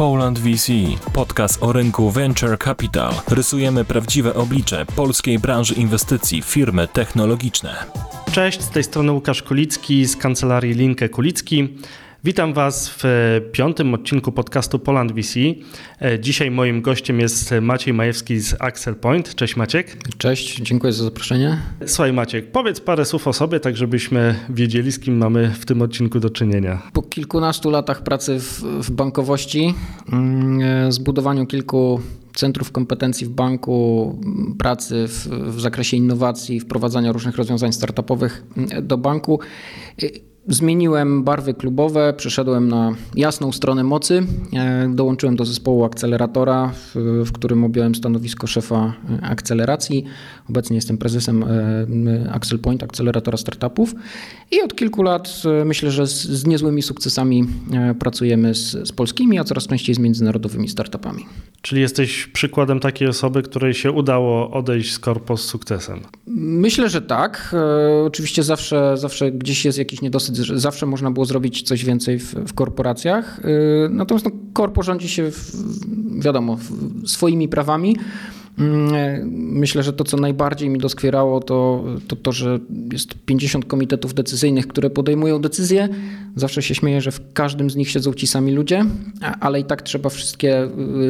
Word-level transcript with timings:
Poland 0.00 0.38
VC, 0.38 0.72
podcast 1.12 1.62
o 1.62 1.72
rynku 1.72 2.10
Venture 2.10 2.58
Capital. 2.58 3.12
Rysujemy 3.28 3.84
prawdziwe 3.84 4.34
oblicze 4.34 4.86
polskiej 4.96 5.38
branży 5.38 5.74
inwestycji, 5.74 6.42
firmy 6.42 6.88
technologiczne. 6.88 7.74
Cześć, 8.32 8.62
z 8.62 8.70
tej 8.70 8.84
strony 8.84 9.12
Łukasz 9.12 9.42
Kulicki 9.42 10.06
z 10.06 10.16
kancelarii 10.16 10.74
Linkę 10.74 11.08
Kulicki. 11.08 11.68
Witam 12.24 12.52
Was 12.52 12.88
w 12.98 13.04
piątym 13.52 13.94
odcinku 13.94 14.32
podcastu 14.32 14.78
Poland 14.78 15.12
VC. 15.12 15.34
Dzisiaj 16.20 16.50
moim 16.50 16.82
gościem 16.82 17.20
jest 17.20 17.54
Maciej 17.62 17.94
Majewski 17.94 18.38
z 18.38 18.56
Axel 18.58 18.94
Point. 18.94 19.34
Cześć 19.34 19.56
Maciek. 19.56 19.96
Cześć, 20.18 20.60
dziękuję 20.62 20.92
za 20.92 21.04
zaproszenie. 21.04 21.58
Słuchaj 21.86 22.12
Maciek, 22.12 22.52
powiedz 22.52 22.80
parę 22.80 23.04
słów 23.04 23.28
o 23.28 23.32
sobie, 23.32 23.60
tak 23.60 23.76
żebyśmy 23.76 24.34
wiedzieli, 24.48 24.92
z 24.92 24.98
kim 24.98 25.16
mamy 25.16 25.50
w 25.50 25.66
tym 25.66 25.82
odcinku 25.82 26.20
do 26.20 26.30
czynienia. 26.30 26.82
Po 26.92 27.02
kilkunastu 27.02 27.70
latach 27.70 28.02
pracy 28.02 28.40
w, 28.40 28.62
w 28.62 28.90
bankowości, 28.90 29.74
mm, 30.12 30.92
zbudowaniu 30.92 31.46
kilku 31.46 32.00
centrów 32.34 32.72
kompetencji 32.72 33.26
w 33.26 33.30
banku, 33.30 34.18
pracy 34.58 35.08
w, 35.08 35.28
w 35.28 35.60
zakresie 35.60 35.96
innowacji, 35.96 36.60
wprowadzania 36.60 37.12
różnych 37.12 37.36
rozwiązań 37.36 37.72
startupowych 37.72 38.44
mm, 38.56 38.86
do 38.86 38.98
banku, 38.98 39.40
Zmieniłem 40.50 41.24
barwy 41.24 41.54
klubowe, 41.54 42.14
przeszedłem 42.16 42.68
na 42.68 42.92
jasną 43.14 43.52
stronę 43.52 43.84
mocy. 43.84 44.22
E, 44.52 44.88
dołączyłem 44.88 45.36
do 45.36 45.44
zespołu 45.44 45.84
akceleratora, 45.84 46.72
w, 46.72 46.94
w, 47.26 47.32
którym 47.32 47.64
objąłem 47.64 47.94
stanowisko 47.94 48.46
szefa 48.46 48.92
e, 49.10 49.24
akceleracji. 49.24 50.04
Obecnie 50.50 50.76
jestem 50.76 50.98
prezesem 50.98 51.44
e, 51.44 52.32
Axel 52.32 52.58
Point, 52.58 52.82
akceleratora 52.82 53.36
startupów. 53.36 53.94
I 54.50 54.62
od 54.62 54.74
kilku 54.74 55.02
lat 55.02 55.42
myślę, 55.64 55.90
że 55.90 56.06
z, 56.06 56.22
z 56.22 56.46
niezłymi 56.46 56.82
sukcesami 56.82 57.44
pracujemy 57.98 58.54
z, 58.54 58.88
z 58.88 58.92
polskimi, 58.92 59.38
a 59.38 59.44
coraz 59.44 59.66
częściej 59.66 59.94
z 59.94 59.98
międzynarodowymi 59.98 60.68
startupami. 60.68 61.26
Czyli 61.62 61.80
jesteś 61.80 62.26
przykładem 62.26 62.80
takiej 62.80 63.08
osoby, 63.08 63.42
której 63.42 63.74
się 63.74 63.92
udało 63.92 64.50
odejść 64.50 64.92
z 64.92 64.98
korpo 64.98 65.36
z 65.36 65.44
sukcesem? 65.44 66.00
Myślę, 66.36 66.88
że 66.88 67.02
tak. 67.02 67.54
Oczywiście 68.06 68.42
zawsze, 68.42 68.96
zawsze 68.96 69.32
gdzieś 69.32 69.64
jest 69.64 69.78
jakiś 69.78 70.02
niedosyt 70.02 70.36
że 70.36 70.60
zawsze 70.60 70.86
można 70.86 71.10
było 71.10 71.26
zrobić 71.26 71.62
coś 71.62 71.84
więcej 71.84 72.18
w, 72.18 72.34
w 72.34 72.54
korporacjach. 72.54 73.40
Natomiast 73.90 74.24
no, 74.24 74.30
korpo 74.52 74.82
rządzi 74.82 75.08
się, 75.08 75.30
w, 75.30 75.52
wiadomo, 76.20 76.58
swoimi 77.06 77.48
prawami. 77.48 77.96
Mm, 78.60 79.30
myślę, 79.32 79.82
że 79.82 79.92
to, 79.92 80.04
co 80.04 80.16
najbardziej 80.16 80.70
mi 80.70 80.78
doskwierało, 80.78 81.40
to, 81.40 81.84
to 82.08 82.16
to, 82.16 82.32
że 82.32 82.58
jest 82.92 83.14
50 83.26 83.64
komitetów 83.64 84.14
decyzyjnych, 84.14 84.66
które 84.66 84.90
podejmują 84.90 85.40
decyzje. 85.40 85.88
Zawsze 86.36 86.62
się 86.62 86.74
śmieję, 86.74 87.00
że 87.00 87.10
w 87.10 87.32
każdym 87.32 87.70
z 87.70 87.76
nich 87.76 87.90
siedzą 87.90 88.14
ci 88.14 88.26
sami 88.26 88.52
ludzie, 88.52 88.84
ale 89.40 89.60
i 89.60 89.64
tak 89.64 89.82
trzeba 89.82 90.08
wszystkie 90.08 90.64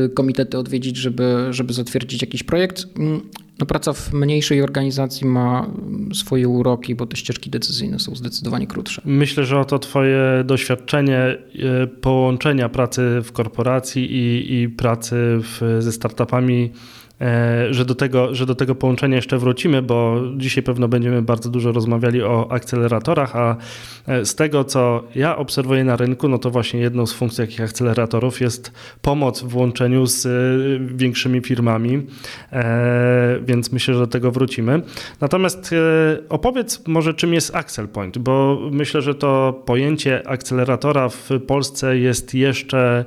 y, 0.05 0.09
komitety 0.09 0.59
odwiedzić, 0.59 0.97
żeby, 0.97 1.47
żeby 1.51 1.73
zatwierdzić 1.73 2.23
jakiś 2.23 2.43
projekt. 2.43 2.87
Mm, 2.97 3.21
no, 3.59 3.67
praca 3.67 3.93
w 3.93 4.13
mniejszej 4.13 4.63
organizacji 4.63 5.27
ma 5.27 5.67
swoje 6.15 6.49
uroki, 6.49 6.95
bo 6.95 7.07
te 7.07 7.17
ścieżki 7.17 7.51
decyzyjne 7.51 7.99
są 7.99 8.17
zdecydowanie 8.17 8.67
krótsze. 8.67 9.03
Myślę, 9.05 9.45
że 9.45 9.61
oto 9.61 9.79
Twoje 9.79 10.45
doświadczenie 10.45 11.39
y, 11.85 11.87
połączenia 11.87 12.69
pracy 12.69 13.03
w 13.25 13.33
korporacji 13.33 14.13
i, 14.13 14.55
i 14.63 14.69
pracy 14.69 15.17
w, 15.41 15.79
ze 15.81 15.93
startupami 15.93 16.73
że 17.71 17.85
do, 17.85 17.95
tego, 17.95 18.35
że 18.35 18.47
do 18.47 18.55
tego 18.55 18.75
połączenia 18.75 19.17
jeszcze 19.17 19.39
wrócimy, 19.39 19.83
bo 19.83 20.21
dzisiaj 20.37 20.63
pewno 20.63 20.89
będziemy 20.89 21.23
bardzo 21.23 21.49
dużo 21.49 21.73
rozmawiali 21.73 22.23
o 22.23 22.47
akceleratorach, 22.51 23.37
a 23.37 23.57
e, 24.07 24.25
z 24.25 24.35
tego, 24.35 24.65
co 24.65 25.03
ja 25.15 25.37
obserwuję 25.37 25.85
na 25.85 25.97
rynku, 25.97 26.29
no 26.29 26.39
to 26.39 26.51
właśnie 26.51 26.81
jedną 26.81 27.07
z 27.07 27.13
funkcji 27.13 27.45
takich 27.45 27.61
akceleratorów 27.61 28.41
jest 28.41 28.73
pomoc 29.03 29.43
w 29.43 29.57
łączeniu 29.57 30.07
z 30.07 30.27
e, 30.27 30.31
większymi 30.97 31.41
firmami, 31.41 32.07
więc 33.43 33.73
myślę, 33.73 33.95
że 33.95 34.01
do 34.01 34.07
tego 34.07 34.31
wrócimy. 34.31 34.83
Natomiast 35.21 35.75
opowiedz 36.29 36.87
może, 36.87 37.15
czym 37.15 37.35
jest 37.35 37.57
Axel 37.57 37.89
Point, 37.89 38.19
bo 38.19 38.59
myślę, 38.71 39.03
że 39.03 39.15
to 39.15 39.63
pojęcie 39.67 40.29
akceleratora 40.29 41.09
w 41.09 41.29
Polsce 41.47 41.99
jest 41.99 42.35
jeszcze 42.35 43.05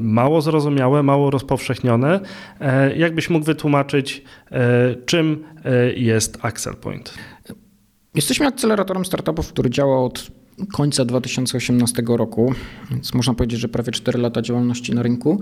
mało 0.00 0.40
zrozumiałe, 0.40 1.02
mało 1.02 1.30
rozpowszechnione. 1.30 2.20
E, 2.64 2.96
jakbyś 2.96 3.30
mógł 3.30 3.46
wytłumaczyć, 3.46 4.22
e, 4.50 4.94
czym 5.06 5.44
e, 5.64 5.92
jest 5.92 6.38
Axel 6.42 6.74
Point? 6.74 7.14
Jesteśmy 8.14 8.46
akceleratorem 8.46 9.04
startupów, 9.04 9.48
który 9.48 9.70
działa 9.70 10.04
od 10.04 10.30
końca 10.72 11.04
2018 11.04 12.02
roku, 12.06 12.54
więc 12.90 13.14
można 13.14 13.34
powiedzieć, 13.34 13.60
że 13.60 13.68
prawie 13.68 13.92
4 13.92 14.18
lata 14.18 14.42
działalności 14.42 14.94
na 14.94 15.02
rynku. 15.02 15.40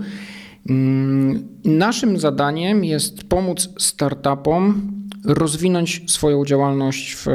Mm, 0.69 1.47
naszym 1.65 2.19
zadaniem 2.19 2.83
jest 2.83 3.23
pomóc 3.23 3.69
startupom 3.77 4.91
rozwinąć 5.25 6.11
swoją 6.11 6.45
działalność 6.45 7.15
w, 7.15 7.25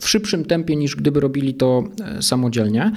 w 0.00 0.08
szybszym 0.08 0.44
tempie 0.44 0.76
niż 0.76 0.96
gdyby 0.96 1.20
robili 1.20 1.54
to 1.54 1.84
samodzielnie. 2.20 2.92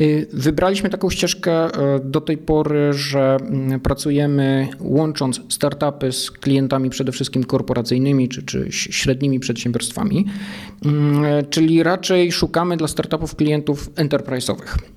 Y, 0.00 0.26
wybraliśmy 0.32 0.90
taką 0.90 1.10
ścieżkę 1.10 1.68
y, 1.68 2.00
do 2.04 2.20
tej 2.20 2.38
pory, 2.38 2.92
że 2.92 3.36
mm, 3.40 3.80
pracujemy 3.80 4.68
łącząc 4.80 5.40
startupy 5.48 6.12
z 6.12 6.30
klientami 6.30 6.90
przede 6.90 7.12
wszystkim 7.12 7.44
korporacyjnymi 7.44 8.28
czy, 8.28 8.42
czy 8.42 8.66
średnimi 8.70 9.40
przedsiębiorstwami, 9.40 10.26
mm, 10.84 11.46
czyli 11.50 11.82
raczej 11.82 12.32
szukamy 12.32 12.76
dla 12.76 12.88
startupów 12.88 13.36
klientów 13.36 13.90
enterprise'owych. 13.94 14.95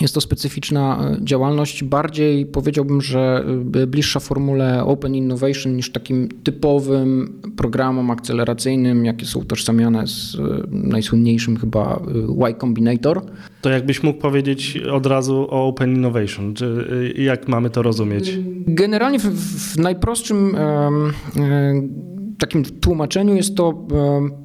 Jest 0.00 0.14
to 0.14 0.20
specyficzna 0.20 1.10
e, 1.20 1.24
działalność, 1.24 1.84
bardziej 1.84 2.46
powiedziałbym, 2.46 3.00
że 3.00 3.44
e, 3.74 3.86
bliższa 3.86 4.20
formule 4.20 4.84
Open 4.84 5.14
Innovation 5.14 5.76
niż 5.76 5.92
takim 5.92 6.28
typowym 6.44 7.40
programom 7.56 8.10
akceleracyjnym, 8.10 9.04
jakie 9.04 9.26
są 9.26 9.40
utożsamiane 9.40 10.06
z 10.06 10.34
e, 10.34 10.38
najsłynniejszym 10.70 11.56
chyba 11.56 12.02
Y 12.50 12.54
Combinator. 12.60 13.22
To 13.60 13.70
jakbyś 13.70 14.02
mógł 14.02 14.20
powiedzieć 14.20 14.78
od 14.92 15.06
razu 15.06 15.46
o 15.50 15.66
Open 15.66 15.94
Innovation, 15.94 16.54
czy 16.54 17.12
jak 17.18 17.48
mamy 17.48 17.70
to 17.70 17.82
rozumieć? 17.82 18.38
Generalnie 18.66 19.18
w, 19.18 19.24
w 19.74 19.78
najprostszym 19.78 20.56
takim 22.42 22.64
tłumaczeniu 22.64 23.34
jest 23.36 23.56
to 23.56 23.86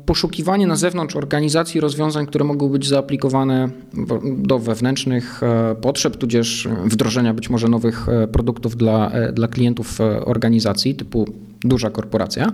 poszukiwanie 0.06 0.68
na 0.68 0.76
zewnątrz 0.76 1.16
organizacji 1.16 1.82
rozwiązań, 1.82 2.26
które 2.26 2.46
mogą 2.46 2.70
być 2.70 2.88
zaaplikowane 2.88 3.70
do 4.38 4.60
wewnętrznych 4.60 5.44
e, 5.44 5.76
potrzeb, 5.82 6.18
tudzież 6.18 6.68
wdrożenia 6.86 7.34
być 7.34 7.50
może 7.50 7.68
nowych 7.68 8.10
e, 8.10 8.28
produktów 8.28 8.76
dla, 8.76 9.12
e, 9.12 9.34
dla 9.34 9.48
klientów 9.48 10.00
organizacji 10.26 10.96
typu 10.96 11.26
duża 11.62 11.90
korporacja. 11.90 12.52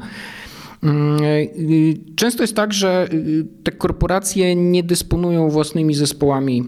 Mm, 0.84 1.20
często 2.16 2.44
jest 2.44 2.56
tak, 2.56 2.74
że 2.74 3.10
te 3.64 3.72
korporacje 3.72 4.56
nie 4.56 4.84
dysponują 4.84 5.50
własnymi 5.50 5.94
zespołami 5.94 6.64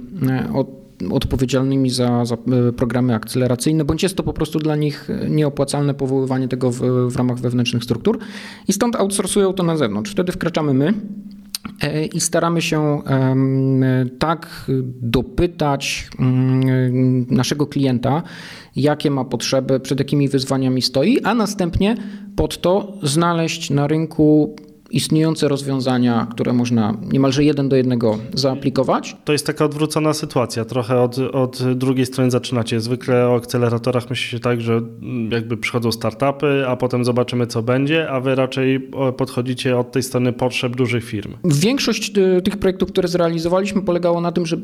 od 0.53 0.84
odpowiedzialnymi 1.11 1.89
za, 1.89 2.25
za, 2.25 2.35
e, 2.35 2.73
programy 2.73 3.15
akceleracyjne, 3.15 3.85
bądź 3.85 4.03
jest 4.03 4.15
to 4.15 4.23
po 4.23 4.33
prostu 4.33 4.59
dla 4.59 4.75
nich 4.75 5.07
nieopłacalne 5.29 5.93
powoływanie 5.93 6.47
tego 6.47 6.71
w, 6.71 6.79
w 7.11 7.15
ramach 7.15 7.37
wewnętrznych 7.37 7.83
struktur 7.83 8.19
i 8.67 8.73
stąd 8.73 8.95
outsourcują 8.95 9.53
to 9.53 9.63
na 9.63 9.77
zewnątrz. 9.77 10.11
Wtedy 10.11 10.31
wkraczamy 10.31 10.73
my. 10.73 10.93
E, 11.81 12.05
I 12.05 12.19
staramy 12.19 12.61
się 12.61 13.01
tak 14.19 14.71
dopytać 15.01 16.09
mm, 16.19 17.25
naszego 17.29 17.67
klienta, 17.67 18.23
jakie 18.75 19.11
ma 19.11 19.25
potrzeby, 19.25 19.79
przed 19.79 19.99
jakimi 19.99 20.29
wyzwaniami 20.29 20.81
stoi, 20.81 21.19
a 21.23 21.35
następnie 21.35 21.95
pod 22.35 22.61
to 22.61 22.97
znaleźć 23.03 23.69
na 23.69 23.87
rynku 23.87 24.55
istniejące 24.95 25.47
rozwiązania, 25.47 26.27
które 26.31 26.53
można 26.53 26.97
niemalże 27.11 27.43
jeden 27.43 27.69
do 27.69 27.75
jednego 27.75 28.17
zaaplikować. 28.33 29.17
To 29.25 29.33
jest 29.33 29.47
taka 29.47 29.65
odwrócona 29.65 30.13
sytuacja. 30.13 30.65
Trochę 30.65 31.01
od, 31.01 31.17
od 31.17 31.73
drugiej 31.73 32.05
strony 32.05 32.31
zaczynacie. 32.31 32.79
Zwykle 32.79 33.27
o 33.27 33.35
akceleratorach 33.35 34.09
myśli 34.09 34.29
się 34.29 34.39
tak, 34.39 34.61
że 34.61 34.81
jakby 35.31 35.57
przychodzą 35.57 35.91
startupy, 35.91 36.65
a 36.67 36.75
potem 36.75 37.05
zobaczymy, 37.05 37.47
co 37.47 37.63
będzie, 37.63 38.09
a 38.09 38.19
wy 38.19 38.35
raczej 38.35 38.89
podchodzicie 39.17 39.77
od 39.77 39.91
tej 39.91 40.03
strony 40.03 40.33
potrzeb 40.33 40.75
dużych 40.75 41.03
firm. 41.03 41.33
Większość 41.43 42.17
e, 42.17 42.41
tych 42.41 42.57
projektów, 42.57 42.89
które 42.89 43.07
zrealizowaliśmy, 43.07 43.81
polegało 43.81 44.21
na 44.21 44.31
tym, 44.31 44.45
że 44.45 44.55
e, 44.55 44.59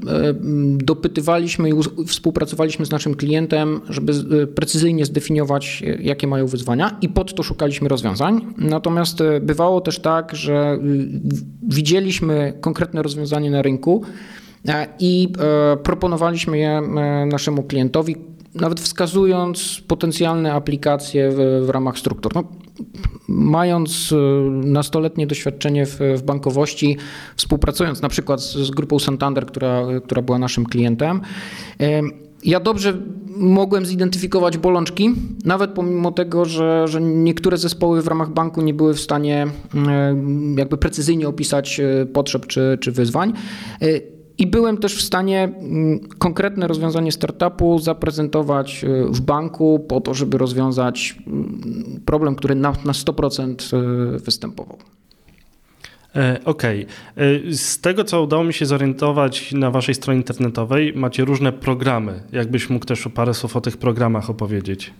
dopytywaliśmy 0.77 1.69
i 1.69 1.73
współpracowaliśmy 2.07 2.85
z 2.85 2.91
naszym 2.91 3.15
klientem, 3.15 3.81
żeby 3.89 4.13
e, 4.43 4.47
precyzyjnie 4.47 5.05
zdefiniować, 5.05 5.83
jakie 5.99 6.27
mają 6.27 6.47
wyzwania, 6.47 6.97
i 7.01 7.09
pod 7.09 7.35
to 7.35 7.43
szukaliśmy 7.43 7.89
rozwiązań. 7.89 8.41
Natomiast 8.57 9.19
bywało 9.41 9.81
też 9.81 9.99
tak, 9.99 10.20
tak, 10.21 10.35
że 10.35 10.77
y, 10.83 11.09
widzieliśmy 11.63 12.53
konkretne 12.61 13.01
rozwiązanie 13.03 13.51
na 13.51 13.61
rynku 13.61 14.03
e, 14.67 14.87
i 14.99 15.33
e, 15.73 15.77
proponowaliśmy 15.77 16.57
je 16.57 16.69
e, 16.69 16.81
naszemu 17.25 17.63
klientowi, 17.63 18.15
nawet 18.55 18.79
wskazując 18.79 19.81
potencjalne 19.87 20.53
aplikacje 20.53 21.31
w, 21.31 21.65
w 21.65 21.69
ramach 21.69 21.99
struktur. 21.99 22.35
No, 22.35 22.43
mając 23.27 24.13
nastoletnie 24.63 25.27
doświadczenie 25.27 25.85
w, 25.85 25.99
w, 26.17 26.21
bankowości, 26.21 26.97
współpracując 27.35 28.01
na 28.01 28.09
przykład 28.09 28.41
z, 28.41 28.53
z 28.53 28.71
grupą 28.71 28.99
Santander, 28.99 29.45
która, 29.45 29.83
która 30.03 30.21
była 30.21 30.39
naszym 30.39 30.65
klientem, 30.65 31.21
ja 32.43 32.59
dobrze 32.59 32.97
mogłem 33.37 33.85
zidentyfikować 33.85 34.57
bolączki, 34.57 35.09
nawet 35.45 35.71
pomimo 35.71 36.11
tego, 36.11 36.45
że, 36.45 36.87
że 36.87 37.01
niektóre 37.01 37.57
zespoły 37.57 38.01
w 38.01 38.07
ramach 38.07 38.29
banku 38.29 38.61
nie 38.61 38.73
były 38.73 38.93
w 38.93 38.99
stanie 38.99 39.47
jakby 40.57 40.77
precyzyjnie 40.77 41.27
opisać 41.27 41.81
potrzeb 42.13 42.47
czy, 42.47 42.77
czy 42.81 42.91
wyzwań. 42.91 43.33
I 44.37 44.47
byłem 44.47 44.77
też 44.77 44.95
w 44.95 45.01
stanie 45.01 45.53
konkretne 46.17 46.67
rozwiązanie 46.67 47.11
startupu 47.11 47.79
zaprezentować 47.79 48.83
e, 48.83 49.05
w 49.05 49.21
banku 49.21 49.79
po 49.79 50.01
to, 50.01 50.13
żeby 50.13 50.37
rozwiązać 50.37 51.19
problem, 52.05 52.35
który 52.35 52.55
na, 52.55 52.73
na 52.85 52.91
100% 52.91 53.77
e, 53.77 54.19
występował. 54.19 54.77
E, 56.15 56.39
okej. 56.45 56.85
Okay. 57.15 57.55
Z 57.55 57.81
tego, 57.81 58.03
co 58.03 58.21
udało 58.21 58.43
mi 58.43 58.53
się 58.53 58.65
zorientować 58.65 59.51
na 59.51 59.71
waszej 59.71 59.95
stronie 59.95 60.19
internetowej, 60.19 60.93
macie 60.95 61.25
różne 61.25 61.51
programy. 61.51 62.23
Jakbyś 62.31 62.69
mógł 62.69 62.85
też 62.85 63.07
parę 63.13 63.33
słów 63.33 63.55
o 63.55 63.61
tych 63.61 63.77
programach 63.77 64.29
opowiedzieć? 64.29 64.93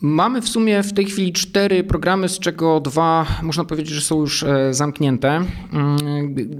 Mamy 0.00 0.42
w 0.42 0.48
sumie 0.48 0.82
w 0.82 0.92
tej 0.92 1.04
chwili 1.04 1.32
cztery 1.32 1.84
programy, 1.84 2.28
z 2.28 2.38
czego 2.38 2.80
dwa 2.80 3.26
można 3.42 3.64
powiedzieć, 3.64 3.94
że 3.94 4.00
są 4.00 4.20
już 4.20 4.42
e, 4.42 4.74
zamknięte. 4.74 5.44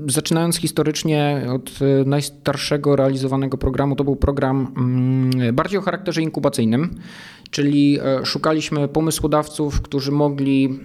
Zaczynając 0.09 0.57
historycznie 0.57 1.47
od 1.55 1.71
e, 1.83 2.05
najstarszego 2.05 2.97
realizowanego 2.97 3.59
programu, 3.59 3.97
to 3.97 4.05
był 4.05 4.17
program 4.17 4.75
mm, 4.77 5.55
bardziej 5.55 5.79
o 5.79 5.83
charakterze 5.83 6.23
inkubacyjnym, 6.23 6.91
czyli 7.51 7.99
e, 8.03 8.27
szukaliśmy 8.27 8.89
pomysłodawców, 8.89 9.81
którzy 9.81 10.13
mogli 10.13 10.81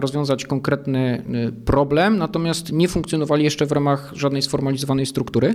rozwiązać 0.00 0.44
konkretny 0.44 1.22
problem, 1.64 2.18
natomiast 2.18 2.72
nie 2.72 2.88
funkcjonowali 2.88 3.44
jeszcze 3.44 3.66
w 3.66 3.72
ramach 3.72 4.12
żadnej 4.16 4.42
sformalizowanej 4.42 5.06
struktury. 5.06 5.54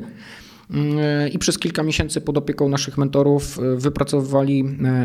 Mm, 0.71 1.31
i 1.31 1.39
przez 1.39 1.59
kilka 1.59 1.83
miesięcy 1.83 2.21
pod 2.21 2.37
opieką 2.37 2.69
naszych 2.69 2.97
mentorów 2.97 3.59
e, 3.59 3.75
wypracowywali 3.75 4.63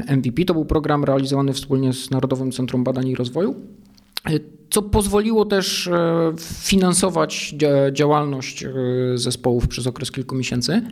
e, 0.09 0.17
MVP. 0.17 0.45
To 0.45 0.55
był 0.55 0.65
program 0.65 1.05
realizowany 1.05 1.53
wspólnie 1.53 1.93
z 1.93 2.11
Narodowym 2.11 2.53
Centrum 2.53 2.85
Badań 2.85 3.09
i 3.09 3.15
Rozwoju 3.15 3.55
e, 4.25 4.31
co 4.73 4.83
pozwoliło 4.83 5.45
też 5.45 5.91
finansować 6.41 7.55
działalność 7.93 8.65
zespołów 9.15 9.69
przez 9.69 9.87
okres 9.87 10.11
kilku 10.11 10.35
miesięcy. 10.35 10.83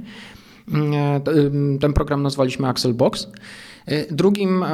Mm, 0.72 1.78
ten 1.78 1.92
program 1.92 2.22
nazwaliśmy 2.22 2.68
Axel 2.68 2.94
Box. 2.94 3.28
Drugim 4.10 4.64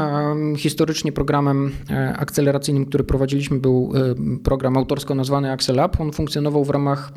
historycznie 0.56 1.12
programem 1.12 1.73
akceleracyjnym, 2.17 2.87
który 2.87 3.05
prowadziliśmy, 3.05 3.58
był 3.58 3.93
program 4.44 4.76
autorsko 4.76 5.14
nazwany 5.14 5.53
Axel 5.53 5.76
Lab. 5.76 6.00
On 6.00 6.12
funkcjonował 6.12 6.64
w 6.64 6.70
ramach 6.70 7.12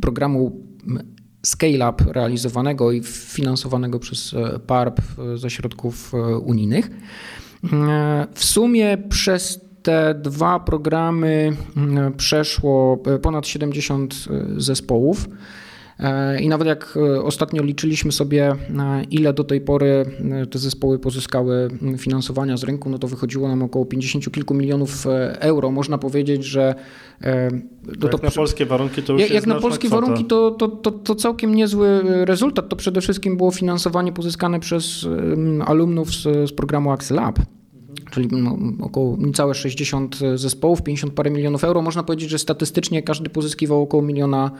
programu 0.00 0.62
scale-up 1.42 2.04
realizowanego 2.12 2.92
i 2.92 3.02
finansowanego 3.02 3.98
przez 3.98 4.34
e, 4.34 4.58
PARP 4.58 5.00
ze 5.34 5.50
środków 5.50 6.14
e, 6.14 6.38
unijnych. 6.38 6.90
E, 7.72 8.26
w 8.34 8.44
sumie 8.44 8.98
przez 9.08 9.67
te 9.82 10.14
dwa 10.14 10.60
programy 10.60 11.56
przeszło 12.16 13.02
ponad 13.22 13.46
70 13.46 14.14
zespołów. 14.56 15.28
E, 15.98 16.40
I 16.40 16.48
nawet 16.48 16.68
jak 16.68 16.98
e, 17.16 17.22
ostatnio 17.22 17.62
liczyliśmy 17.62 18.12
sobie, 18.12 18.50
e, 18.78 19.04
ile 19.10 19.32
do 19.32 19.44
tej 19.44 19.60
pory 19.60 20.04
te 20.50 20.58
zespoły 20.58 20.98
pozyskały 20.98 21.68
finansowania 21.98 22.56
z 22.56 22.64
rynku, 22.64 22.90
no 22.90 22.98
to 22.98 23.08
wychodziło 23.08 23.48
nam 23.48 23.62
około 23.62 23.86
50 23.86 24.32
kilku 24.32 24.54
milionów 24.54 25.06
euro. 25.38 25.70
Można 25.70 25.98
powiedzieć, 25.98 26.44
że. 26.44 26.74
To, 28.00 28.08
jak 28.12 28.22
na 28.22 28.30
polskie 28.30 28.66
warunki 28.66 29.02
to 29.02 29.12
już 29.12 29.22
Jak, 29.22 29.30
jak 29.30 29.46
na 29.46 29.54
polskie 29.54 29.88
kwota. 29.88 30.00
warunki 30.00 30.24
to, 30.24 30.50
to, 30.50 30.68
to, 30.68 30.90
to 30.90 31.14
całkiem 31.14 31.54
niezły 31.54 32.02
rezultat. 32.24 32.68
To 32.68 32.76
przede 32.76 33.00
wszystkim 33.00 33.36
było 33.36 33.50
finansowanie 33.50 34.12
pozyskane 34.12 34.60
przez 34.60 35.06
alumnów 35.66 36.14
z, 36.14 36.22
z 36.22 36.52
programu 36.52 36.90
Axel 36.90 37.16
Lab 37.16 37.38
czyli 38.10 38.28
no, 38.32 38.58
około 38.80 39.16
niecałe 39.16 39.54
60 39.54 40.18
zespołów, 40.34 40.82
50 40.82 41.12
parę 41.12 41.30
milionów 41.30 41.64
euro. 41.64 41.82
Można 41.82 42.02
powiedzieć, 42.02 42.30
że 42.30 42.38
statystycznie 42.38 43.02
każdy 43.02 43.30
pozyskiwał 43.30 43.82
około 43.82 44.02
miliona 44.02 44.50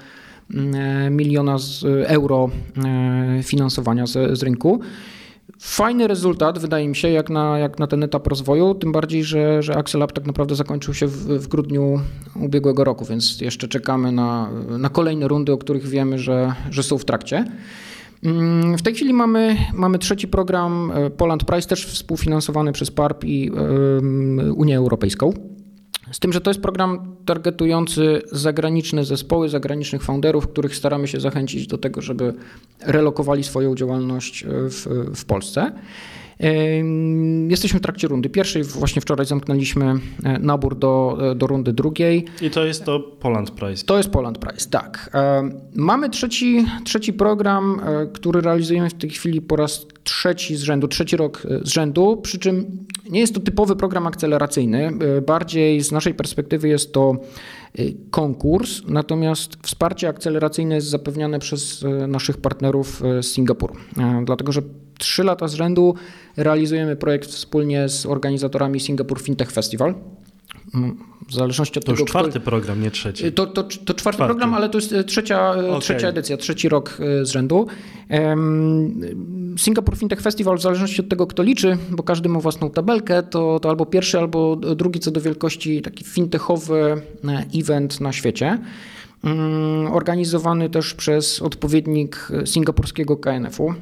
E, 0.55 1.11
miliona 1.11 1.59
z 1.59 1.85
euro 2.07 2.51
e, 2.85 3.43
finansowania 3.43 4.07
z, 4.07 4.39
z 4.39 4.43
rynku. 4.43 4.81
Fajny 5.61 6.07
rezultat, 6.07 6.59
wydaje 6.59 6.89
mi 6.89 6.97
się, 6.97 7.11
jak 7.11 7.31
na, 7.31 7.59
jak 7.59 7.79
na 7.79 7.87
ten 7.87 8.03
etap 8.03 8.27
rozwoju, 8.27 8.75
tym 8.75 8.93
bardziej, 8.93 9.25
że, 9.25 9.63
że 9.63 9.77
Axel 9.77 10.01
Lab 10.01 10.13
tak 10.13 10.27
naprawdę 10.27 10.55
zakończył 10.55 10.95
się 10.95 11.07
w, 11.07 11.17
w 11.17 11.49
grudniu 11.49 12.01
ubiegłego 12.37 12.85
roku, 12.85 13.05
więc 13.05 13.41
jeszcze 13.41 13.69
czekamy 13.69 14.13
na, 14.13 14.51
na 14.79 14.89
kolejne 14.89 15.29
rundy, 15.29 15.53
o 15.53 15.59
których 15.59 15.89
wiemy, 15.89 16.19
że, 16.19 16.55
że 16.71 16.83
są 16.83 16.99
w 16.99 17.05
trakcie. 17.05 17.45
Mm, 18.25 18.79
w 18.79 18.83
tej 18.83 18.95
chwili 18.95 19.15
mamy, 19.15 19.57
mamy 19.75 19.99
trzeci 19.99 20.29
program 20.29 20.93
e, 20.95 21.11
Poland 21.11 21.45
Price, 21.45 21.69
też 21.69 21.87
współfinansowany 21.87 22.73
przez 22.73 22.91
PARP 22.91 23.25
i 23.25 23.51
Unię 24.57 24.77
Europejską. 24.77 25.33
Z 26.13 26.19
tym, 26.19 26.33
że 26.33 26.41
to 26.41 26.51
jest 26.51 26.61
program 26.61 27.17
targetujący 27.25 28.23
zagraniczne 28.33 29.05
zespoły, 29.05 29.49
zagranicznych 29.49 30.03
founderów, 30.03 30.49
których 30.49 30.77
staramy 30.77 31.09
się 31.09 31.21
zachęcić 31.21 31.67
do 31.67 31.79
tego, 31.79 32.03
żeby 32.03 32.35
relokowali 32.81 33.45
swoją 33.45 33.75
działalność 33.75 34.45
w, 34.49 34.87
w 35.17 35.25
Polsce. 35.25 35.73
Jesteśmy 37.49 37.79
w 37.79 37.83
trakcie 37.83 38.09
rundy 38.09 38.29
pierwszej. 38.29 38.65
Właśnie 38.65 39.03
wczoraj 39.03 39.27
zamknęliśmy 39.27 39.95
e, 40.25 40.39
nabór 40.39 40.79
do, 40.79 41.19
e, 41.31 41.35
do 41.35 41.47
rundy 41.47 41.73
drugiej. 41.73 42.25
I 42.43 42.51
to 42.51 42.65
jest 42.65 42.85
to 42.85 43.01
Poland 43.01 43.51
Prize. 43.51 43.85
To 43.85 43.97
jest 43.97 44.11
Poland 44.11 44.39
Prize, 44.39 44.71
tak. 44.71 45.11
Mamy 45.75 46.11
trzeci, 46.11 46.67
trzeci 46.85 47.13
program, 47.13 47.81
e, 47.85 48.07
który 48.07 48.41
realizujemy 48.41 48.91
w 48.91 48.95
tej 48.95 49.11
chwili 49.11 49.41
po 49.41 49.57
raz 49.57 49.87
trzeci 50.05 50.57
z 50.57 50.63
rzędu, 50.63 50.89
trzeci 50.89 51.17
rok 51.17 51.43
z 51.63 51.69
rzędu, 51.69 52.17
przy 52.17 52.39
czym 52.39 52.87
nie 53.11 53.21
jest 53.21 53.35
to 53.35 53.41
typowy 53.41 53.77
program 53.77 54.07
akceleracyjny. 54.07 54.93
Bardziej 55.27 55.81
z 55.81 55.93
naszej 55.93 56.15
perspektywy 56.15 56.69
jest 56.69 56.93
to 56.93 57.17
konkurs, 58.11 58.83
natomiast 58.89 59.57
wsparcie 59.63 60.09
akceleracyjne 60.09 60.75
jest 60.75 60.87
zapewniane 60.87 61.39
przez 61.39 61.85
naszych 62.09 62.37
partnerów 62.37 63.03
z 63.21 63.27
Singapuru. 63.27 63.75
Dlatego, 64.25 64.53
że 64.53 64.63
trzy 64.99 65.25
lata 65.25 65.49
z 65.49 65.55
rzędu 65.55 65.95
realizujemy 66.37 66.97
projekt 66.97 67.29
wspólnie 67.29 67.89
z 67.89 68.07
organizatorami 68.07 68.81
Singapore 68.81 69.21
Fintech 69.21 69.51
Festival. 69.51 69.95
Mm, 70.75 70.99
w 71.29 71.35
zależności 71.35 71.79
od 71.79 71.85
to 71.85 71.93
tego. 71.93 71.97
To 71.97 72.03
już 72.03 72.11
czwarty 72.11 72.41
program, 72.41 72.83
nie 72.83 72.91
trzeci. 72.91 73.33
To, 73.33 73.47
to, 73.47 73.63
to 73.63 73.69
czwarty, 73.69 73.95
czwarty, 73.95 74.25
program, 74.25 74.55
ale 74.55 74.69
to 74.69 74.79
jest 74.79 74.93
e, 74.93 75.05
trzecia, 75.05 75.55
e, 75.55 75.69
okay. 75.69 75.81
trzecia 75.81 76.09
edycja, 76.09 76.37
trzeci 76.37 76.69
rok 76.69 76.99
e, 77.01 77.25
z 77.25 77.31
rzędu. 77.31 77.67
Singapore 79.59 79.97
Fintech 79.97 80.21
Festival, 80.21 80.59
w 80.59 80.63
zależności 80.63 81.01
od 81.01 81.09
tego, 81.09 81.27
kto 81.27 81.43
liczy, 81.43 81.77
bo 81.91 82.03
każdy 82.03 82.29
ma 82.29 82.41
własną 82.41 82.71
tabelkę, 82.71 83.23
to, 83.23 83.61
to 83.61 83.69
albo 83.69 83.87
pierwszy, 83.87 84.19
albo 84.19 84.57
drugi 84.57 85.01
co 85.01 85.11
do 85.11 85.21
wielkości 85.21 85.83
taki 85.83 86.05
fintechowy 86.05 87.03
event 87.55 88.01
na 88.01 88.13
świecie. 88.13 88.59
Mm, 89.25 89.93
organizowany 89.93 90.71
też 90.71 90.95
przez 90.95 91.43
odpowiednik 91.43 92.29
singapurskiego 92.45 93.17
KNF-u. 93.17 93.75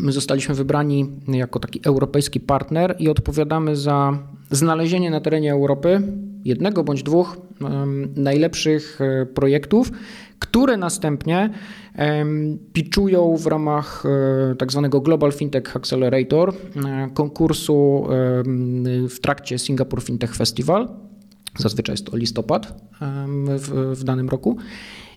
My 0.00 0.12
zostaliśmy 0.12 0.54
wybrani 0.54 1.10
jako 1.28 1.58
taki 1.58 1.80
europejski 1.84 2.40
partner 2.40 2.96
i 2.98 3.08
odpowiadamy 3.08 3.76
za 3.76 4.18
znalezienie 4.50 5.10
na 5.10 5.20
terenie 5.20 5.52
Europy 5.52 6.02
jednego 6.46 6.84
bądź 6.84 7.02
dwóch 7.02 7.36
najlepszych 8.16 8.98
e, 9.00 9.26
projektów, 9.26 9.90
które 10.38 10.76
następnie 10.76 11.50
pitchują 12.72 13.36
w 13.36 13.46
ramach 13.46 14.04
e, 14.06 14.54
tak 14.54 14.72
zwanego 14.72 15.00
Global 15.00 15.32
Fintech 15.32 15.76
Accelerator 15.76 16.48
e, 16.48 17.08
konkursu 17.14 18.06
w 19.08 19.20
trakcie 19.22 19.58
Singapore 19.58 20.02
Fintech 20.02 20.34
Festival. 20.34 20.88
Zazwyczaj 21.58 21.92
jest 21.92 22.06
to 22.06 22.16
listopad 22.16 22.90
w, 23.58 23.94
w 23.98 24.04
danym 24.04 24.28
roku. 24.28 24.56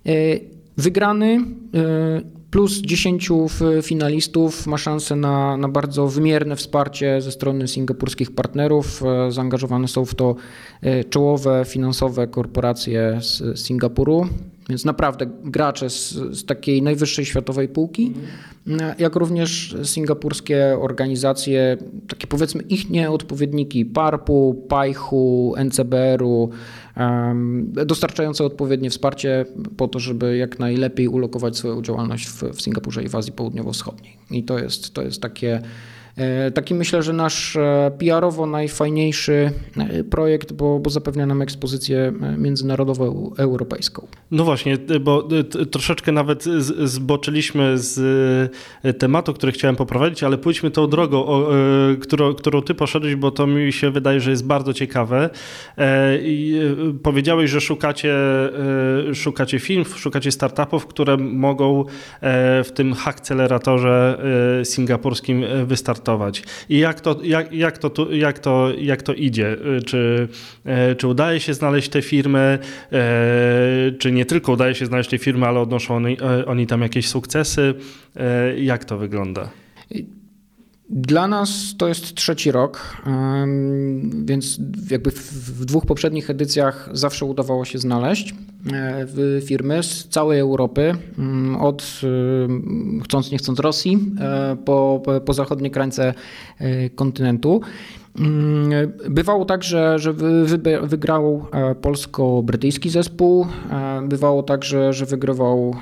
E, 0.05 0.12
wygrany 0.77 1.38
e, 1.74 2.38
plus 2.51 2.82
10 2.82 3.29
finalistów 3.82 4.68
ma 4.68 4.77
szansę 4.77 5.15
na, 5.15 5.58
na 5.58 5.68
bardzo 5.68 6.08
wymierne 6.08 6.56
wsparcie 6.56 7.22
ze 7.22 7.32
strony 7.32 7.68
singapurskich 7.68 8.32
partnerów. 8.32 9.03
E, 9.03 9.32
zaangażowane 9.32 9.88
są 9.88 10.06
w 10.06 10.15
to 10.15 10.36
czołowe 11.10 11.65
finansowe 11.68 12.27
korporacje 12.27 13.20
z 13.22 13.60
Singapuru, 13.60 14.27
więc 14.70 14.86
naprawdę 14.86 15.25
gracze 15.44 15.89
z, 15.89 16.12
z 16.12 16.46
takiej 16.46 16.82
najwyższej 16.82 17.25
światowej 17.25 17.68
półki, 17.68 18.13
jak 19.00 19.15
również 19.15 19.75
singapurskie 19.84 20.77
organizacje, 20.82 21.77
takie 22.08 22.27
powiedzmy 22.27 22.63
ich 22.63 22.89
nieodpowiedniki 22.89 23.86
PARP-u, 23.86 24.65
PAIH-u, 24.70 25.53
NCBR-u, 25.65 26.50
dostarczające 27.86 28.46
odpowiednie 28.46 28.89
wsparcie 28.89 29.46
po 29.77 29.88
to, 29.88 30.00
żeby 30.00 30.38
jak 30.38 30.60
najlepiej 30.60 31.08
ulokować 31.08 31.58
swoją 31.58 31.82
działalność 31.82 32.27
w, 32.27 32.44
w 32.44 32.62
Singapurze 32.62 33.03
i 33.03 33.10
w 33.10 33.15
Azji 33.15 33.32
Południowo-Wschodniej. 33.32 34.18
I 34.32 34.44
to 34.44 34.60
jest, 34.60 34.94
to 34.94 35.01
jest 35.01 35.22
takie 35.22 35.62
Taki 36.54 36.74
myślę, 36.74 37.04
że 37.04 37.14
nasz 37.14 37.58
PR-owo 38.00 38.46
najfajniejszy 38.46 39.52
projekt, 40.10 40.54
bo, 40.54 40.80
bo 40.80 40.90
zapewnia 40.90 41.26
nam 41.26 41.42
ekspozycję 41.42 42.14
międzynarodową 42.38 43.32
europejską. 43.38 44.08
No 44.32 44.44
właśnie, 44.44 44.78
bo 45.02 45.28
troszeczkę 45.72 46.12
nawet 46.12 46.44
zboczyliśmy 46.84 47.78
z 47.78 48.00
tematu, 49.00 49.34
który 49.34 49.52
chciałem 49.52 49.76
poprowadzić, 49.76 50.24
ale 50.24 50.38
pójdźmy 50.38 50.72
tą 50.72 50.88
drogą, 50.88 51.46
którą, 52.02 52.34
którą 52.34 52.62
ty 52.62 52.76
poszedłeś, 52.76 53.16
bo 53.16 53.32
to 53.32 53.48
mi 53.48 53.74
się 53.74 53.92
wydaje, 53.92 54.20
że 54.20 54.32
jest 54.32 54.46
bardzo 54.46 54.74
ciekawe. 54.74 55.30
I 56.22 56.60
powiedziałeś, 57.04 57.52
że 57.52 57.62
szukacie, 57.62 58.16
szukacie 59.14 59.60
film, 59.60 59.86
szukacie 59.96 60.32
startupów, 60.32 60.88
które 60.88 61.18
mogą 61.18 61.86
w 62.64 62.70
tym 62.74 62.94
akceleratorze 63.06 64.22
singapurskim 64.64 65.44
wystartować. 65.66 66.09
I 66.70 66.78
jak 66.78 67.01
to, 67.01 67.20
jak, 67.24 67.54
jak 67.54 67.78
to, 67.78 68.12
jak 68.12 68.39
to, 68.39 68.72
jak 68.78 69.01
to 69.01 69.13
idzie? 69.13 69.58
Czy, 69.86 70.28
czy 70.98 71.08
udaje 71.08 71.39
się 71.39 71.54
znaleźć 71.54 71.89
te 71.89 72.01
firmy, 72.01 72.60
czy 74.00 74.12
nie 74.12 74.25
tylko 74.25 74.51
udaje 74.51 74.75
się 74.75 74.86
znaleźć 74.86 75.10
te 75.10 75.18
firmy, 75.18 75.48
ale 75.48 75.60
odnoszą 75.60 75.96
oni, 75.96 76.18
oni 76.46 76.68
tam 76.68 76.82
jakieś 76.82 77.08
sukcesy? 77.08 77.74
Jak 78.58 78.86
to 78.86 78.98
wygląda? 78.98 79.50
Dla 80.89 81.27
nas 81.27 81.75
to 81.77 81.88
jest 81.88 82.15
trzeci 82.15 82.51
rok, 82.51 82.98
więc 84.25 84.60
jakby 84.91 85.12
w 85.12 85.65
dwóch 85.65 85.86
poprzednich 85.86 86.29
edycjach 86.29 86.89
zawsze 86.93 87.25
udawało 87.25 87.65
się 87.65 87.79
znaleźć 87.79 88.36
e, 88.74 89.41
firmy 89.41 89.84
z 89.84 90.08
całej 90.08 90.39
Europy, 90.39 90.96
mm, 91.17 91.55
od 91.55 92.01
chcąc 93.03 93.31
nie 93.31 93.38
chcąc 93.38 93.60
Rosji 93.60 94.00
e, 94.19 94.58
po, 94.65 95.01
po 95.25 95.34
zachodnie 95.34 95.69
krańce 95.69 96.13
e, 96.60 96.89
kontynentu. 96.89 97.62
Mm, 98.19 98.91
bywało 99.10 99.46
tak, 99.46 99.63
że, 99.63 100.00
że 100.00 100.13
wygrał 100.84 101.46
polsko-brytyjski 101.81 102.89
zespół, 102.89 103.48
bywało 104.03 104.43
tak, 104.43 104.63
że, 104.63 104.93
że 104.93 105.05
wygrywał 105.05 105.75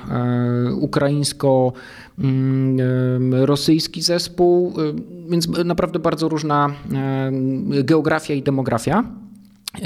ukraińsko 0.80 1.72
Mm, 1.72 2.07
rosyjski 3.30 4.02
zespół, 4.02 4.74
więc 5.28 5.48
naprawdę 5.64 5.98
bardzo 5.98 6.28
różna 6.28 6.74
geografia 7.84 8.34
i 8.34 8.42
demografia. 8.42 9.04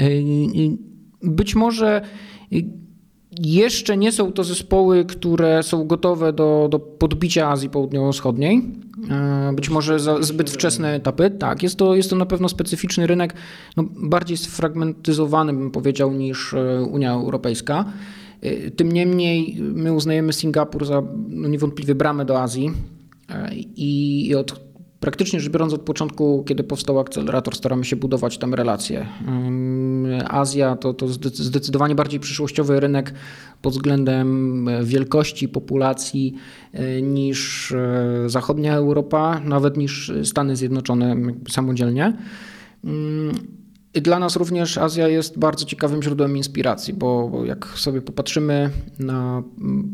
Y, 0.01 0.77
być 1.21 1.55
może 1.55 2.01
jeszcze 3.39 3.97
nie 3.97 4.11
są 4.11 4.31
to 4.31 4.43
zespoły, 4.43 5.05
które 5.05 5.63
są 5.63 5.87
gotowe 5.87 6.33
do, 6.33 6.67
do 6.71 6.79
podbicia 6.79 7.49
Azji 7.49 7.69
Południowo-Wschodniej. 7.69 8.61
Być 9.53 9.69
może 9.69 9.99
za 9.99 10.23
zbyt 10.23 10.49
wczesne 10.49 10.93
etapy. 10.93 11.29
Tak, 11.29 11.63
jest 11.63 11.75
to, 11.75 11.95
jest 11.95 12.09
to 12.09 12.15
na 12.15 12.25
pewno 12.25 12.49
specyficzny 12.49 13.07
rynek, 13.07 13.33
no, 13.77 13.83
bardziej 13.95 14.37
sfragmentyzowany, 14.37 15.53
bym 15.53 15.71
powiedział, 15.71 16.11
niż 16.11 16.53
e, 16.53 16.83
Unia 16.83 17.13
Europejska. 17.13 17.85
Y, 18.45 18.71
tym 18.75 18.91
niemniej 18.91 19.57
my 19.61 19.93
uznajemy 19.93 20.33
Singapur 20.33 20.85
za 20.85 21.03
no 21.29 21.47
niewątpliwie 21.47 21.95
bramę 21.95 22.25
do 22.25 22.41
Azji 22.41 22.71
e, 23.29 23.49
i 23.75 24.35
od 24.35 24.63
praktycznie 24.99 25.39
rzecz 25.39 25.51
biorąc 25.51 25.73
od 25.73 25.81
początku, 25.81 26.43
kiedy 26.47 26.63
powstał 26.63 26.99
akcelerator, 26.99 27.55
staramy 27.55 27.85
się 27.85 27.95
budować 27.95 28.37
tam 28.37 28.53
relacje. 28.53 29.07
Azja 30.27 30.75
to, 30.75 30.93
to 30.93 31.07
zdecydowanie 31.33 31.95
bardziej 31.95 32.19
przyszłościowy 32.19 32.79
rynek 32.79 33.13
pod 33.61 33.73
względem 33.73 34.67
e, 34.67 34.83
wielkości 34.83 35.49
populacji 35.49 36.33
e, 36.73 37.01
niż 37.01 37.73
zachodnia 38.25 38.75
Europa, 38.75 39.41
nawet 39.45 39.77
niż 39.77 40.11
Stany 40.23 40.55
Zjednoczone 40.55 41.15
samodzielnie. 41.49 42.13
Dla 43.93 44.19
nas 44.19 44.35
również 44.35 44.77
Azja 44.77 45.07
jest 45.07 45.39
bardzo 45.39 45.65
ciekawym 45.65 46.03
źródłem 46.03 46.37
inspiracji, 46.37 46.93
bo 46.93 47.31
jak 47.45 47.65
sobie 47.65 48.01
popatrzymy 48.01 48.69
na 48.99 49.43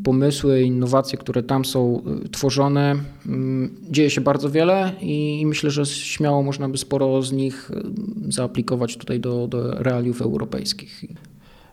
pomysły, 0.03 0.62
innowacje, 0.62 1.18
które 1.18 1.44
tam 1.44 1.65
są 1.65 2.03
y, 2.25 2.29
tworzone, 2.29 2.96
mm, 3.25 3.75
dzieje 3.89 4.10
się 4.10 4.22
bardzo 4.22 4.50
wiele 4.50 4.91
i 5.01 5.44
myślę, 5.46 5.72
że 5.72 5.86
śmiało 5.86 6.44
można 6.44 6.70
by 6.70 6.77
sporo 6.77 7.22
z 7.22 7.32
nich 7.32 7.72
y, 7.72 8.32
zaaplikować 8.32 8.98
tutaj 8.98 9.20
do, 9.20 9.48
do 9.48 9.72
realiów 9.84 10.22
europejskich. 10.22 11.03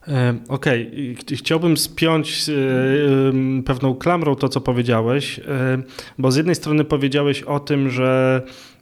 E, 0.09 0.35
okej, 0.49 1.15
okay. 1.23 1.37
chciałbym 1.37 1.77
spiąć 1.77 2.49
e, 2.49 2.53
pewną 3.63 3.95
klamrą 3.95 4.35
to, 4.35 4.49
co 4.49 4.61
powiedziałeś, 4.61 5.41
bo 6.19 6.31
z 6.31 6.37
jednej 6.37 6.55
strony 6.55 6.85
powiedziałeś 6.85 7.43
o 7.43 7.61
tym, 7.61 7.91
że 7.91 8.43
Mm, 8.43 8.76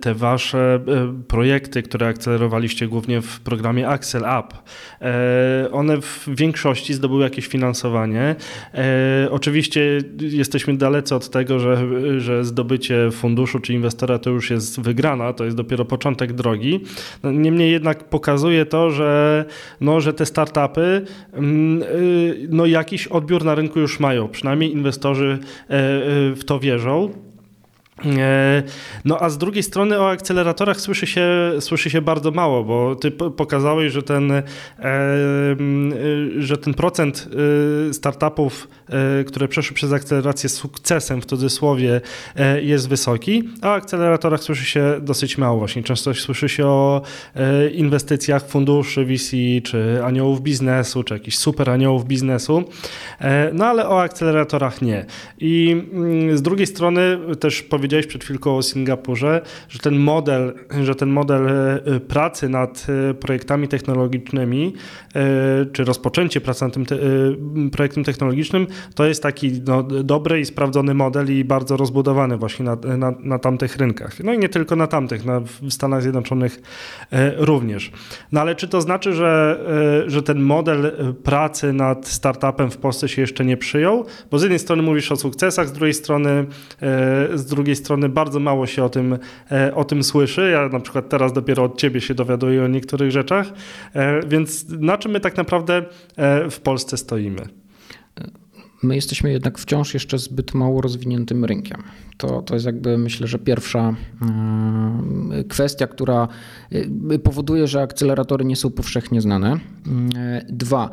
te 0.00 0.14
wasze 0.14 0.80
e, 0.88 1.14
projekty, 1.28 1.82
które 1.82 2.06
akcelerowaliście 2.06 2.88
głównie 2.88 3.20
w 3.20 3.40
programie 3.40 3.88
Axel 3.88 4.22
Up, 4.22 4.48
e, 5.00 5.68
one 5.72 6.00
w 6.00 6.28
większości 6.28 6.94
zdobyły 6.94 7.22
jakieś 7.22 7.46
finansowanie. 7.46 8.36
E, 8.74 9.28
oczywiście 9.30 9.98
jesteśmy 10.20 10.76
dalece 10.76 11.16
od 11.16 11.30
tego, 11.30 11.58
że, 11.58 11.86
że 12.20 12.44
zdobycie 12.44 13.10
funduszu 13.10 13.60
czy 13.60 13.74
inwestora 13.74 14.18
to 14.18 14.30
już 14.30 14.50
jest 14.50 14.80
wygrana, 14.80 15.32
to 15.32 15.44
jest 15.44 15.56
dopiero 15.56 15.84
początek 15.84 16.32
drogi. 16.32 16.80
Niemniej 17.24 17.72
jednak 17.72 18.04
pokazuje 18.04 18.66
to, 18.66 18.90
że, 18.90 19.44
no, 19.80 20.00
że 20.00 20.12
te 20.12 20.26
startupy 20.26 21.04
mm, 21.32 21.82
no, 22.48 22.66
jakiś 22.66 23.06
odbiór 23.06 23.44
na 23.44 23.54
rynku 23.54 23.80
już 23.80 24.00
mają. 24.00 24.28
Przynajmniej 24.28 24.72
inwestorzy 24.72 25.38
w 26.36 26.40
to 26.46 26.60
wierzą. 26.60 27.29
E, 28.04 28.62
no 29.04 29.18
a 29.18 29.30
z 29.30 29.38
drugiej 29.38 29.62
strony 29.62 30.00
o 30.00 30.10
akceleratorach 30.10 30.80
słyszy 30.80 31.06
się, 31.06 31.28
słyszy 31.60 31.90
się 31.90 32.02
bardzo 32.02 32.30
mało, 32.30 32.64
bo 32.64 32.96
ty 32.96 33.10
pokazałeś, 33.10 33.92
że 33.92 34.02
ten, 34.02 34.32
e, 34.32 34.42
że 36.38 36.58
ten 36.58 36.74
procent 36.74 37.28
e, 37.88 37.92
startupów, 37.94 38.68
które 39.26 39.48
przeszły 39.48 39.74
przez 39.74 39.92
akcelerację 39.92 40.48
z 40.48 40.54
sukcesem 40.54 41.22
w 41.22 41.26
cudzysłowie 41.26 42.00
jest 42.62 42.88
wysoki, 42.88 43.48
a 43.62 43.68
o 43.68 43.74
akceleratorach 43.74 44.42
słyszy 44.42 44.64
się 44.64 44.94
dosyć 45.00 45.38
mało 45.38 45.58
właśnie. 45.58 45.82
Często 45.82 46.14
słyszy 46.14 46.48
się 46.48 46.66
o 46.66 47.02
inwestycjach 47.72 48.48
funduszy 48.48 49.04
VC, 49.04 49.36
czy 49.64 50.04
aniołów 50.04 50.42
biznesu, 50.42 51.02
czy 51.02 51.14
jakichś 51.14 51.36
super 51.36 51.70
aniołów 51.70 52.04
biznesu, 52.04 52.64
no 53.52 53.66
ale 53.66 53.88
o 53.88 54.02
akceleratorach 54.02 54.82
nie. 54.82 55.06
I 55.38 55.84
mm, 55.92 56.38
z 56.38 56.42
drugiej 56.42 56.66
strony 56.66 57.18
też 57.40 57.62
powiedziałem, 57.62 57.89
powiedziałeś 57.90 58.06
przed 58.06 58.24
chwilką 58.24 58.56
o 58.56 58.62
Singapurze, 58.62 59.40
że 59.68 59.78
ten 59.78 59.98
model, 59.98 60.54
że 60.82 60.94
ten 60.94 61.08
model 61.08 61.48
e, 61.48 62.00
pracy 62.00 62.48
nad 62.48 62.86
e, 63.10 63.14
projektami 63.14 63.68
technologicznymi, 63.68 64.74
e, 65.14 65.66
czy 65.72 65.84
rozpoczęcie 65.84 66.40
pracy 66.40 66.64
nad 66.64 66.74
tym 66.74 66.86
te, 66.86 66.96
projektem 67.72 68.04
technologicznym, 68.04 68.66
to 68.94 69.04
jest 69.06 69.22
taki 69.22 69.52
no, 69.66 69.82
dobry 69.82 70.40
i 70.40 70.44
sprawdzony 70.44 70.94
model 70.94 71.38
i 71.38 71.44
bardzo 71.44 71.76
rozbudowany 71.76 72.36
właśnie 72.36 72.64
na, 72.64 72.96
na, 72.96 73.14
na 73.20 73.38
tamtych 73.38 73.76
rynkach. 73.76 74.24
No 74.24 74.32
i 74.32 74.38
nie 74.38 74.48
tylko 74.48 74.76
na 74.76 74.86
tamtych, 74.86 75.24
na, 75.24 75.40
w 75.40 75.70
Stanach 75.70 76.02
Zjednoczonych 76.02 76.60
również. 77.36 77.92
No 78.32 78.40
ale 78.40 78.54
czy 78.54 78.68
to 78.68 78.80
znaczy, 78.80 79.12
że, 79.12 79.60
że 80.06 80.22
ten 80.22 80.40
model 80.40 80.92
pracy 81.22 81.72
nad 81.72 82.08
startupem 82.08 82.70
w 82.70 82.76
Polsce 82.76 83.08
się 83.08 83.22
jeszcze 83.22 83.44
nie 83.44 83.56
przyjął? 83.56 84.04
Bo 84.30 84.38
z 84.38 84.42
jednej 84.42 84.58
strony 84.58 84.82
mówisz 84.82 85.12
o 85.12 85.16
sukcesach, 85.16 85.68
z 85.68 85.72
drugiej 85.72 85.94
strony, 85.94 86.46
z 87.34 87.46
drugiej 87.46 87.76
strony 87.80 88.08
bardzo 88.08 88.40
mało 88.40 88.66
się 88.66 88.84
o 88.84 88.88
tym, 88.88 89.18
e, 89.50 89.74
o 89.74 89.84
tym 89.84 90.02
słyszy. 90.02 90.50
Ja 90.52 90.68
na 90.68 90.80
przykład 90.80 91.08
teraz 91.08 91.32
dopiero 91.32 91.64
od 91.64 91.78
ciebie 91.78 92.00
się 92.00 92.14
dowiaduję 92.14 92.64
o 92.64 92.68
niektórych 92.68 93.10
rzeczach. 93.10 93.46
E, 93.94 94.26
więc 94.26 94.66
na 94.68 94.98
czym 94.98 95.12
my 95.12 95.20
tak 95.20 95.36
naprawdę 95.36 95.84
e, 96.16 96.50
w 96.50 96.60
Polsce 96.60 96.96
stoimy? 96.96 97.42
My 98.82 98.94
jesteśmy 98.94 99.32
jednak 99.32 99.58
wciąż 99.58 99.94
jeszcze 99.94 100.18
zbyt 100.18 100.54
mało 100.54 100.80
rozwiniętym 100.80 101.44
rynkiem. 101.44 101.82
To, 102.16 102.42
to 102.42 102.54
jest 102.54 102.66
jakby 102.66 102.98
myślę, 102.98 103.26
że 103.26 103.38
pierwsza 103.38 103.94
kwestia, 105.48 105.86
która 105.86 106.28
powoduje, 107.24 107.66
że 107.66 107.82
akceleratory 107.82 108.44
nie 108.44 108.56
są 108.56 108.70
powszechnie 108.70 109.20
znane. 109.20 109.58
Dwa, 110.48 110.90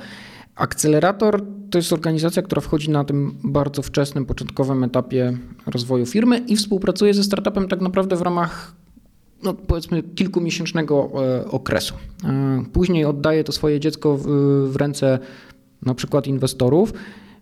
Akcelerator 0.57 1.41
to 1.69 1.77
jest 1.77 1.93
organizacja, 1.93 2.41
która 2.41 2.61
wchodzi 2.61 2.89
na 2.89 3.03
tym 3.03 3.35
bardzo 3.43 3.81
wczesnym, 3.81 4.25
początkowym 4.25 4.83
etapie 4.83 5.37
rozwoju 5.65 6.05
firmy 6.05 6.37
i 6.37 6.55
współpracuje 6.55 7.13
ze 7.13 7.23
startupem 7.23 7.67
tak 7.67 7.81
naprawdę 7.81 8.15
w 8.15 8.21
ramach 8.21 8.75
no, 9.43 9.53
powiedzmy 9.53 10.03
kilkumiesięcznego 10.03 11.09
e, 11.25 11.45
okresu. 11.51 11.93
E, 12.23 12.63
później 12.73 13.05
oddaje 13.05 13.43
to 13.43 13.51
swoje 13.51 13.79
dziecko 13.79 14.17
w, 14.17 14.27
w 14.71 14.75
ręce 14.75 15.19
na 15.85 15.93
przykład 15.93 16.27
inwestorów 16.27 16.93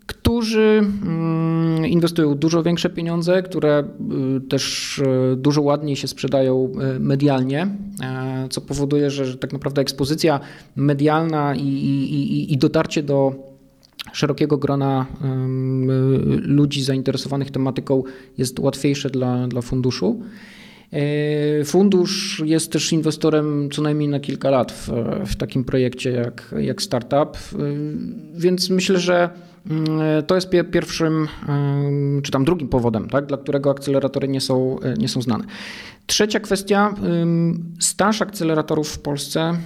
którzy 0.06 0.82
mm, 1.04 1.86
inwestują 1.86 2.36
dużo 2.36 2.64
większe 2.64 2.90
pieniądze, 2.90 3.44
które 3.44 3.84
y, 4.38 4.42
też 4.42 4.98
y, 5.00 5.36
dużo 5.38 5.62
ładniej 5.62 5.96
się 5.96 6.08
sprzedają 6.08 6.72
y, 6.96 7.00
medialnie, 7.00 7.68
e, 8.04 8.48
co 8.50 8.62
powoduje, 8.62 9.10
że, 9.10 9.38
tak 9.38 9.54
naprawdę 9.54 9.82
ekspozycja 9.82 10.40
medialna 10.76 11.56
i, 11.56 11.62
i, 11.62 12.54
i 12.54 12.58
dotarcie 12.58 13.04
do 13.04 13.36
szerokiego 14.14 14.58
grona 14.58 15.06
ludzi 16.42 16.84
zainteresowanych 16.84 17.52
tematyką 17.52 18.04
jest 18.38 18.60
łatwiejsze 18.60 19.10
dla, 19.10 19.48
dla 19.48 19.62
funduszu. 19.62 20.22
Fundusz 21.66 22.44
jest 22.46 22.72
też 22.72 22.94
inwestorem 22.94 23.70
co 23.72 23.82
najmniej 23.82 24.10
na 24.10 24.20
kilka 24.20 24.50
lat 24.50 24.72
w, 24.72 24.90
w 25.26 25.36
takim 25.36 25.64
projekcie 25.64 26.12
jak, 26.12 26.56
jak 26.60 26.82
startup, 26.82 27.38
więc 28.36 28.70
myślę, 28.70 29.00
że 29.00 29.30
to 30.28 30.36
jest 30.36 30.50
pierwszym 30.72 31.28
czy 32.24 32.32
tam 32.32 32.46
drugim 32.46 32.68
powodem, 32.68 33.10
tak, 33.10 33.26
dla 33.26 33.38
którego 33.38 33.72
akceleratory 33.72 34.28
nie 34.28 34.42
są, 34.42 34.78
nie 34.98 35.08
są 35.08 35.22
znane. 35.22 35.46
Trzecia 36.08 36.40
kwestia, 36.40 36.96
staż 37.80 38.22
akceleratorów 38.22 38.90
w 38.90 39.00
Polsce 39.00 39.58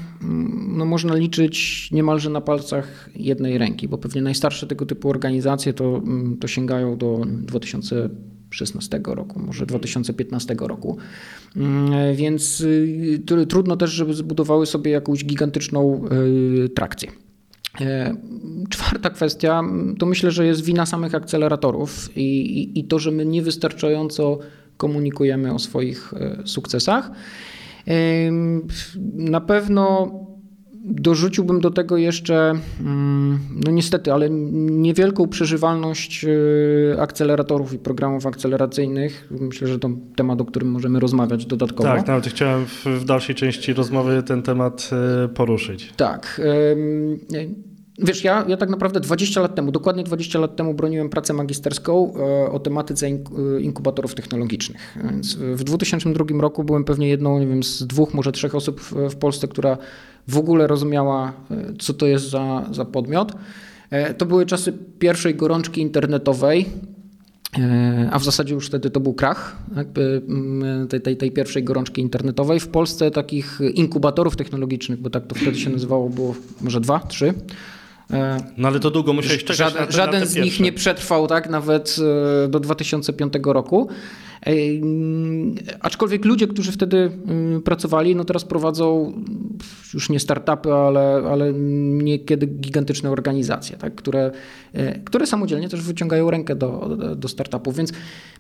no 0.68 0.86
można 0.86 1.16
liczyć 1.16 1.90
niemalże 1.92 2.30
na 2.30 2.42
palcach 2.42 3.10
jednej 3.16 3.58
ręki, 3.58 3.88
bo 3.88 3.98
pewnie 3.98 4.22
najstarsze 4.22 4.68
tego 4.68 4.86
typu 4.86 5.10
organizacje 5.10 5.74
to, 5.74 6.02
to 6.40 6.48
sięgają 6.48 6.98
do 6.98 7.22
2016 7.28 9.02
roku, 9.06 9.40
może 9.40 9.66
2015 9.66 10.56
roku. 10.60 10.98
Więc 12.16 12.62
y, 12.62 13.22
trudno 13.50 13.78
też, 13.78 13.92
żeby 13.92 14.14
zbudowały 14.14 14.66
sobie 14.66 14.92
jakąś 14.92 15.26
gigantyczną 15.26 16.02
y, 16.66 16.70
trakcję. 16.70 17.12
E, 17.82 18.16
czwarta 18.70 19.10
kwestia 19.10 19.62
to 20.00 20.06
myślę, 20.06 20.32
że 20.32 20.46
jest 20.46 20.64
wina 20.64 20.86
samych 20.86 21.16
akceleratorów 21.16 22.18
i, 22.18 22.22
i, 22.62 22.80
i 22.80 22.84
to, 22.84 23.00
że 23.00 23.12
my 23.12 23.26
niewystarczająco 23.26 24.40
komunikujemy 24.78 25.54
o 25.54 25.60
swoich 25.60 26.14
e, 26.14 26.48
sukcesach. 26.48 27.12
Na 29.14 29.42
pewno 29.42 30.12
dorzuciłbym 30.90 31.62
do 31.62 31.72
tego 31.72 31.98
jeszcze, 31.98 32.54
mm, 32.80 33.40
no 33.66 33.72
niestety, 33.72 34.14
ale 34.14 34.30
niewielką 34.30 35.28
przeżywalność 35.28 36.26
e, 36.26 37.02
akceleratorów 37.02 37.74
i 37.74 37.80
programów 37.80 38.26
akceleracyjnych. 38.26 39.28
Myślę, 39.32 39.68
że 39.68 39.80
to 39.80 39.90
temat, 40.16 40.42
o 40.42 40.46
którym 40.46 40.72
możemy 40.72 41.00
rozmawiać 41.00 41.46
dodatkowo. 41.46 41.90
Tak, 41.90 42.08
nawet 42.08 42.28
chciałem 42.28 42.66
w 42.86 43.06
dalszej 43.06 43.36
części 43.36 43.74
rozmowy 43.74 44.24
ten 44.24 44.42
temat 44.42 44.90
e, 45.24 45.28
poruszyć. 45.28 45.94
Tak. 45.98 46.42
Wiesz, 48.02 48.24
ja, 48.24 48.46
ja 48.48 48.58
tak 48.58 48.70
naprawdę 48.70 49.00
20 49.00 49.42
lat 49.42 49.56
temu, 49.56 49.72
dokładnie 49.72 50.04
20 50.04 50.40
lat 50.40 50.56
temu 50.56 50.74
broniłem 50.74 51.10
pracę 51.10 51.34
magisterską 51.34 52.14
e, 52.16 52.52
o 52.52 52.60
tematyce 52.60 53.08
e, 53.08 53.12
inkubatorów 53.62 54.16
technologicznych. 54.16 54.98
Więc 55.12 55.36
w 55.36 55.64
2002 55.64 56.26
roku 56.40 56.64
byłem 56.64 56.84
pewnie 56.84 57.08
jedną, 57.08 57.40
nie 57.40 57.48
wiem, 57.48 57.64
z 57.64 57.88
dwóch, 57.88 58.14
może 58.14 58.32
trzech 58.32 58.56
osób 58.56 58.82
w, 58.82 59.16
Polsce, 59.16 59.48
która 59.48 59.78
w 60.28 60.38
ogóle 60.38 60.68
rozumiała, 60.68 61.34
e, 61.52 61.74
co 61.80 61.94
to 61.94 62.06
jest 62.06 62.30
za, 62.30 62.70
za 62.72 62.86
podmiot. 62.86 63.34
To 64.18 64.26
były 64.26 64.46
czasy 64.46 64.74
pierwszej 65.00 65.36
gorączki 65.36 65.82
internetowej, 65.82 66.66
a 68.12 68.20
w 68.20 68.24
zasadzie 68.24 68.54
już 68.54 68.68
wtedy 68.68 68.90
to 68.90 69.00
był 69.00 69.14
krach 69.14 69.58
tej, 70.90 71.02
tej, 71.02 71.18
tej, 71.18 71.32
pierwszej 71.32 71.64
gorączki 71.64 72.02
internetowej. 72.02 72.60
W 72.60 72.68
Polsce 72.68 73.12
takich 73.12 73.60
inkubatorów 73.74 74.36
technologicznych, 74.36 75.02
bo 75.02 75.10
tak 75.10 75.28
to 75.28 75.36
wtedy 75.36 75.60
się 75.60 75.70
nazywało, 75.70 76.10
było 76.10 76.36
może 76.62 76.82
dwa, 76.82 77.00
trzy. 77.00 77.34
No 78.58 78.68
ale 78.68 78.80
to 78.80 78.92
długo 78.92 79.14
musiałeś 79.14 79.44
czekać 79.44 79.58
Żaden, 79.58 79.82
na 79.82 79.88
te, 79.88 79.94
żaden 79.94 80.26
z 80.26 80.36
nich 80.36 80.60
nie 80.60 80.74
przetrwał 80.74 81.28
tak 81.28 81.50
nawet 81.50 81.96
e, 82.46 82.48
do 82.48 82.60
2005 82.60 83.34
roku. 83.44 83.90
Aczkolwiek 85.80 86.26
ludzie, 86.26 86.48
którzy 86.48 86.72
wtedy 86.72 87.12
mm, 87.28 87.62
pracowali, 87.62 88.16
no 88.16 88.24
teraz 88.24 88.46
prowadzą 88.46 89.14
już 89.94 90.10
nie 90.10 90.20
startupy, 90.20 90.74
ale, 90.74 91.24
ale 91.32 91.54
niekiedy 91.54 92.48
gigantyczne 92.48 93.12
organizacje, 93.12 93.78
tak, 93.78 93.96
które, 93.96 94.32
e, 94.74 95.00
które 95.00 95.28
samodzielnie 95.28 95.70
też 95.70 95.82
wyciągają 95.82 96.32
rękę 96.32 96.56
do, 96.56 96.98
do 97.16 97.28
startupów. 97.28 97.76
Więc 97.76 97.94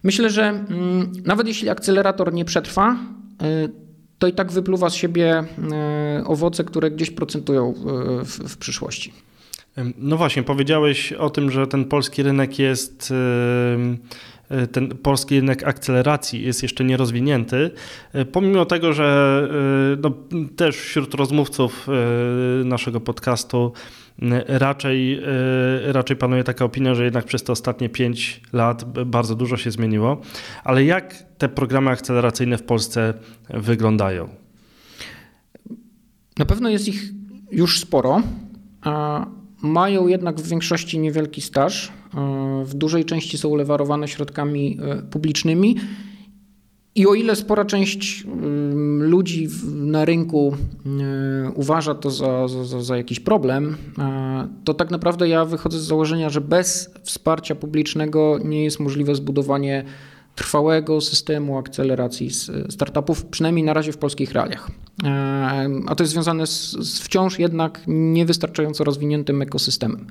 myślę, 0.04 0.30
że 0.30 0.44
mm, 0.44 1.12
nawet 1.26 1.48
jeśli 1.48 1.70
akcelerator 1.70 2.34
nie 2.34 2.46
przetrwa, 2.46 2.98
e, 3.42 3.70
to 4.20 4.28
i 4.28 4.34
tak 4.34 4.52
wypluwa 4.52 4.90
z 4.90 4.94
siebie 4.94 5.44
owoce, 6.26 6.64
które 6.64 6.92
gdzieś 6.92 7.12
procentują 7.12 7.74
w, 8.24 8.50
w 8.50 8.58
przyszłości. 8.58 9.14
No 9.98 10.18
właśnie, 10.18 10.44
powiedziałeś 10.44 11.14
o 11.14 11.30
tym, 11.30 11.52
że 11.52 11.68
ten 11.68 11.86
polski 11.86 12.24
rynek 12.24 12.60
jest 12.60 13.14
e, 14.52 14.68
ten 14.68 14.90
polski 14.90 15.40
rynek 15.40 15.64
akceleracji 15.64 16.44
jest 16.44 16.64
jeszcze 16.64 16.84
nierozwinięty, 16.84 17.72
e, 18.14 18.26
pomimo 18.26 18.66
tego, 18.66 18.94
że 18.94 19.48
e, 19.94 20.02
no, 20.02 20.12
też 20.56 20.76
wśród 20.78 21.14
rozmówców 21.14 21.88
naszego 22.66 23.00
podcastu 23.00 23.74
raczej, 24.48 25.22
raczej 25.86 26.18
panuje 26.18 26.44
taka 26.44 26.66
opinia, 26.66 26.96
że 26.96 27.04
jednak 27.04 27.26
przez 27.26 27.44
te 27.44 27.52
ostatnie 27.52 27.90
5 27.90 28.42
lat 28.54 29.06
bardzo 29.06 29.36
dużo 29.36 29.58
się 29.58 29.72
zmieniło. 29.72 30.22
Ale 30.64 30.84
jak 30.84 31.24
te 31.38 31.50
programy 31.50 31.90
akceleracyjne 31.90 32.58
w 32.58 32.64
Polsce 32.64 33.14
wyglądają? 33.50 34.30
Na 36.38 36.46
pewno 36.46 36.70
jest 36.70 36.88
ich 36.88 37.04
już 37.52 37.80
sporo. 37.80 38.22
A 38.82 39.26
mają 39.62 40.08
jednak 40.08 40.42
w 40.42 40.48
większości 40.50 41.00
niewielki 41.00 41.42
staż. 41.42 41.92
E, 42.14 42.64
w 42.66 42.74
dużej 42.74 43.06
części 43.06 43.38
są 43.38 43.56
lewarowane 43.56 44.08
środkami 44.08 44.78
e, 44.82 45.02
publicznymi. 45.02 45.76
I 46.96 47.08
o 47.08 47.14
ile 47.14 47.36
spora 47.36 47.66
część 47.66 48.24
ludzi 49.00 49.48
na 49.76 50.06
rynku 50.06 50.56
e, 50.86 51.52
uważa 51.56 51.96
to 51.96 52.12
za, 52.12 52.48
za, 52.48 52.82
za, 52.82 52.98
jakiś 52.98 53.20
problem, 53.20 53.78
to 54.64 54.74
tak 54.74 54.92
naprawdę 54.92 55.30
ja 55.30 55.46
wychodzę 55.46 55.80
z 55.80 55.84
założenia, 55.84 56.30
że 56.30 56.42
bez 56.42 56.94
wsparcia 57.04 57.56
publicznego 57.56 58.40
nie 58.44 58.64
jest 58.64 58.80
możliwe 58.80 59.16
zbudowanie 59.16 59.86
trwałego 60.40 61.02
systemu 61.02 61.58
akceleracji 61.58 62.30
startupów, 62.70 63.26
przynajmniej 63.26 63.66
na 63.66 63.74
razie 63.74 63.92
w 63.92 63.98
polskich 63.98 64.32
realiach. 64.32 64.72
E, 65.04 65.70
a 65.88 65.96
to 65.96 66.04
jest 66.04 66.14
związane 66.14 66.48
z, 66.48 66.72
z 66.72 67.00
wciąż 67.00 67.40
jednak 67.40 67.82
niewystarczająco 67.88 68.84
rozwiniętym 68.84 69.42
ekosystemem. 69.42 70.08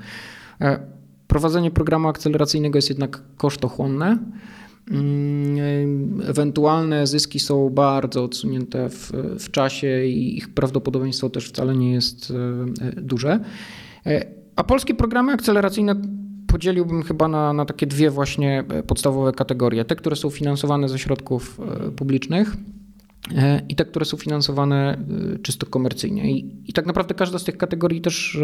E, 0.60 0.78
prowadzenie 1.26 1.70
programu 1.70 2.08
akceleracyjnego 2.08 2.78
jest 2.78 2.88
jednak 2.88 3.22
kosztochłonne. 3.36 4.18
Mm, 4.90 6.20
ewentualne 6.26 7.06
zyski 7.06 7.40
są 7.40 7.70
bardzo 7.70 8.24
odsunięte 8.24 8.88
w, 8.88 9.12
w 9.38 9.50
czasie 9.50 10.04
i 10.04 10.36
ich 10.36 10.54
prawdopodobieństwo 10.54 11.30
też 11.30 11.48
wcale 11.48 11.76
nie 11.76 11.92
jest 11.92 12.32
e, 12.80 13.02
duże. 13.02 13.40
A 14.56 14.64
polskie 14.64 14.94
programy 14.94 15.32
akceleracyjne 15.32 15.94
podzieliłbym 16.48 17.02
chyba 17.02 17.28
na, 17.28 17.52
na 17.52 17.64
takie 17.64 17.86
dwie 17.86 18.10
właśnie 18.10 18.64
e, 18.68 18.82
podstawowe 18.82 19.32
kategorie. 19.32 19.84
Te, 19.84 19.96
które 19.96 20.16
są 20.16 20.30
finansowane 20.30 20.88
ze 20.88 20.98
środków 20.98 21.60
e, 21.60 21.90
publicznych 21.90 22.56
e, 23.36 23.62
i 23.68 23.74
te, 23.74 23.84
które 23.84 24.04
są 24.04 24.16
finansowane 24.16 24.98
czysto 25.42 25.66
komercyjnie. 25.66 26.30
I, 26.30 26.54
I, 26.66 26.72
tak 26.72 26.86
naprawdę 26.86 27.14
każda 27.14 27.38
z 27.38 27.44
tych 27.44 27.56
kategorii 27.56 28.00
też 28.00 28.38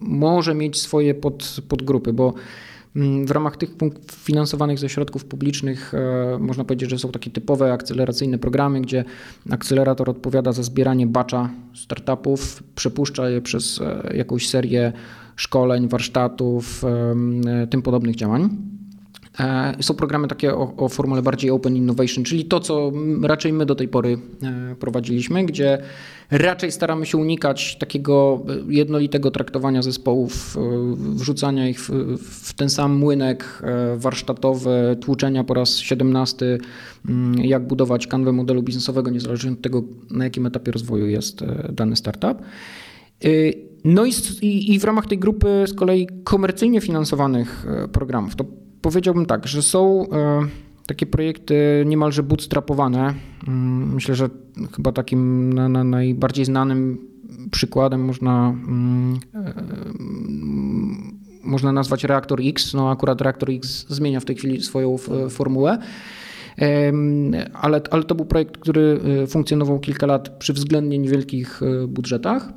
może 0.00 0.54
mieć 0.54 0.80
swoje 0.80 1.14
pod, 1.14 1.56
podgrupy, 1.68 2.12
bo 2.12 2.34
mm, 2.96 3.26
w 3.26 3.30
ramach 3.30 3.56
tych 3.56 3.70
finansowanych 4.12 4.78
ze 4.78 4.88
środków 4.88 5.24
publicznych 5.24 5.92
można 6.38 6.64
powiedzieć, 6.64 6.90
że 6.90 6.98
są 6.98 7.12
takie 7.12 7.30
typowe 7.30 7.72
akceleracyjne 7.72 8.38
programy, 8.38 8.80
gdzie 8.80 9.04
akcelerator 9.50 10.10
odpowiada 10.10 10.52
za 10.52 10.62
zbieranie 10.62 11.06
bacza 11.06 11.50
startupów, 11.74 12.62
przepuszcza 12.74 13.30
je 13.30 13.40
przez 13.40 13.80
jakąś 14.14 14.48
serię 14.48 14.92
szkoleń, 15.40 15.88
warsztatów, 15.88 16.84
tym 17.70 17.82
podobnych 17.82 18.16
działań. 18.16 18.48
E, 19.40 19.74
są 19.80 19.94
programy 19.94 20.28
takie 20.28 20.54
o, 20.54 20.76
o, 20.76 20.88
formule 20.88 21.22
bardziej 21.22 21.50
open 21.50 21.76
innovation, 21.76 22.24
czyli 22.24 22.44
to, 22.44 22.60
co 22.60 22.92
raczej 23.22 23.52
my 23.52 23.66
do 23.66 23.74
tej 23.74 23.88
pory 23.88 24.18
e, 24.42 24.74
prowadziliśmy, 24.74 25.44
gdzie 25.44 25.78
raczej 26.30 26.72
staramy 26.72 27.06
się 27.06 27.18
unikać 27.18 27.76
takiego 27.78 28.44
jednolitego 28.68 29.30
traktowania 29.30 29.82
zespołów, 29.82 30.56
e, 30.56 30.60
wrzucania 30.96 31.68
ich 31.68 31.80
w, 31.80 31.90
w 32.18 32.54
ten 32.54 32.70
sam 32.70 32.96
młynek 32.96 33.62
warsztatowy, 33.96 34.96
tłuczenia 35.00 35.44
po 35.44 35.54
raz 35.54 35.76
17, 35.76 36.58
jak 37.42 37.66
budować 37.66 38.06
kanwę 38.06 38.32
modelu 38.32 38.62
biznesowego, 38.62 39.10
niezależnie 39.10 39.52
od 39.52 39.60
tego, 39.60 39.82
na 40.10 40.24
jakim 40.24 40.46
etapie 40.46 40.72
rozwoju 40.72 41.06
jest 41.06 41.44
dany 41.72 41.96
startup. 41.96 42.42
No 43.84 44.04
i, 44.04 44.74
i, 44.74 44.78
w 44.78 44.84
ramach 44.84 45.06
tej 45.06 45.18
grupy 45.18 45.64
z 45.66 45.74
kolei 45.74 46.08
komercyjnie 46.24 46.80
finansowanych 46.80 47.66
e, 47.68 47.88
programów, 47.88 48.36
to 48.36 48.44
powiedziałbym 48.80 49.26
tak, 49.26 49.46
że 49.48 49.62
są 49.62 50.06
e, 50.12 50.48
takie 50.86 51.06
projekty 51.06 51.84
niemalże 51.86 52.22
bootstrapowane. 52.22 53.14
Mm, 53.48 53.94
myślę, 53.94 54.14
że 54.14 54.28
chyba 54.76 54.92
takim 54.92 55.52
na, 55.52 55.68
na 55.68 55.84
najbardziej 55.84 56.44
znanym 56.44 56.98
przykładem 57.50 58.04
można, 58.04 58.48
mm, 58.48 59.20
e, 59.34 59.54
można 61.42 61.72
nazwać 61.72 62.04
Reaktor 62.04 62.40
X. 62.44 62.74
No 62.74 62.90
akurat 62.90 63.20
Reaktor 63.20 63.50
X 63.50 63.86
zmienia 63.88 64.20
w 64.20 64.24
tej 64.24 64.36
chwili 64.36 64.62
swoją 64.62 64.96
formułę. 65.30 65.78
Ale, 67.52 67.80
ale 67.90 68.02
to 68.02 68.14
był 68.14 68.26
projekt, 68.26 68.58
który 68.58 69.00
funkcjonował 69.28 69.80
kilka 69.80 70.06
lat 70.06 70.28
przy 70.38 70.52
względnie 70.52 70.98
niewielkich 70.98 71.60
budżetach. 71.88 72.52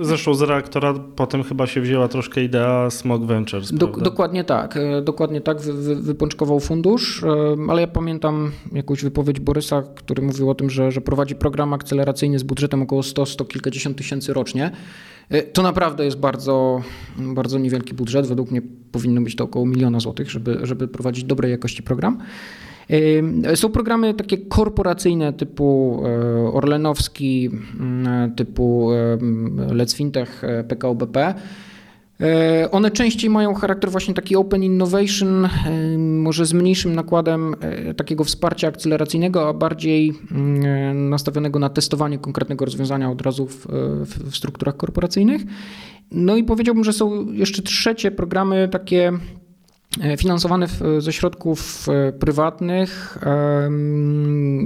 Zresztą 0.00 0.34
z 0.34 0.42
reaktora 0.42 0.94
potem 1.16 1.42
chyba 1.42 1.66
się 1.66 1.80
wzięła 1.80 2.08
troszkę 2.08 2.44
idea 2.44 2.90
Smog 2.90 3.24
Ventures. 3.24 3.72
Dok 3.72 4.00
dokładnie 4.00 4.44
tak. 4.44 4.76
E, 4.76 5.02
dokładnie 5.02 5.40
tak 5.40 5.60
wy 5.60 5.72
wy 5.72 5.96
wypączkował 5.96 6.60
fundusz, 6.60 7.24
e, 7.24 7.56
ale 7.68 7.80
ja 7.80 7.86
pamiętam 7.86 8.52
jakąś 8.72 9.02
wypowiedź 9.02 9.40
Borysa, 9.40 9.82
który 9.94 10.22
mówił 10.22 10.50
o 10.50 10.54
tym, 10.54 10.70
że, 10.70 10.92
że 10.92 11.00
prowadzi 11.00 11.34
program 11.34 11.72
akceleracyjny 11.72 12.38
z 12.38 12.42
budżetem 12.42 12.82
około 12.82 13.02
100, 13.02 13.26
100 13.26 13.44
kilkadziesiąt 13.44 13.96
tysięcy 13.96 14.32
rocznie. 14.32 14.70
E, 15.28 15.42
to 15.42 15.62
naprawdę 15.62 16.04
jest 16.04 16.18
bardzo, 16.18 16.82
bardzo 17.18 17.58
niewielki 17.58 17.94
budżet. 17.94 18.26
Według 18.26 18.50
mnie 18.50 18.62
powinno 18.92 19.20
być 19.20 19.36
to 19.36 19.44
około 19.44 19.66
miliona 19.66 20.00
złotych, 20.00 20.30
żeby, 20.30 20.58
żeby 20.62 20.88
prowadzić 20.88 21.24
dobrej 21.24 21.50
jakości 21.50 21.82
program. 21.82 22.18
Są 23.54 23.68
programy 23.68 24.14
takie 24.14 24.38
korporacyjne 24.38 25.32
typu 25.32 26.00
e, 26.04 26.52
Orlenowski, 26.52 27.50
mm, 27.80 28.34
typu 28.34 28.88
Let's 29.56 29.96
Fintech, 29.96 30.44
e, 30.44 30.94
BP. 30.94 31.34
E, 32.20 32.70
one 32.70 32.90
częściej 32.90 33.30
mają 33.30 33.54
charakter 33.54 33.90
właśnie 33.90 34.14
taki 34.14 34.36
open 34.36 34.62
innovation, 34.62 35.48
może 35.98 36.46
z 36.46 36.52
mniejszym 36.52 36.94
nakładem 36.94 37.54
takiego 37.96 38.24
wsparcia 38.24 38.68
akceleracyjnego, 38.68 39.48
a 39.48 39.52
bardziej 39.52 40.12
mm, 40.30 41.08
nastawionego 41.08 41.58
na 41.58 41.68
testowanie 41.68 42.18
konkretnego 42.18 42.64
rozwiązania 42.64 43.10
od 43.10 43.22
razu 43.22 43.46
w, 43.46 43.66
w 44.30 44.36
strukturach 44.36 44.76
korporacyjnych. 44.76 45.42
No 46.10 46.36
i 46.36 46.44
powiedziałbym, 46.44 46.84
że 46.84 46.92
są 46.92 47.32
jeszcze 47.32 47.62
trzecie 47.62 48.10
programy 48.10 48.68
takie 48.72 49.12
E, 49.12 49.39
finansowany 50.18 50.66
ze 50.98 51.12
środków 51.12 51.86
e, 51.88 52.12
prywatnych 52.12 53.18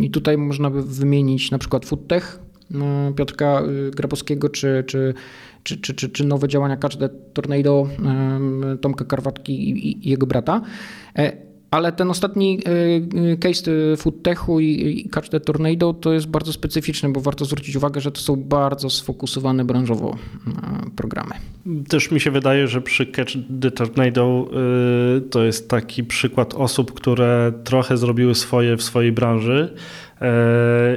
i 0.00 0.10
tutaj 0.10 0.38
można 0.38 0.70
by 0.70 0.82
wymienić 0.82 1.50
na 1.50 1.58
przykład 1.58 1.86
Foodtech 1.86 2.38
e, 2.74 3.12
Piotrka 3.16 3.62
Grabowskiego 3.90 4.48
czy, 4.48 4.84
czy, 4.86 5.14
czy, 5.62 5.76
czy, 5.80 5.94
czy, 5.94 6.08
czy 6.08 6.24
nowe 6.24 6.48
działania 6.48 6.76
the 6.76 7.08
Tornado 7.08 7.88
Tomka 8.80 9.04
Karwatki 9.04 9.88
i 9.88 10.10
jego 10.10 10.26
brata. 10.26 10.60
Ale 11.74 11.92
ten 11.92 12.10
ostatni 12.10 12.60
e, 12.66 12.70
e, 13.32 13.36
case 13.36 13.70
e, 13.92 13.96
Foodtechu 13.96 14.60
i 14.60 15.08
Catch 15.12 15.28
Tornado 15.44 15.92
to 15.94 16.12
jest 16.12 16.26
bardzo 16.26 16.52
specyficzny, 16.52 17.08
bo 17.08 17.20
warto 17.20 17.44
zwrócić 17.44 17.76
uwagę, 17.76 18.00
że 18.00 18.12
to 18.12 18.20
są 18.20 18.36
bardzo 18.36 18.90
sfokusowane 18.90 19.64
branżowo 19.64 20.16
programy. 20.96 21.34
Też 21.88 22.10
mi 22.10 22.20
się 22.20 22.30
wydaje, 22.30 22.68
że 22.68 22.80
przy 22.80 23.06
Catch 23.06 23.32
the 23.60 23.70
Tornado 23.70 24.50
to 25.30 25.44
jest 25.44 25.68
taki 25.68 26.04
przykład 26.04 26.54
osób, 26.54 26.92
które 26.92 27.52
trochę 27.64 27.96
zrobiły 27.96 28.34
swoje 28.34 28.76
w 28.76 28.82
swojej 28.82 29.12
branży 29.12 29.74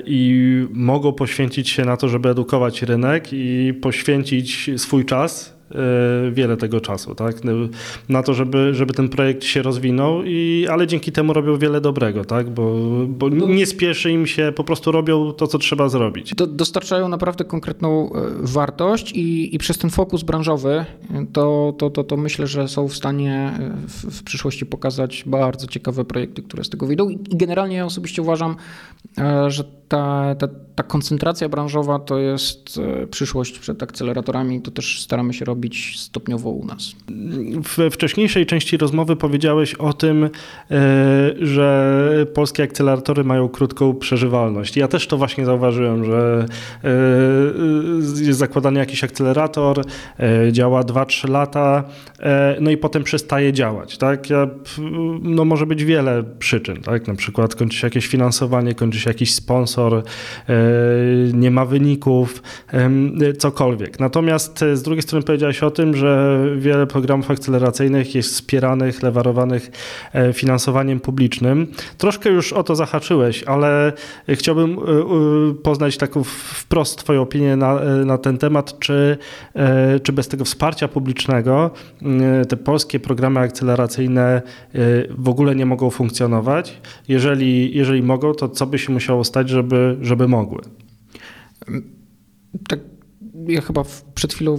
i 0.06 0.68
mogą 0.72 1.14
poświęcić 1.14 1.70
się 1.70 1.86
na 1.86 1.98
to, 1.98 2.10
żeby 2.10 2.30
edukować 2.30 2.82
rynek 2.82 3.28
i 3.32 3.74
poświęcić 3.82 4.70
swój 4.78 5.06
czas 5.06 5.57
wiele 6.32 6.58
tego 6.58 6.82
czasu, 6.82 7.16
tak? 7.16 7.36
Na 8.10 8.24
to, 8.24 8.34
żeby, 8.34 8.74
żeby 8.74 8.94
ten 8.94 9.10
projekt 9.10 9.44
się 9.44 9.62
rozwinął, 9.62 10.24
i, 10.26 10.68
ale 10.72 10.88
dzięki 10.88 11.12
temu 11.12 11.34
robią 11.34 11.58
wiele 11.58 11.82
dobrego, 11.82 12.26
tak? 12.26 12.50
Bo, 12.50 12.76
bo 13.08 13.30
no. 13.30 13.48
nie 13.48 13.66
spieszy 13.66 14.12
im 14.12 14.28
się, 14.28 14.54
po 14.56 14.64
prostu 14.64 14.92
robią 14.92 15.32
to, 15.32 15.48
co 15.48 15.58
trzeba 15.58 15.90
zrobić. 15.90 16.36
Do, 16.36 16.48
dostarczają 16.48 17.10
naprawdę 17.10 17.46
konkretną 17.46 18.14
e, 18.14 18.22
wartość 18.42 19.12
i, 19.12 19.56
i 19.56 19.58
przez 19.58 19.78
ten 19.78 19.90
fokus 19.90 20.24
branżowy 20.24 20.86
to, 21.34 21.74
to, 21.78 21.90
to, 21.90 22.04
to 22.04 22.18
myślę, 22.18 22.48
że 22.48 22.68
są 22.68 22.88
w 22.88 22.96
stanie 22.96 23.54
e, 23.60 23.88
w, 23.88 24.20
w 24.20 24.24
przyszłości 24.24 24.66
pokazać 24.66 25.24
bardzo 25.26 25.68
ciekawe 25.68 26.06
projekty, 26.06 26.42
które 26.42 26.64
z 26.64 26.70
tego 26.70 26.88
wyjdą. 26.88 27.10
I 27.10 27.20
generalnie 27.32 27.76
ja 27.76 27.86
osobiście 27.86 28.22
uważam, 28.22 28.56
że 29.48 29.64
ta, 29.88 30.36
ta, 30.36 30.48
ta 30.76 30.84
koncentracja 30.84 31.50
branżowa 31.50 32.00
to 32.00 32.18
jest 32.18 32.80
przyszłość 33.12 33.60
przed 33.60 33.84
akceleratorami. 33.84 34.62
To 34.62 34.72
też 34.72 35.02
staramy 35.02 35.34
się 35.34 35.46
robić 35.46 35.57
robić 35.58 36.00
stopniowo 36.00 36.50
u 36.50 36.66
nas. 36.66 36.96
W 37.64 37.90
wcześniejszej 37.92 38.46
części 38.46 38.78
rozmowy 38.78 39.16
powiedziałeś 39.16 39.74
o 39.74 39.94
tym, 39.94 40.24
e, 40.24 40.30
że 41.42 42.26
polskie 42.34 42.64
akceleratory 42.64 43.24
mają 43.24 43.50
krótką 43.50 43.96
przeżywalność. 43.96 44.78
Ja 44.78 44.88
też 44.88 45.08
to 45.08 45.18
właśnie 45.18 45.46
zauważyłem, 45.46 46.06
że 46.06 46.46
e, 46.84 46.90
jest 48.26 48.40
zakładany 48.40 48.80
jakiś 48.80 49.04
akcelerator, 49.04 49.82
e, 50.20 50.52
działa 50.52 50.84
2-3 50.84 51.30
lata, 51.30 51.84
no 52.62 52.72
i 52.72 52.78
potem 52.78 53.04
przestaje 53.04 53.54
działać. 53.54 53.98
Tak? 53.98 54.24
No 55.22 55.46
może 55.46 55.66
być 55.66 55.86
wiele 55.86 56.24
przyczyn. 56.40 56.82
Tak? 56.82 57.08
Na 57.08 57.16
przykład 57.16 57.56
kończy 57.56 57.78
się 57.78 57.88
jakieś 57.88 58.08
finansowanie, 58.08 58.76
kończy 58.76 59.00
się 59.00 59.10
jakiś 59.10 59.34
sponsor, 59.34 60.04
nie 61.34 61.52
ma 61.52 61.66
wyników, 61.66 62.44
cokolwiek. 63.38 64.00
Natomiast 64.00 64.66
z 64.74 64.82
drugiej 64.82 65.02
strony 65.02 65.26
powiedziałeś, 65.26 65.47
o 65.64 65.72
tym, 65.72 65.96
że 65.96 66.40
wiele 66.58 66.88
programów 66.88 67.32
akceleracyjnych 67.32 68.16
jest 68.16 68.34
wspieranych, 68.34 69.04
lewarowanych 69.04 69.72
e, 70.14 70.34
finansowaniem 70.34 71.00
publicznym. 71.00 71.68
Troszkę 71.98 72.30
już 72.30 72.54
o 72.54 72.64
to 72.64 72.76
zahaczyłeś, 72.76 73.44
ale 73.44 73.94
chciałbym 74.30 74.78
e, 74.80 75.54
poznać 75.54 75.98
taką 75.98 76.24
wprost 76.24 77.00
Twoją 77.00 77.22
opinię 77.22 77.56
na, 77.56 77.82
e, 77.82 78.06
na 78.06 78.18
ten 78.18 78.38
temat, 78.38 78.80
czy, 78.80 79.18
czy 80.04 80.14
bez 80.14 80.28
tego 80.28 80.46
wsparcia 80.46 80.88
publicznego 80.88 81.72
te 82.50 82.58
polskie 82.58 83.00
programy 83.00 83.40
akceleracyjne 83.40 84.42
w 85.10 85.30
ogóle 85.30 85.56
nie 85.56 85.66
mogą 85.66 85.90
funkcjonować. 85.90 86.82
Jeżeli, 87.08 87.78
jeżeli 87.78 88.04
mogą, 88.04 88.34
to 88.34 88.50
co 88.50 88.66
by 88.66 88.80
się 88.80 88.94
musiało 88.94 89.24
stać, 89.24 89.50
żeby, 89.50 89.98
żeby 90.02 90.28
mogły? 90.28 90.62
Tak 92.68 92.80
ja 93.48 93.62
chyba 93.62 93.84
przed 94.16 94.34
chwilą 94.34 94.58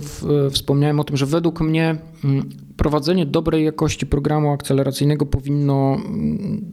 wspomniałem 0.51 1.01
o 1.01 1.05
tym, 1.05 1.17
że 1.17 1.27
według 1.27 1.61
mnie 1.61 1.97
mm, 2.25 2.49
prowadzenie 2.77 3.27
dobrej 3.27 3.65
jakości 3.65 4.07
programu 4.07 4.53
akceleracyjnego 4.53 5.27
powinno 5.27 5.95
mm, 5.95 6.73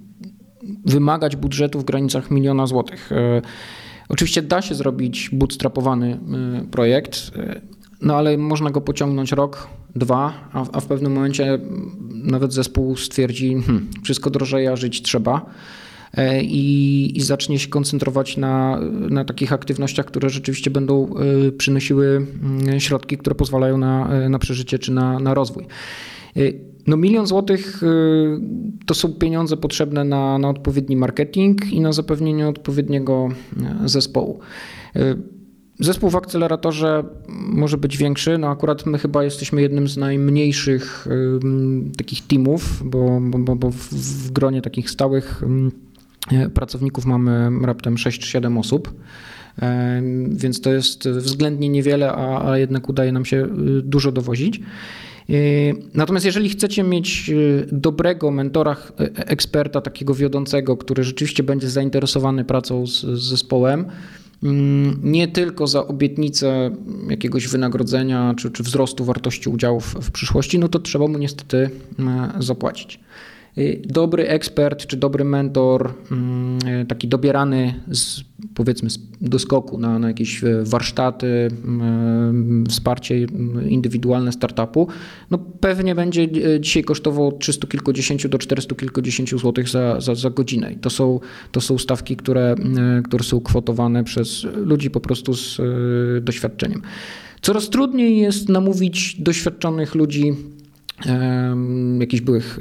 wymagać 0.86 1.36
budżetu 1.36 1.80
w 1.80 1.84
granicach 1.86 2.32
miliona 2.32 2.68
złotych. 2.68 3.12
E, 3.12 3.42
oczywiście 4.10 4.42
da 4.42 4.62
się 4.62 4.76
zrobić 4.76 5.30
bootstrapowany 5.34 6.20
e, 6.62 6.66
projekt, 6.72 7.32
e, 7.36 7.62
no 8.02 8.16
ale 8.16 8.38
można 8.38 8.70
go 8.72 8.82
pociągnąć 8.82 9.32
rok, 9.32 9.68
dwa, 9.96 10.50
a, 10.54 10.66
a 10.72 10.80
w 10.80 10.86
pewnym 10.86 11.14
momencie 11.14 11.54
mm, 11.54 11.92
nawet 12.24 12.54
zespół 12.54 12.96
stwierdzi, 12.96 13.54
hmm, 13.54 13.90
wszystko 14.04 14.30
drożeje, 14.30 14.72
a 14.72 14.76
żyć 14.76 15.02
trzeba. 15.02 15.46
E, 16.18 16.44
i, 16.44 17.18
i 17.18 17.22
zacznie 17.22 17.60
się 17.60 17.68
koncentrować 17.68 18.38
na, 18.38 18.80
na 19.10 19.26
takich 19.26 19.54
aktywnościach, 19.54 20.06
które 20.06 20.30
rzeczywiście 20.30 20.72
będą 20.72 21.16
e, 21.18 21.52
przynosiły 21.52 22.28
mm, 22.44 22.80
środki, 22.80 23.18
które 23.18 23.36
pozwalają 23.36 23.78
na, 23.78 24.10
e, 24.14 24.30
na 24.30 24.40
przeżycie 24.40 24.80
czy 24.80 24.92
na, 24.92 25.20
na 25.20 25.34
rozwój. 25.34 25.66
No 26.88 26.98
milion 26.98 27.28
złotych 27.28 27.82
to 28.86 28.94
są 28.94 29.14
pieniądze 29.14 29.58
potrzebne 29.58 30.04
na, 30.04 30.38
na 30.38 30.50
odpowiedni 30.50 30.96
marketing 30.96 31.74
i 31.74 31.82
na 31.82 31.94
zapewnienie 31.94 32.48
odpowiedniego 32.48 33.30
zespołu. 33.86 34.40
Zespół 35.80 36.10
w 36.10 36.16
akceleratorze 36.16 37.04
może 37.30 37.78
być 37.78 37.98
większy, 37.98 38.38
no 38.38 38.50
akurat 38.50 38.86
my 38.86 38.98
chyba 38.98 39.24
jesteśmy 39.24 39.62
jednym 39.62 39.88
z 39.88 39.98
najmniejszych 39.98 41.08
takich 41.98 42.28
teamów, 42.28 42.84
bo, 42.86 43.20
bo, 43.22 43.56
bo 43.56 43.72
w, 43.72 44.32
gronie 44.32 44.62
takich 44.62 44.90
stałych 44.90 45.44
pracowników 46.54 47.06
mamy 47.06 47.66
raptem 47.66 47.98
6 47.98 48.22
czy 48.22 48.28
7 48.28 48.58
osób. 48.58 48.94
E, 49.62 50.02
więc 50.30 50.62
to 50.62 50.74
jest 50.74 51.10
względnie 51.10 51.70
niewiele, 51.70 52.12
a, 52.12 52.52
a 52.52 52.58
jednak 52.58 52.90
udaje 52.90 53.12
nam 53.12 53.26
się 53.26 53.38
y, 53.38 53.82
dużo 53.82 54.12
dowozić. 54.12 54.60
E, 54.60 55.34
natomiast 55.94 56.26
jeżeli 56.26 56.50
chcecie 56.50 56.84
mieć 56.84 57.30
y, 57.30 57.68
dobrego 57.72 58.32
mentora, 58.32 58.76
eksperta, 59.16 59.82
takiego 59.82 60.14
wiodącego, 60.14 60.78
który 60.78 61.04
rzeczywiście 61.04 61.44
będzie 61.44 61.70
zainteresowany 61.70 62.46
pracą 62.46 62.88
z, 62.88 63.02
z 63.02 63.24
zespołem, 63.24 63.86
mm, 64.44 65.00
nie 65.04 65.28
tylko 65.28 65.68
za 65.68 65.88
obietnicę 65.88 66.72
jakiegoś 67.10 67.48
wynagrodzenia 67.48 68.34
czy, 68.38 68.52
czy 68.52 68.64
wzrostu 68.64 69.06
wartości 69.06 69.50
udziałów 69.50 69.96
w 70.02 70.12
przyszłości, 70.12 70.60
no 70.60 70.68
to 70.68 70.80
trzeba 70.80 71.08
mu 71.08 71.18
niestety 71.18 71.70
zapłacić. 72.40 73.00
Y, 73.58 73.82
dobry 73.86 74.28
ekspert 74.28 74.86
czy 74.86 74.98
dobry 74.98 75.24
mentor, 75.24 75.94
mm, 76.12 76.88
taki 76.88 77.08
dobierany 77.08 77.74
z, 77.92 78.22
powiedzmy 78.54 78.90
do 79.22 79.40
skoku 79.40 79.78
na, 79.78 80.00
na 80.00 80.08
jakieś 80.08 80.44
y, 80.44 80.64
warsztaty, 80.64 81.28
mm, 81.66 82.66
wsparcie 82.70 83.28
indywidualne 83.68 84.32
startupu, 84.32 84.88
no 85.32 85.38
pewnie 85.38 85.96
będzie 85.96 86.28
dzisiaj 86.60 86.84
kosztował 86.84 87.38
300 87.38 87.68
kilkudziesięciu 87.68 88.30
do 88.30 88.38
400 88.38 88.76
kilkudziesięciu 88.76 89.38
złotych 89.38 89.70
za, 89.70 90.02
za, 90.02 90.16
za 90.16 90.30
godzinę. 90.30 90.74
I 90.74 90.78
to 90.78 90.90
są, 90.90 91.20
to 91.52 91.62
są 91.62 91.78
stawki, 91.78 92.16
które, 92.16 92.56
które 93.04 93.24
są 93.24 93.42
kwotowane 93.42 94.04
przez 94.04 94.44
ludzi 94.44 94.90
po 94.90 95.00
prostu 95.00 95.34
z 95.34 95.62
doświadczeniem. 96.24 96.82
Coraz 97.42 97.70
trudniej 97.70 98.18
jest 98.18 98.50
namówić 98.50 99.22
doświadczonych 99.22 99.96
ludzi 99.96 100.34
jakichś 102.00 102.22
byłych 102.22 102.60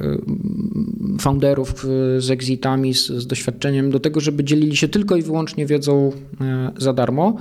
founderów 1.19 1.85
e, 1.85 2.21
z 2.21 2.31
exitami, 2.31 2.93
z, 2.93 3.07
z, 3.07 3.27
doświadczeniem 3.27 3.91
do 3.91 3.99
tego, 3.99 4.19
żeby 4.19 4.43
dzielili 4.43 4.75
się 4.75 4.87
tylko 4.87 5.15
i 5.15 5.21
wyłącznie 5.21 5.65
wiedzą 5.65 6.11
e, 6.41 6.71
za 6.77 6.93
darmo. 6.93 7.37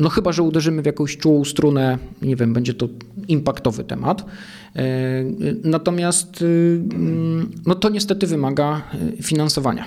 No 0.00 0.08
chyba, 0.08 0.32
że 0.32 0.42
uderzymy 0.42 0.82
w 0.82 0.86
jakąś 0.86 1.16
czułą 1.16 1.44
strunę, 1.44 1.98
nie 2.22 2.36
wiem, 2.36 2.52
będzie 2.52 2.74
to 2.74 2.88
impaktowy 3.28 3.84
temat. 3.84 4.24
Natomiast 5.64 6.42
mm, 6.42 7.50
no 7.66 7.74
to 7.74 7.88
niestety 7.88 8.26
wymaga 8.26 8.82
finansowania. 9.22 9.84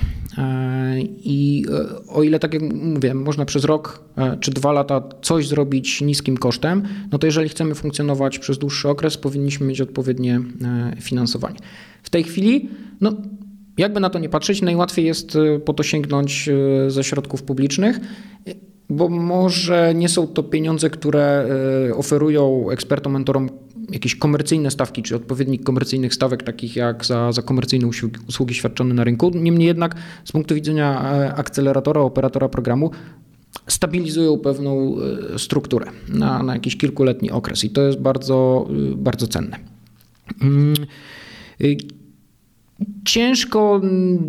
I 1.23 1.65
o 2.07 2.23
ile, 2.23 2.39
tak 2.39 2.53
jak 2.53 2.63
mówię, 2.73 3.13
można 3.13 3.45
przez 3.45 3.63
rok 3.63 4.03
czy 4.39 4.51
dwa 4.51 4.71
lata 4.71 5.03
coś 5.21 5.47
zrobić 5.47 6.01
niskim 6.01 6.37
kosztem, 6.37 6.83
no 7.11 7.17
to 7.17 7.27
jeżeli 7.27 7.49
chcemy 7.49 7.75
funkcjonować 7.75 8.39
przez 8.39 8.57
dłuższy 8.57 8.89
okres, 8.89 9.17
powinniśmy 9.17 9.67
mieć 9.67 9.81
odpowiednie 9.81 10.41
finansowanie. 11.01 11.59
W 12.03 12.09
tej 12.09 12.23
chwili, 12.23 12.69
no 13.01 13.13
jakby 13.77 13.99
na 13.99 14.09
to 14.09 14.19
nie 14.19 14.29
patrzeć, 14.29 14.61
najłatwiej 14.61 15.05
jest 15.05 15.35
e, 15.35 15.59
po 15.59 15.73
to 15.73 15.83
sięgnąć 15.83 16.49
e, 16.49 16.91
ze 16.91 17.03
środków 17.03 17.43
publicznych, 17.43 17.99
bo 18.89 19.09
może 19.09 19.93
nie 19.95 20.09
są 20.09 20.27
to 20.27 20.43
pieniądze, 20.43 20.89
które 20.89 21.47
e, 21.89 21.95
oferują 21.95 22.69
ekspertom, 22.69 23.13
mentorom 23.13 23.49
jakieś 23.91 24.15
komercyjne 24.15 24.71
stawki, 24.71 25.03
czy 25.03 25.15
odpowiednik 25.15 25.63
komercyjnych 25.63 26.13
stawek, 26.13 26.43
takich 26.43 26.75
jak 26.75 27.05
za, 27.05 27.31
za 27.31 27.41
komercyjne 27.41 27.87
usługi, 27.87 28.19
usługi 28.29 28.53
świadczone 28.53 28.93
na 28.93 29.03
rynku. 29.03 29.31
Niemniej 29.35 29.67
jednak 29.67 29.95
z 30.25 30.31
punktu 30.31 30.55
widzenia 30.55 31.01
akceleratora, 31.35 32.01
operatora 32.01 32.49
programu, 32.49 32.91
stabilizują 33.67 34.37
pewną 34.37 34.95
strukturę 35.37 35.85
na, 36.09 36.43
na 36.43 36.53
jakiś 36.53 36.77
kilkuletni 36.77 37.31
okres 37.31 37.63
i 37.63 37.69
to 37.69 37.81
jest 37.81 37.99
bardzo, 37.99 38.67
bardzo 38.95 39.27
cenne. 39.27 39.57
Mm, 42.79 42.95
Ciężko 43.05 43.81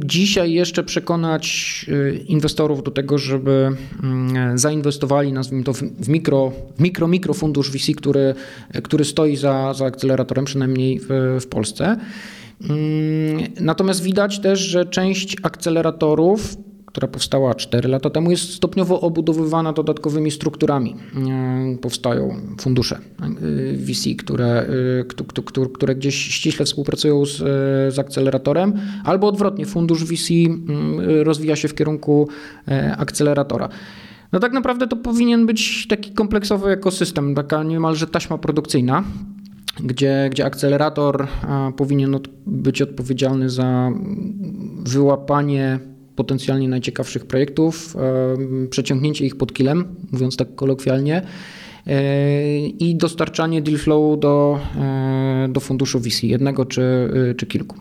dzisiaj 0.05 0.53
jeszcze 0.53 0.85
przekonać 0.85 1.87
y, 1.89 2.25
inwestorów 2.27 2.83
do 2.83 2.91
tego, 2.91 3.19
żeby 3.19 3.71
mm, 4.03 4.59
zainwestowali, 4.59 5.33
nazwijmy 5.33 5.65
to, 5.65 5.73
w 5.73 6.09
mikro, 6.09 6.53
mikro, 6.79 7.09
mikro 7.09 7.35
fundusz 7.35 7.71
VC, 7.71 7.93
który, 7.97 8.35
który 8.83 9.05
stoi 9.05 9.37
za, 9.37 9.75
za 9.75 9.85
akceleratorem, 9.87 10.45
przynajmniej 10.45 11.01
w, 11.01 11.39
w 11.41 11.47
Polsce. 11.47 11.97
Mm, 12.71 13.43
natomiast 13.61 14.03
widać 14.03 14.39
też, 14.39 14.61
że 14.61 14.87
część 14.87 15.37
akceleratorów 15.43 16.57
która 16.97 17.09
powstała 17.09 17.55
4 17.55 17.89
lata 17.89 18.11
temu, 18.11 18.31
jest 18.31 18.53
stopniowo 18.53 19.01
obudowywana 19.01 19.73
dodatkowymi 19.73 20.31
strukturami. 20.31 20.97
E, 21.17 21.77
powstają 21.81 22.37
fundusze 22.61 22.97
e, 22.97 23.29
VC, 23.77 24.15
które, 24.19 24.67
e, 25.59 25.69
które 25.75 25.95
gdzieś 25.95 26.15
ściśle 26.15 26.67
współpracują 26.67 27.27
z, 27.27 27.37
z 27.95 27.99
akceleratorem, 27.99 28.73
albo 29.05 29.29
odwrotnie, 29.29 29.67
fundusz 29.67 30.05
VC 30.05 30.31
mm, 30.31 31.01
rozwija 31.23 31.57
się 31.57 31.69
w 31.69 31.75
kierunku 31.75 32.29
akceleratora. 32.99 33.69
No 34.33 34.41
tak 34.41 34.53
naprawdę 34.53 34.87
to 34.87 34.97
powinien 34.97 35.47
być 35.47 35.87
taki 35.89 36.11
kompleksowy 36.13 36.71
ekosystem, 36.71 37.35
taka 37.35 37.63
niemalże 37.63 38.07
taśma 38.07 38.39
produkcyjna, 38.39 39.05
gdzie, 39.81 40.29
gdzie 40.31 40.45
akcelerator 40.45 41.27
powinien 41.77 42.19
być 42.47 42.83
odpowiedzialny 42.83 43.51
za 43.51 43.91
wyłapanie 44.85 45.96
potencjalnie 46.17 46.69
najciekawszych 46.69 47.27
projektów, 47.27 47.97
przeciągnięcie 48.71 49.27
ich 49.27 49.37
pod 49.37 49.53
kilem, 49.53 49.85
mówiąc 50.13 50.37
tak 50.37 50.55
kolokwialnie, 50.55 51.23
e, 51.87 52.59
i 52.67 52.97
dostarczanie 52.97 53.63
deal 53.63 53.79
flow 53.79 54.21
do, 54.21 54.61
e, 54.77 55.49
do 55.51 55.61
funduszu 55.61 56.01
VC, 56.01 56.27
jednego 56.27 56.65
czy, 56.65 56.83
czy 57.37 57.47
kilku. 57.47 57.77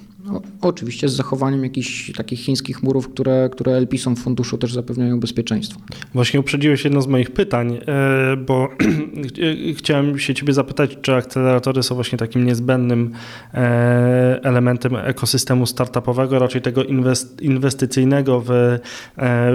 Oczywiście 0.68 1.10
z 1.10 1.14
zachowaniem 1.14 1.64
jakichś 1.64 2.12
takich 2.12 2.40
chińskich 2.40 2.84
murów, 2.84 3.10
które, 3.10 3.50
które 3.52 3.72
LP-som 3.78 4.16
w 4.16 4.20
funduszu 4.20 4.58
też 4.58 4.74
zapewniają 4.74 5.20
bezpieczeństwo. 5.20 5.80
Właśnie 6.14 6.40
uprzedziłeś 6.40 6.84
jedno 6.84 7.02
z 7.02 7.08
moich 7.08 7.32
pytań, 7.32 7.80
e, 7.88 8.38
bo 8.38 8.70
chciałem 9.78 10.20
się 10.20 10.34
ciebie 10.34 10.54
zapytać, 10.54 10.98
czy 11.02 11.14
akceleratory 11.16 11.84
są 11.84 11.96
właśnie 11.96 12.18
takim 12.18 12.46
niezbędnym 12.46 13.12
e, 13.54 14.40
elementem 14.44 14.96
ekosystemu 14.96 15.66
startupowego, 15.66 16.40
raczej 16.40 16.62
tego 16.62 16.84
inwestycyjnego 17.42 18.42
w, 18.42 18.52
e, 18.52 18.80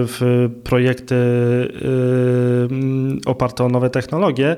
w 0.06 0.48
projekty 0.64 1.16
oparte 3.26 3.64
o 3.64 3.68
nowe 3.68 3.90
technologie, 3.90 4.56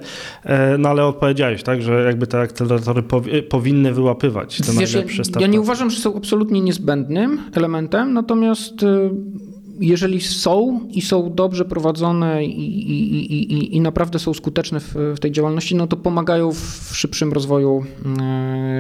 no 0.79 0.89
ale 0.89 1.07
odpowiedziałeś, 1.07 1.63
tak, 1.63 1.83
że 1.83 2.05
jakby 2.05 2.27
te 2.27 2.41
akceleratory 2.41 3.03
powinny 3.49 3.93
wyłapywać 3.93 4.57
te 4.57 4.73
Wiesz, 4.73 4.95
najlepsze 4.95 5.25
startupy. 5.25 5.41
Ja 5.41 5.47
nie 5.47 5.61
uważam, 5.61 5.91
że 5.91 6.01
są 6.01 6.17
absolutnie 6.17 6.42
niezbędnym 6.51 7.41
elementem, 7.55 8.13
natomiast 8.13 8.83
y, 8.83 8.87
jeżeli 9.81 10.21
są 10.21 10.89
i 10.91 11.03
są 11.03 11.35
dobrze 11.35 11.65
prowadzone 11.65 12.45
i, 12.45 12.91
i, 12.91 13.53
i, 13.53 13.77
i 13.77 13.81
naprawdę 13.81 14.19
są 14.19 14.35
skuteczne 14.35 14.81
w, 14.81 14.95
w, 14.95 15.19
tej 15.21 15.33
działalności, 15.33 15.75
no 15.75 15.87
to 15.87 15.97
pomagają 15.97 16.53
w 16.53 16.91
szybszym 16.93 17.33
rozwoju 17.33 17.85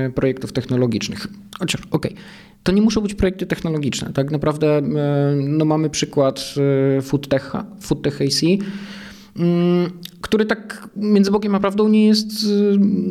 y, 0.06 0.12
projektów 0.12 0.52
technologicznych. 0.52 1.26
Chociaż, 1.58 1.80
okej, 1.90 2.12
okay, 2.12 2.24
to 2.62 2.72
nie 2.72 2.82
muszą 2.82 3.00
być 3.00 3.14
projekty 3.14 3.46
technologiczne. 3.46 4.12
Tak 4.12 4.30
naprawdę 4.30 4.78
y, 4.78 4.82
no 5.42 5.64
mamy 5.64 5.90
przykład 5.90 6.54
Foodtech, 7.02 7.52
Foodtech 7.80 8.20
AC, 8.22 8.40
który 10.20 10.46
tak 10.46 10.88
między 10.96 11.30
Bogiem 11.30 11.54
a 11.54 11.60
prawdą 11.60 11.88
nie 11.88 12.06
jest 12.06 12.30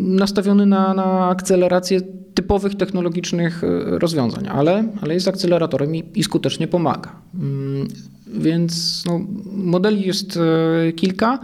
nastawiony 0.01 0.65
na, 0.65 0.93
na 0.93 1.29
akcelerację 1.29 2.01
typowych 2.33 2.75
technologicznych 2.75 3.63
e, 3.63 3.99
rozwiązań, 3.99 4.47
ale, 4.47 4.83
ale 5.01 5.13
jest 5.13 5.27
akceleratorem 5.27 5.95
i, 5.95 6.03
i 6.15 6.23
skutecznie 6.23 6.67
pomaga. 6.67 7.15
Mm, 7.33 7.87
więc 8.27 9.03
no, 9.05 9.21
modeli 9.51 10.07
jest 10.07 10.37
e, 10.37 10.91
kilka. 10.91 11.39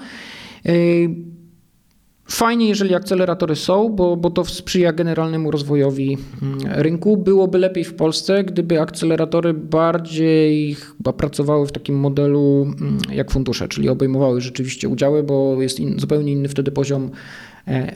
Fajnie, 2.28 2.68
jeżeli 2.68 2.96
akceleratory 2.96 3.56
są, 3.56 3.90
bo, 3.90 4.18
bo 4.18 4.30
to 4.30 4.46
sprzyja 4.46 4.94
generalnemu 4.94 5.52
rozwojowi 5.52 6.18
mm, 6.42 6.60
rynku. 6.76 7.18
Byłoby 7.18 7.58
lepiej 7.58 7.84
w 7.84 7.94
Polsce, 7.94 8.44
gdyby 8.44 8.82
akceleratory 8.82 9.54
bardziej 9.54 10.76
chyba 10.76 11.14
pracowały 11.14 11.68
w 11.68 11.72
takim 11.72 11.96
modelu 11.96 12.74
mm, 12.82 12.98
jak 13.12 13.32
fundusze, 13.32 13.68
czyli 13.68 13.90
obejmowały 13.90 14.42
rzeczywiście 14.42 14.90
udziały, 14.90 15.24
bo 15.24 15.62
jest 15.62 15.80
in, 15.80 16.00
zupełnie 16.00 16.32
inny 16.32 16.48
wtedy 16.48 16.72
poziom 16.72 17.12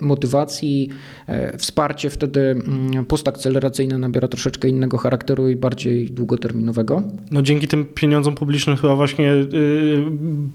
motywacji. 0.01 0.89
E, 1.27 1.57
wsparcie 1.57 2.09
wtedy 2.09 2.41
mm, 2.41 3.05
postakceleracyjne 3.05 3.97
nabiera 3.97 4.27
troszeczkę 4.27 4.67
innego 4.67 4.97
charakteru 4.97 5.49
i 5.49 5.55
bardziej 5.55 6.11
długoterminowego. 6.11 7.03
No 7.31 7.41
dzięki 7.41 7.67
tym 7.67 7.85
pieniądzom 7.85 8.35
publicznym 8.35 8.77
chyba 8.77 8.95
właśnie 8.95 9.25
yy, 9.25 10.05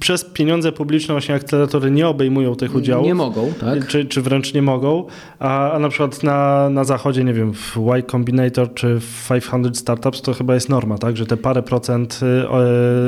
przez 0.01 0.25
pieniądze 0.25 0.73
publiczne 0.73 1.15
właśnie 1.15 1.35
akceleratory 1.35 1.91
nie 1.91 2.09
obejmują 2.09 2.55
tych 2.55 2.75
udziałów. 2.75 3.07
Nie 3.07 3.15
mogą, 3.15 3.53
tak. 3.61 3.87
Czy, 3.87 4.05
czy 4.05 4.23
wręcz 4.23 4.55
nie 4.55 4.63
mogą, 4.63 5.05
a, 5.39 5.73
a 5.73 5.79
na 5.79 5.89
przykład 5.89 6.23
na, 6.23 6.71
na 6.71 6.85
zachodzie, 6.85 7.25
nie 7.25 7.35
wiem, 7.35 7.53
w 7.55 7.77
Y 7.77 8.03
Combinator 8.03 8.75
czy 8.75 9.01
w 9.01 9.29
500 9.51 9.79
Startups 9.79 10.23
to 10.23 10.35
chyba 10.35 10.55
jest 10.55 10.69
norma, 10.69 10.99
tak, 10.99 11.17
że 11.17 11.27
te 11.27 11.37
parę 11.37 11.63
procent 11.63 12.21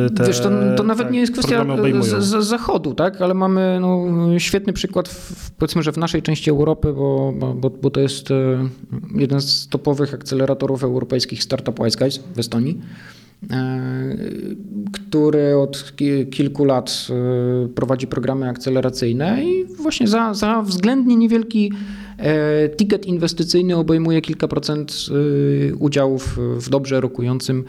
y, 0.07 0.15
te, 0.15 0.27
Wiesz, 0.27 0.41
to, 0.41 0.51
to 0.77 0.83
nawet 0.83 1.11
nie 1.11 1.21
jest 1.21 1.33
kwestia 1.33 1.67
z, 2.01 2.25
z, 2.25 2.47
zachodu, 2.47 2.95
tak, 2.95 3.21
ale 3.21 3.35
mamy 3.35 3.79
no, 3.81 4.07
świetny 4.39 4.73
przykład 4.73 5.09
w, 5.09 5.51
powiedzmy, 5.51 5.83
że 5.83 5.93
w 5.93 5.98
naszej 5.99 6.23
części 6.23 6.51
Europy, 6.51 6.93
bo, 6.93 7.33
bo, 7.57 7.71
bo 7.71 7.91
to 7.91 8.01
jest 8.01 8.31
e, 8.31 8.69
jeden 9.15 9.41
z 9.41 9.69
topowych 9.69 10.15
akceleratorów 10.15 10.85
europejskich 10.85 11.43
Startup 11.43 11.85
Wise 11.85 11.99
Guys 11.99 12.21
w 12.35 12.39
Estonii, 12.39 12.81
e, 13.51 14.17
który 14.93 15.57
od 15.57 15.93
kilku 16.31 16.65
lat 16.65 17.07
e, 17.11 17.69
prowadzi 17.69 18.07
programy 18.07 18.49
akceleracyjne 18.49 19.45
i 19.45 19.65
właśnie 19.65 20.09
za, 20.09 20.35
za 20.35 20.63
względnie 20.63 21.17
niewielki 21.17 21.73
ticket 22.77 23.07
inwestycyjny 23.07 23.77
obejmuje 23.77 24.21
kilka 24.21 24.49
procent 24.49 25.07
udziałów 25.79 26.39
w 26.57 26.71
dobrze 26.71 27.01
rokującym 27.01 27.65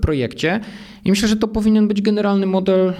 projekcie. 0.00 0.60
I 1.04 1.10
myślę, 1.10 1.28
że 1.28 1.36
to 1.36 1.48
powinien 1.48 1.88
być 1.88 2.02
generalny 2.02 2.46
model 2.46 2.92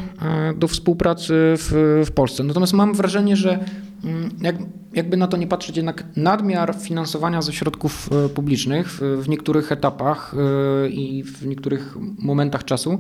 do 0.57 0.69
współpracy 0.69 1.35
w, 1.57 2.03
w 2.07 2.13
Polsce. 2.13 2.45
Natomiast 2.45 2.73
mam 2.73 2.95
wrażenie, 2.95 3.37
że 3.37 3.65
Mm, 4.05 4.31
jak, 4.41 4.57
jakby 4.93 5.17
na 5.17 5.27
to 5.27 5.37
nie 5.37 5.47
patrzeć, 5.47 5.77
jednak 5.77 6.05
nadmiar 6.17 6.75
finansowania 6.75 7.43
ze 7.43 7.53
środków 7.53 8.11
e, 8.13 8.29
publicznych 8.29 8.91
w, 8.91 9.01
w 9.01 9.29
niektórych 9.29 9.73
etapach 9.73 10.35
e, 10.35 10.89
i 10.89 11.23
w 11.23 11.47
niektórych 11.47 11.97
momentach 12.19 12.65
czasu 12.65 12.99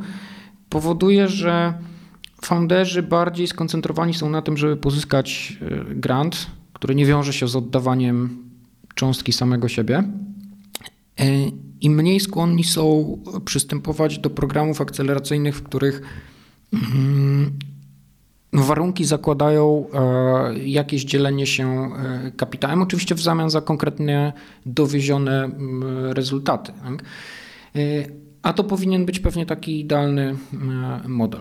powoduje, 0.68 1.28
że 1.28 1.74
founderzy 2.42 3.02
bardziej 3.02 3.46
skoncentrowani 3.46 4.14
są 4.14 4.30
na 4.30 4.42
tym, 4.42 4.56
żeby 4.56 4.76
pozyskać 4.76 5.58
e, 5.60 5.94
grant, 5.94 6.46
który 6.72 6.94
nie 6.94 7.06
wiąże 7.06 7.32
się 7.32 7.48
z 7.48 7.56
oddawaniem 7.56 8.44
cząstki 8.94 9.32
samego 9.32 9.68
siebie. 9.68 10.04
I 11.84 11.90
mniej 11.90 12.20
skłonni 12.20 12.64
są 12.64 13.18
przystępować 13.44 14.18
do 14.18 14.30
programów 14.30 14.80
akceleracyjnych, 14.80 15.56
w 15.56 15.62
których 15.62 16.02
mm, 16.72 17.58
warunki 18.52 19.04
zakładają 19.04 19.86
e, 19.92 20.58
jakieś 20.58 21.04
dzielenie 21.04 21.46
się 21.46 21.66
e, 21.68 22.32
kapitałem, 22.36 22.82
oczywiście 22.82 23.14
w 23.14 23.20
zamian 23.20 23.50
za 23.50 23.60
konkretnie 23.60 24.32
dowiezione 24.66 25.50
rezultaty. 26.10 26.72
Tak? 26.84 27.02
E, 27.76 27.80
a 28.42 28.52
to 28.52 28.64
powinien 28.64 29.06
być 29.06 29.20
pewnie 29.20 29.46
taki 29.46 29.80
idealny 29.80 30.36
model. 31.08 31.40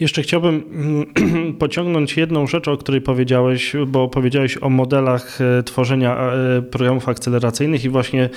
Jeszcze 0.00 0.22
chciałbym 0.22 0.62
mm, 0.72 1.54
pociągnąć 1.64 2.16
jedną 2.16 2.46
rzecz, 2.46 2.68
o 2.68 2.76
której 2.76 3.00
powiedziałeś, 3.00 3.72
bo 3.86 4.08
powiedziałeś 4.08 4.58
o 4.60 4.70
modelach 4.70 5.40
e, 5.40 5.62
tworzenia 5.62 6.32
e, 6.32 6.62
programów 6.62 7.08
akceleracyjnych 7.08 7.84
i 7.84 7.88
właśnie 7.88 8.30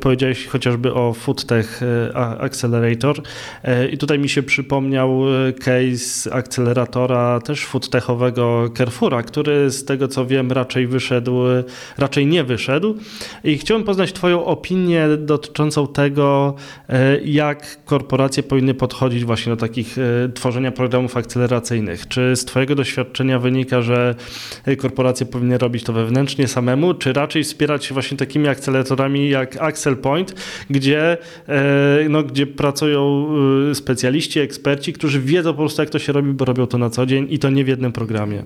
powiedziałeś 0.00 0.46
chociażby 0.46 0.94
o 0.94 1.12
FoodTech 1.12 1.80
Accelerator. 2.38 3.22
I 3.92 3.98
tutaj 3.98 4.18
mi 4.18 4.28
się 4.28 4.42
przypomniał 4.42 5.20
case 5.58 6.34
akceleratora 6.34 7.40
też 7.40 7.64
foodtechowego 7.64 8.70
Carrefoura, 8.76 9.22
który 9.22 9.70
z 9.70 9.84
tego 9.84 10.08
co 10.08 10.26
wiem 10.26 10.52
raczej 10.52 10.86
wyszedł, 10.86 11.40
raczej 11.98 12.26
nie 12.26 12.44
wyszedł. 12.44 12.94
I 13.44 13.58
chciałbym 13.58 13.86
poznać 13.86 14.12
Twoją 14.12 14.44
opinię 14.44 15.08
dotyczącą 15.18 15.86
tego, 15.86 16.54
jak 17.24 17.84
korporacje 17.84 18.42
powinny 18.42 18.74
podchodzić 18.74 19.24
właśnie 19.24 19.52
do 19.52 19.56
takich 19.56 19.96
tworzenia 20.34 20.72
programów 20.72 21.03
programów 21.08 21.16
akceleracyjnych. 21.16 22.08
Czy 22.08 22.36
z 22.36 22.44
Twojego 22.44 22.74
doświadczenia 22.74 23.38
wynika, 23.38 23.82
że 23.82 24.14
korporacje 24.78 25.26
powinny 25.26 25.58
robić 25.58 25.84
to 25.84 25.92
wewnętrznie 25.92 26.48
samemu, 26.48 26.94
czy 26.94 27.12
raczej 27.12 27.44
wspierać 27.44 27.84
się 27.84 27.94
właśnie 27.94 28.16
takimi 28.16 28.48
akceleratorami 28.48 29.28
jak 29.28 29.56
Axel 29.56 29.96
Point, 29.96 30.34
gdzie, 30.70 31.18
e, 31.48 32.08
no, 32.08 32.22
gdzie 32.22 32.46
pracują 32.46 33.28
e, 33.70 33.74
specjaliści, 33.74 34.40
eksperci, 34.40 34.92
którzy 34.92 35.20
wiedzą 35.20 35.52
po 35.52 35.58
prostu, 35.58 35.82
jak 35.82 35.90
to 35.90 35.98
się 35.98 36.12
robi, 36.12 36.32
bo 36.32 36.44
robią 36.44 36.66
to 36.66 36.78
na 36.78 36.90
co 36.90 37.06
dzień 37.06 37.26
i 37.30 37.38
to 37.38 37.50
nie 37.50 37.64
w 37.64 37.68
jednym 37.68 37.92
programie? 37.92 38.42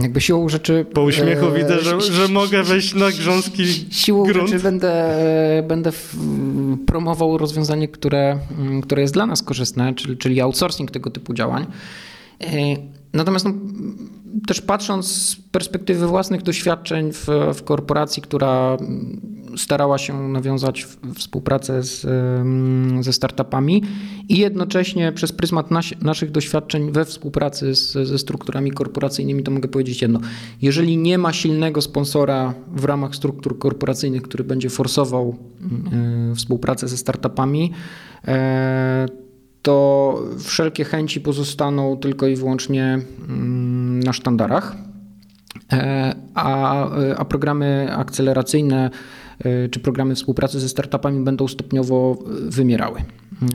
Jakby 0.00 0.20
siłą 0.20 0.48
rzeczy. 0.48 0.86
Po 0.92 1.02
uśmiechu 1.02 1.46
e, 1.46 1.58
widzę, 1.58 1.80
że, 1.82 2.00
że 2.00 2.28
mogę 2.28 2.62
wejść 2.62 2.94
na 2.94 3.10
grząski. 3.10 3.66
Siłą 3.90 4.24
grunt. 4.24 4.48
rzeczy 4.50 4.62
będę, 4.62 5.16
będę 5.68 5.92
promował 6.86 7.38
rozwiązanie, 7.38 7.88
które, 7.88 8.38
mm, 8.58 8.80
które 8.80 9.02
jest 9.02 9.14
dla 9.14 9.26
nas 9.26 9.42
korzystne, 9.42 9.94
czyli, 9.94 10.16
czyli 10.16 10.40
outsourcing 10.40 10.90
tego 10.90 11.10
typu 11.10 11.34
działań. 11.34 11.66
E, 12.40 12.46
natomiast 13.12 13.44
no, 13.44 13.52
też 14.46 14.60
patrząc 14.60 15.06
z 15.06 15.36
perspektywy 15.36 16.06
własnych 16.06 16.42
doświadczeń 16.42 17.12
w, 17.12 17.28
w 17.54 17.62
korporacji, 17.64 18.22
która 18.22 18.76
starała 19.56 19.98
się 19.98 20.28
nawiązać 20.28 20.86
współpracę 21.14 21.82
z, 21.82 22.06
ze 23.00 23.12
startupami 23.12 23.82
i 24.28 24.38
jednocześnie 24.38 25.12
przez 25.12 25.32
pryzmat 25.32 25.70
nas, 25.70 25.86
naszych 26.00 26.30
doświadczeń 26.30 26.92
we 26.92 27.04
współpracy 27.04 27.74
z, 27.74 27.92
ze 27.92 28.18
strukturami 28.18 28.70
korporacyjnymi, 28.70 29.42
to 29.42 29.50
mogę 29.50 29.68
powiedzieć 29.68 30.02
jedno. 30.02 30.20
Jeżeli 30.62 30.96
nie 30.96 31.18
ma 31.18 31.32
silnego 31.32 31.82
sponsora 31.82 32.54
w 32.76 32.84
ramach 32.84 33.16
struktur 33.16 33.58
korporacyjnych, 33.58 34.22
który 34.22 34.44
będzie 34.44 34.70
forsował 34.70 35.36
y, 36.32 36.34
współpracę 36.34 36.88
ze 36.88 36.96
startupami, 36.96 37.72
y, 38.24 39.26
to 39.62 40.22
wszelkie 40.38 40.84
chęci 40.84 41.20
pozostaną 41.20 41.96
tylko 41.96 42.26
i 42.26 42.36
wyłącznie 42.36 43.00
mm, 43.28 43.85
na 44.04 44.12
sztandarach. 44.12 44.76
E, 45.72 46.14
a, 46.34 46.90
a 47.16 47.24
programy 47.24 47.88
akceleracyjne 47.96 48.90
e, 49.38 49.68
czy 49.68 49.80
programy 49.80 50.14
współpracy 50.14 50.60
ze 50.60 50.68
startupami 50.68 51.24
będą 51.24 51.48
stopniowo 51.48 52.18
wymierały. 52.48 53.00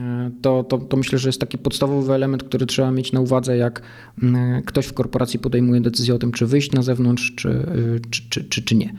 E, 0.00 0.30
to, 0.42 0.64
to, 0.64 0.78
to 0.78 0.96
myślę, 0.96 1.18
że 1.18 1.28
jest 1.28 1.40
taki 1.40 1.58
podstawowy 1.58 2.12
element, 2.12 2.42
który 2.42 2.66
trzeba 2.66 2.90
mieć 2.90 3.12
na 3.12 3.20
uwadze, 3.20 3.56
jak 3.56 3.82
mm, 4.22 4.62
ktoś 4.62 4.86
w 4.86 4.92
korporacji 4.92 5.38
podejmuje 5.38 5.80
decyzję 5.80 6.14
o 6.14 6.18
tym, 6.18 6.32
czy 6.32 6.46
wyjść 6.46 6.72
na 6.72 6.82
zewnątrz, 6.82 7.34
czy, 7.34 7.66
czy, 8.10 8.28
czy, 8.30 8.44
czy, 8.44 8.62
czy 8.62 8.74
nie. 8.74 8.94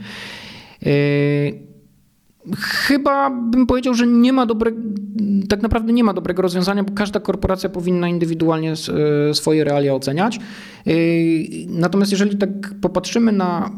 Chyba 2.58 3.30
bym 3.30 3.68
powiedział, 3.68 3.94
że 3.94 4.08
nie 4.08 4.34
ma 4.34 4.46
dobrego, 4.46 4.78
tak 5.50 5.62
naprawdę 5.62 5.94
nie 5.94 6.04
ma 6.04 6.14
dobrego 6.14 6.42
rozwiązania, 6.42 6.84
bo 6.84 6.94
każda 6.94 7.20
korporacja 7.20 7.70
powinna 7.70 8.08
indywidualnie 8.08 8.72
e, 8.72 9.34
swoje 9.34 9.64
realia 9.64 9.94
oceniać. 9.94 10.40
E, 10.88 10.92
natomiast 11.68 12.12
jeżeli 12.12 12.38
tak 12.38 12.50
popatrzymy 12.82 13.32
na 13.32 13.72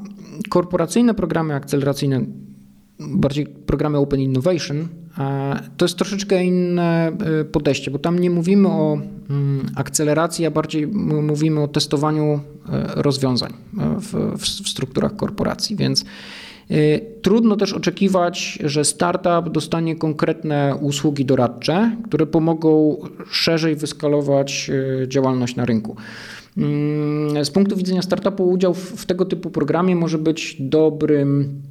korporacyjne 0.49 1.13
programy 1.13 1.53
akceleracyjne, 1.53 2.21
bardziej 2.99 3.47
programy 3.47 3.97
Open 3.97 4.19
Innovation, 4.19 4.87
e, 5.17 5.59
to 5.77 5.85
jest 5.85 5.97
troszeczkę 5.97 6.45
inne 6.45 7.11
podejście, 7.51 7.91
bo 7.91 7.99
tam 7.99 8.19
nie 8.19 8.29
mówimy 8.29 8.67
o 8.67 8.97
mm, 9.29 9.65
akceleracji, 9.75 10.45
a 10.45 10.51
bardziej 10.51 10.87
mówimy 10.87 11.61
o 11.61 11.67
testowaniu 11.67 12.39
rozwiązań 12.95 13.53
w, 13.99 14.37
w 14.37 14.47
strukturach 14.47 15.15
korporacji, 15.15 15.75
więc 15.75 16.05
trudno 17.21 17.55
też 17.55 17.73
oczekiwać, 17.73 18.59
że 18.63 18.85
startup 18.85 19.51
dostanie 19.51 19.95
konkretne 19.95 20.75
usługi 20.81 21.25
doradcze, 21.25 21.97
które 22.07 22.25
pomogą 22.25 22.97
szerzej 23.31 23.75
wyskalować 23.75 24.69
y, 25.03 25.07
działalność 25.07 25.55
na 25.55 25.65
rynku. 25.65 25.95
Mm, 26.57 27.45
z 27.45 27.51
punktu 27.51 27.75
widzenia 27.75 28.01
startupu 28.01 28.49
udział 28.49 28.73
w 28.73 29.05
tego 29.05 29.25
typu 29.25 29.49
programie 29.49 29.95
może 29.95 30.17
być 30.17 30.57
dobrym 30.59 31.61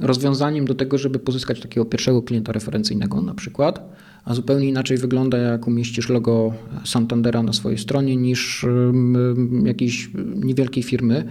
rozwiązaniem 0.00 0.64
do 0.64 0.74
tego, 0.74 0.98
żeby 0.98 1.18
pozyskać 1.18 1.60
takiego 1.60 1.84
pierwszego 1.84 2.22
klienta 2.22 2.52
referencyjnego 2.52 3.22
na 3.22 3.34
przykład, 3.34 3.96
a 4.24 4.34
zupełnie 4.34 4.68
inaczej 4.68 4.98
wygląda 4.98 5.38
jak 5.38 5.66
umieścisz 5.66 6.08
logo 6.08 6.52
Santandera 6.84 7.42
na 7.42 7.52
swojej 7.52 7.78
stronie 7.78 8.16
niż 8.16 8.66
jakiejś 9.64 10.10
niewielkiej 10.36 10.82
firmy. 10.82 11.24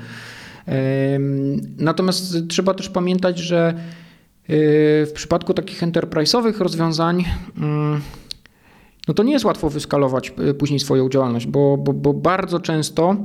Natomiast 1.77 2.35
trzeba 2.47 2.73
też 2.73 2.89
pamiętać, 2.89 3.39
że 3.39 3.73
y, 4.49 5.05
w 5.05 5.11
przypadku 5.15 5.53
takich 5.53 5.83
enterprise'owych 5.83 6.57
rozwiązań 6.57 7.25
mm, 7.57 8.01
no 9.07 9.13
to 9.13 9.23
nie 9.23 9.33
jest 9.33 9.45
łatwo 9.45 9.69
wyskalować 9.69 10.33
y, 10.49 10.53
później 10.53 10.79
swoją 10.79 11.09
działalność, 11.09 11.47
bo, 11.47 11.77
bo, 11.77 11.93
bo 11.93 12.13
bardzo 12.13 12.59
często 12.59 13.15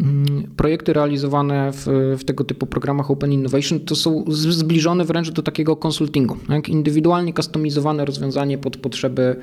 mm, 0.00 0.54
projekty 0.56 0.92
realizowane 0.92 1.72
w, 1.72 1.86
w, 2.18 2.24
tego 2.24 2.44
typu 2.44 2.66
programach 2.66 3.10
Open 3.10 3.32
Innovation 3.32 3.80
to 3.80 3.96
są 3.96 4.24
zbliżone 4.28 5.04
wręcz 5.04 5.30
do 5.30 5.42
takiego 5.42 5.76
konsultingu, 5.76 6.36
jak 6.48 6.68
indywidualnie 6.68 7.32
kustomizowane 7.32 8.04
rozwiązanie 8.04 8.58
pod 8.58 8.76
potrzeby 8.76 9.36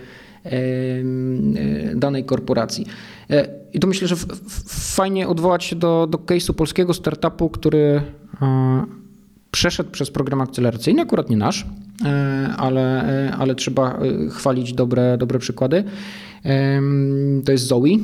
danej 1.96 2.24
korporacji. 2.24 2.86
E, 3.30 3.48
I 3.74 3.80
tu 3.80 3.88
myślę, 3.88 4.08
że 4.08 4.16
fajnie 4.68 5.28
odwołać 5.28 5.64
się 5.64 5.76
do, 5.76 6.08
do 6.08 6.18
case'u 6.18 6.54
polskiego 6.54 6.94
startupu, 6.94 7.50
który 7.50 8.02
e, 8.42 8.86
przeszedł 9.52 9.92
przez 9.92 10.12
program 10.12 10.42
akceleracyjny, 10.42 11.02
akurat 11.02 11.30
nie 11.30 11.38
nasz, 11.38 11.66
e, 12.06 12.54
ale, 12.58 13.34
ale 13.40 13.56
trzeba 13.56 14.00
chwalić 14.32 14.74
dobre, 14.74 15.18
dobre 15.18 15.40
przykłady. 15.40 15.84
To 17.46 17.52
jest 17.52 17.68
Zoe 17.68 17.98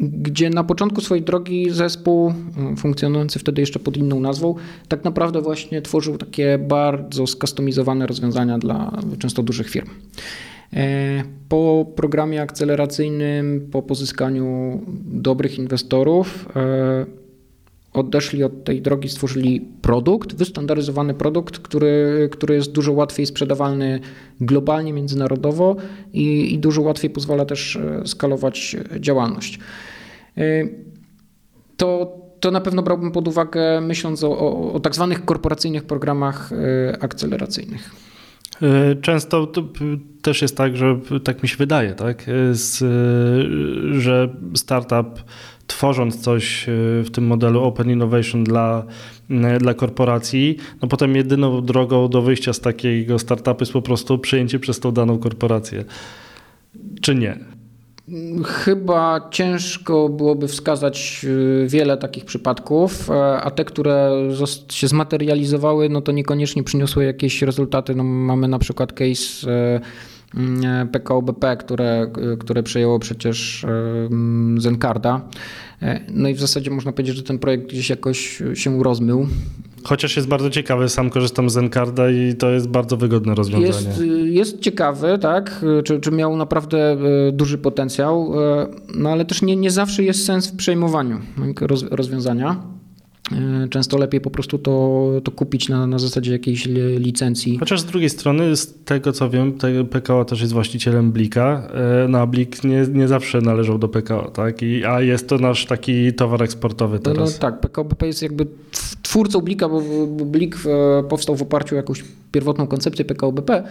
gdzie 0.00 0.50
na 0.50 0.64
początku 0.64 1.00
swojej 1.00 1.24
drogi 1.24 1.70
zespół, 1.70 2.32
funkcjonujący 2.78 3.38
wtedy 3.38 3.62
jeszcze 3.62 3.78
pod 3.78 3.96
inną 3.96 4.20
nazwą, 4.20 4.54
tak 4.88 5.04
naprawdę 5.04 5.40
właśnie 5.42 5.82
tworzył 5.82 6.18
takie 6.18 6.58
bardzo 6.58 7.26
skustomizowane 7.26 8.06
rozwiązania 8.06 8.58
dla 8.58 8.98
często 9.18 9.42
dużych 9.42 9.70
firm. 9.70 9.88
E, 10.72 11.22
po 11.48 11.86
programie 11.96 12.42
akceleracyjnym, 12.42 13.68
po 13.72 13.82
pozyskaniu 13.82 14.80
dobrych 15.04 15.58
inwestorów, 15.58 16.48
e, 16.56 17.06
odeszli 17.92 18.44
od 18.44 18.64
tej 18.64 18.82
drogi, 18.82 19.08
stworzyli 19.08 19.60
produkt, 19.82 20.34
wystandaryzowany 20.34 21.14
produkt, 21.14 21.58
który, 21.58 22.28
który 22.32 22.54
jest 22.54 22.72
dużo 22.72 22.92
łatwiej 22.92 23.26
sprzedawalny 23.26 24.00
globalnie, 24.40 24.92
międzynarodowo 24.92 25.76
i, 26.12 26.54
i 26.54 26.58
dużo 26.58 26.82
łatwiej 26.82 27.10
pozwala 27.10 27.44
też 27.44 27.76
e, 27.76 28.02
skalować 28.06 28.76
działalność. 29.00 29.58
To, 31.76 32.16
to 32.40 32.50
na 32.50 32.60
pewno 32.60 32.82
brałbym 32.82 33.12
pod 33.12 33.28
uwagę, 33.28 33.80
myśląc 33.80 34.24
o, 34.24 34.38
o, 34.38 34.72
o 34.72 34.80
tak 34.80 34.94
zwanych 34.94 35.24
korporacyjnych 35.24 35.84
programach 35.84 36.50
akceleracyjnych. 37.00 37.90
E, 38.62 38.96
często 38.96 39.52
też 40.22 40.42
jest 40.42 40.56
tak, 40.56 40.76
że 40.76 40.98
tak 41.24 41.42
mi 41.42 41.48
się 41.48 41.56
wydaje, 41.56 41.94
tak? 41.94 42.24
Z, 42.52 42.84
że 44.00 44.28
startup 44.54 45.24
tworząc 45.66 46.20
coś 46.20 46.64
w 47.04 47.10
tym 47.12 47.26
modelu 47.26 47.62
Open 47.62 47.90
Innovation 47.90 48.44
dla, 48.44 48.84
dla 49.58 49.74
korporacji, 49.74 50.56
no 50.82 50.88
potem 50.88 51.16
jedyną 51.16 51.60
drogą 51.60 52.08
do 52.08 52.22
wyjścia 52.22 52.52
z 52.52 52.60
takiego 52.60 53.18
startupu 53.18 53.62
jest 53.62 53.72
po 53.72 53.82
prostu 53.82 54.18
przyjęcie 54.18 54.58
przez 54.58 54.80
tą 54.80 54.92
daną 54.92 55.18
korporację. 55.18 55.84
Czy 57.00 57.14
nie? 57.14 57.55
Chyba 58.44 59.28
ciężko 59.30 60.08
byłoby 60.08 60.48
wskazać 60.48 61.20
y, 61.24 61.66
wiele 61.68 61.96
takich 61.96 62.24
przypadków, 62.24 63.10
e, 63.10 63.40
a 63.40 63.50
te, 63.50 63.64
które 63.64 64.12
się 64.70 64.88
zmaterializowały, 64.88 65.88
no 65.88 66.00
to 66.00 66.12
niekoniecznie 66.12 66.62
przyniosły 66.62 67.04
jakieś 67.04 67.42
rezultaty. 67.42 67.94
No 67.94 68.04
mamy 68.04 68.48
na 68.48 68.58
przykład 68.58 68.92
case 68.92 69.50
e, 69.50 69.80
mm, 70.34 70.88
PKO 70.88 71.22
BP, 71.22 71.56
które, 71.56 72.10
które 72.38 72.62
przejęło 72.62 72.98
przecież 72.98 73.66
Zencarda. 74.58 75.20
No 76.08 76.28
i 76.28 76.34
w 76.34 76.40
zasadzie 76.40 76.70
można 76.70 76.92
powiedzieć, 76.92 77.16
że 77.16 77.22
ten 77.22 77.38
projekt 77.38 77.68
gdzieś 77.68 77.90
jakoś 77.90 78.42
się 78.54 78.82
rozmył. 78.82 79.26
Chociaż 79.84 80.16
jest 80.16 80.28
bardzo 80.28 80.50
ciekawy, 80.50 80.88
sam 80.88 81.10
korzystam 81.10 81.50
z 81.50 81.52
Zencarda 81.52 82.10
i 82.10 82.34
to 82.34 82.50
jest 82.50 82.68
bardzo 82.68 82.96
wygodne 82.96 83.34
rozwiązanie. 83.34 83.66
Jest, 83.66 84.02
jest 84.24 84.60
ciekawy, 84.60 85.18
tak, 85.20 85.64
czy, 85.84 86.00
czy 86.00 86.10
miał 86.10 86.36
naprawdę 86.36 86.92
e, 87.28 87.32
duży 87.32 87.58
potencjał, 87.58 88.32
e, 88.42 88.66
no 88.94 89.10
ale 89.10 89.24
też 89.24 89.42
nie, 89.42 89.56
nie 89.56 89.70
zawsze 89.70 90.02
jest 90.02 90.24
sens 90.24 90.46
w 90.46 90.56
przejmowaniu 90.56 91.20
rozwiązania. 91.90 92.75
E, 93.32 93.68
często 93.68 93.98
lepiej 93.98 94.20
po 94.20 94.30
prostu 94.30 94.58
to, 94.58 95.10
to 95.24 95.30
kupić 95.30 95.68
na, 95.68 95.86
na 95.86 95.98
zasadzie 95.98 96.32
jakiejś 96.32 96.68
licencji. 96.98 97.58
Chociaż 97.58 97.80
z 97.80 97.84
drugiej 97.84 98.10
strony, 98.10 98.56
z 98.56 98.74
tego 98.84 99.12
co 99.12 99.30
wiem, 99.30 99.52
PKO 99.90 100.24
też 100.24 100.40
jest 100.40 100.52
właścicielem 100.52 101.12
Blika. 101.12 101.68
No 102.08 102.18
a 102.18 102.26
Blik 102.26 102.64
nie, 102.64 102.86
nie 102.92 103.08
zawsze 103.08 103.40
należał 103.40 103.78
do 103.78 103.88
PKO, 103.88 104.30
tak? 104.30 104.62
I, 104.62 104.84
a 104.84 105.00
jest 105.00 105.28
to 105.28 105.38
nasz 105.38 105.66
taki 105.66 106.12
towar 106.12 106.42
eksportowy 106.42 106.98
teraz. 106.98 107.18
No, 107.18 107.24
no 107.24 107.38
tak, 107.38 107.60
PKO 107.60 107.84
BP 107.84 108.06
jest 108.06 108.22
jakby 108.22 108.46
twórcą 109.02 109.40
Blika, 109.40 109.68
bo 109.68 109.82
Blik 110.06 110.56
e, 110.56 111.02
powstał 111.08 111.36
w 111.36 111.42
oparciu 111.42 111.74
o 111.74 111.76
jakąś 111.76 112.04
pierwotną 112.32 112.66
koncepcję 112.66 113.04
PKO 113.04 113.32
BP. 113.32 113.62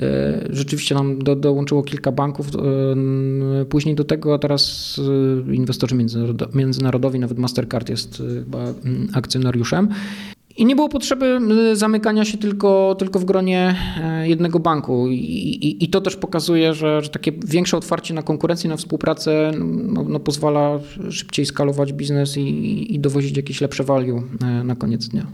E, 0.00 0.46
rzeczywiście 0.50 0.94
nam 0.94 1.18
do, 1.18 1.36
dołączyło 1.36 1.82
kilka 1.82 2.12
banków 2.12 2.46
e, 2.46 3.64
później 3.64 3.94
do 3.94 4.04
tego, 4.04 4.34
a 4.34 4.38
teraz 4.38 5.00
inwestorzy 5.52 5.96
międzynarodowi, 6.54 7.18
nawet 7.18 7.38
Mastercard 7.38 7.88
jest 7.88 8.22
chyba 8.44 8.64
akcjonariuszem. 9.12 9.88
I 10.56 10.64
nie 10.64 10.76
było 10.76 10.88
potrzeby 10.88 11.40
zamykania 11.72 12.24
się 12.24 12.38
tylko, 12.38 12.96
tylko 12.98 13.18
w 13.18 13.24
gronie 13.24 13.76
jednego 14.22 14.60
banku. 14.60 15.08
I, 15.08 15.14
i, 15.14 15.84
i 15.84 15.88
to 15.88 16.00
też 16.00 16.16
pokazuje, 16.16 16.74
że, 16.74 17.02
że, 17.02 17.08
takie 17.08 17.32
większe 17.32 17.76
otwarcie 17.76 18.14
na 18.14 18.22
konkurencję, 18.22 18.70
na 18.70 18.76
współpracę 18.76 19.52
no, 19.84 20.04
no 20.08 20.20
pozwala 20.20 20.80
szybciej 21.10 21.46
skalować 21.46 21.92
biznes 21.92 22.36
i, 22.36 22.94
i 22.94 23.00
dowozić 23.00 23.36
jakieś 23.36 23.60
lepsze 23.60 23.84
value 23.84 24.22
na 24.64 24.76
koniec 24.76 25.08
dnia. 25.08 25.26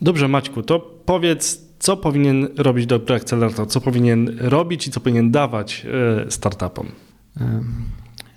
Dobrze, 0.00 0.28
Maćku, 0.28 0.62
to 0.62 0.80
powiedz, 1.04 1.66
co 1.78 1.96
powinien 1.96 2.48
robić 2.56 2.86
dobry 2.86 3.14
akcelerator, 3.14 3.68
co 3.68 3.80
powinien 3.80 4.36
robić 4.40 4.86
i 4.86 4.90
co 4.90 5.00
powinien 5.00 5.30
dawać 5.30 5.86
e, 6.26 6.30
startupom? 6.30 6.86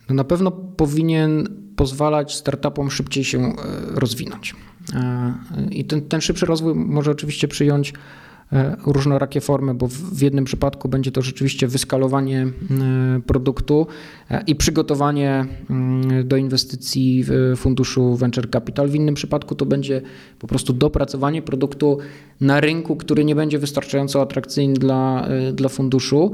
No 0.09 0.15
na 0.15 0.23
pewno 0.23 0.51
powinien 0.51 1.47
pozwalać 1.75 2.35
startupom 2.35 2.91
szybciej 2.91 3.23
się 3.23 3.39
e, 3.39 3.53
rozwinąć. 3.93 4.55
E, 4.93 5.33
I 5.71 5.85
ten, 5.85 6.01
ten 6.01 6.21
szybszy 6.21 6.45
rozwój 6.45 6.75
może 6.75 7.11
oczywiście 7.11 7.47
przyjąć 7.47 7.93
E, 8.53 8.77
różnorakie 8.85 9.41
formy, 9.41 9.73
bo 9.73 9.87
w 9.87 10.21
jednym 10.21 10.45
przypadku 10.45 10.89
będzie 10.89 11.11
to 11.11 11.21
rzeczywiście 11.21 11.67
wyskalowanie 11.67 12.47
produktu 13.25 13.87
i 14.47 14.55
przygotowanie 14.55 15.45
mm, 15.69 16.27
do 16.27 16.37
inwestycji 16.37 17.23
w 17.27 17.53
funduszu 17.57 18.15
Venture 18.15 18.49
Capital. 18.49 18.89
W 18.89 18.95
innym 18.95 19.15
przypadku 19.15 19.55
to 19.55 19.65
będzie 19.65 20.01
po 20.39 20.47
prostu 20.47 20.73
dopracowanie 20.73 21.41
produktu 21.41 21.97
na 22.41 22.59
rynku, 22.59 22.95
który 22.95 23.25
nie 23.25 23.35
będzie 23.35 23.59
wystarczająco 23.59 24.21
atrakcyjny 24.21 24.73
dla, 24.73 25.27
dla 25.53 25.69
funduszu 25.69 26.31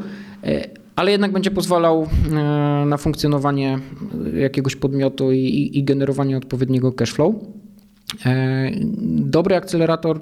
ale 0.95 1.11
jednak 1.11 1.31
będzie 1.31 1.51
pozwalał 1.51 2.07
na 2.85 2.97
funkcjonowanie 2.97 3.79
jakiegoś 4.39 4.75
podmiotu 4.75 5.31
i, 5.31 5.83
generowanie 5.83 6.37
odpowiedniego 6.37 6.91
cashflow. 6.91 7.35
Dobry 9.05 9.55
akcelerator 9.55 10.21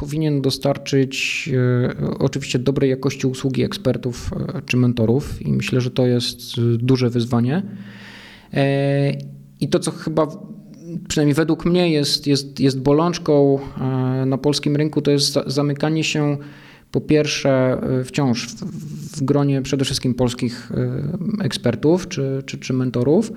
powinien 0.00 0.42
dostarczyć 0.42 1.48
e, 1.52 2.18
oczywiście 2.18 2.58
dobrej 2.58 2.90
jakości 2.90 3.26
usługi 3.26 3.62
ekspertów 3.62 4.30
e, 4.32 4.62
czy 4.66 4.76
mentorów 4.76 5.46
i 5.46 5.52
myślę, 5.52 5.80
że 5.80 5.90
to 5.90 6.06
jest 6.06 6.60
duże 6.60 7.10
wyzwanie. 7.10 7.62
E, 8.54 9.12
I 9.60 9.68
to, 9.68 9.78
co 9.78 9.90
chyba 9.90 10.26
przynajmniej 11.08 11.34
według 11.34 11.64
mnie 11.64 11.90
jest, 11.90 12.26
jest, 12.26 12.60
jest 12.60 12.80
bolączką 12.80 13.58
na 14.26 14.38
polskim 14.38 14.76
rynku, 14.76 15.02
to 15.02 15.10
jest 15.10 15.38
zamykanie 15.46 16.04
się 16.04 16.36
po 16.90 17.00
pierwsze 17.00 17.80
wciąż 18.04 18.46
w, 19.12 19.22
gronie 19.22 19.62
przede 19.62 19.84
wszystkim 19.84 20.14
polskich 20.14 20.72
ekspertów 21.40 22.08
czy, 22.08 22.42
czy, 22.46 22.58
czy 22.58 22.72
mentorów. 22.72 23.32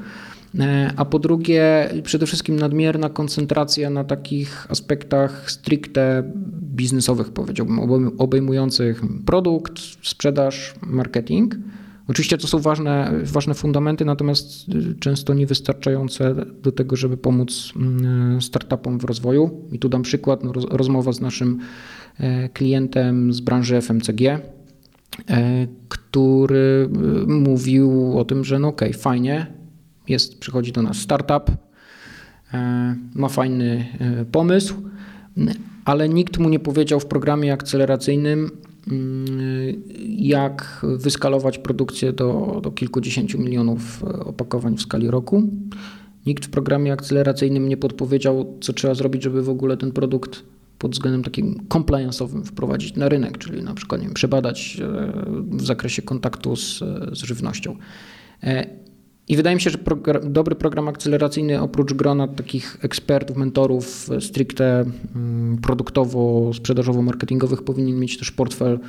E, 0.59 0.93
a 0.95 1.05
po 1.05 1.19
drugie 1.19 1.89
przede 2.03 2.25
wszystkim 2.25 2.55
nadmierna 2.55 3.09
koncentracja 3.09 3.89
na 3.89 4.03
takich 4.03 4.71
aspektach 4.71 5.51
stricte 5.51 6.31
biznesowych, 6.61 7.29
powiedziałbym, 7.29 7.79
obejmujących 8.17 9.01
produkt, 9.25 9.79
sprzedaż, 10.01 10.73
marketing. 10.81 11.55
Oczywiście 12.07 12.37
to 12.37 12.47
są 12.47 12.59
ważne, 12.59 13.11
ważne 13.23 13.53
fundamenty, 13.53 14.05
natomiast 14.05 14.65
często 14.99 15.33
niewystarczające 15.33 16.35
do 16.63 16.71
tego, 16.71 16.95
żeby 16.95 17.17
pomóc 17.17 17.73
mm, 17.75 18.41
startupom 18.41 18.99
w 18.99 19.03
rozwoju. 19.03 19.67
I 19.71 19.79
tu 19.79 19.89
dam 19.89 20.01
przykład, 20.01 20.43
no, 20.43 20.51
rozmowa 20.69 21.11
z 21.11 21.21
naszym 21.21 21.59
klientem 22.53 23.33
z 23.33 23.39
branży 23.39 23.81
FMCG, 23.81 24.21
e, 24.21 24.39
który 25.89 26.89
mówił 27.27 28.19
o 28.19 28.25
tym, 28.25 28.43
że 28.43 28.59
no 28.59 28.67
okej, 28.67 28.89
okay, 28.89 29.01
fajnie, 29.01 29.47
jest, 30.07 30.39
przychodzi 30.39 30.71
do 30.71 30.81
nas 30.81 30.97
startup, 30.97 31.51
e, 32.53 32.95
ma 33.15 33.29
fajny 33.29 33.85
e, 33.99 34.25
pomysł, 34.25 34.75
ale 35.85 36.09
nikt 36.09 36.37
mu 36.37 36.49
nie 36.49 36.59
powiedział 36.59 36.99
w 36.99 37.05
programie 37.05 37.53
akceleracyjnym, 37.53 38.51
mm, 38.91 39.27
jak 40.07 40.85
wyskalować 40.97 41.57
produkcję 41.57 42.13
do, 42.13 42.59
do 42.63 42.71
kilkudziesięciu 42.71 43.39
milionów 43.39 44.03
e, 44.03 44.19
opakowań 44.19 44.77
w 44.77 44.81
skali 44.81 45.07
roku. 45.07 45.43
Nikt 46.25 46.45
w 46.45 46.49
programie 46.49 46.93
akceleracyjnym 46.93 47.69
nie 47.69 47.77
podpowiedział, 47.77 48.57
co 48.61 48.73
trzeba 48.73 48.93
zrobić, 48.93 49.23
żeby 49.23 49.43
w 49.43 49.49
ogóle 49.49 49.77
ten 49.77 49.91
produkt 49.91 50.43
pod 50.83 50.91
względem 50.91 51.23
takim 51.23 51.59
compliance'owym 51.69 52.45
wprowadzić 52.45 52.95
na 52.95 53.09
rynek, 53.09 53.37
czyli 53.37 53.63
na 53.63 53.73
przykład 53.73 54.01
nie 54.01 54.07
wiem, 54.07 54.13
przebadać 54.13 54.77
w 55.51 55.65
zakresie 55.65 56.01
kontaktu 56.01 56.55
z, 56.55 56.79
z 57.11 57.23
żywnością. 57.23 57.75
I 59.27 59.35
wydaje 59.35 59.55
mi 59.55 59.61
się, 59.61 59.69
że 59.69 59.77
dobry 60.23 60.55
program 60.55 60.87
akceleracyjny 60.87 61.61
oprócz 61.61 61.93
grona 61.93 62.27
takich 62.27 62.77
ekspertów, 62.81 63.37
mentorów 63.37 64.09
stricte 64.19 64.85
mm, 65.15 65.57
produktowo-sprzedażowo-marketingowych 65.57 67.63
powinien 67.63 67.99
mieć 67.99 68.17
też 68.17 68.31
portfel 68.31 68.79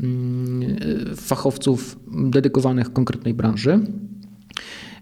mm, 0.00 0.76
fachowców 1.16 1.98
dedykowanych 2.30 2.92
konkretnej 2.92 3.34
branży. 3.34 3.80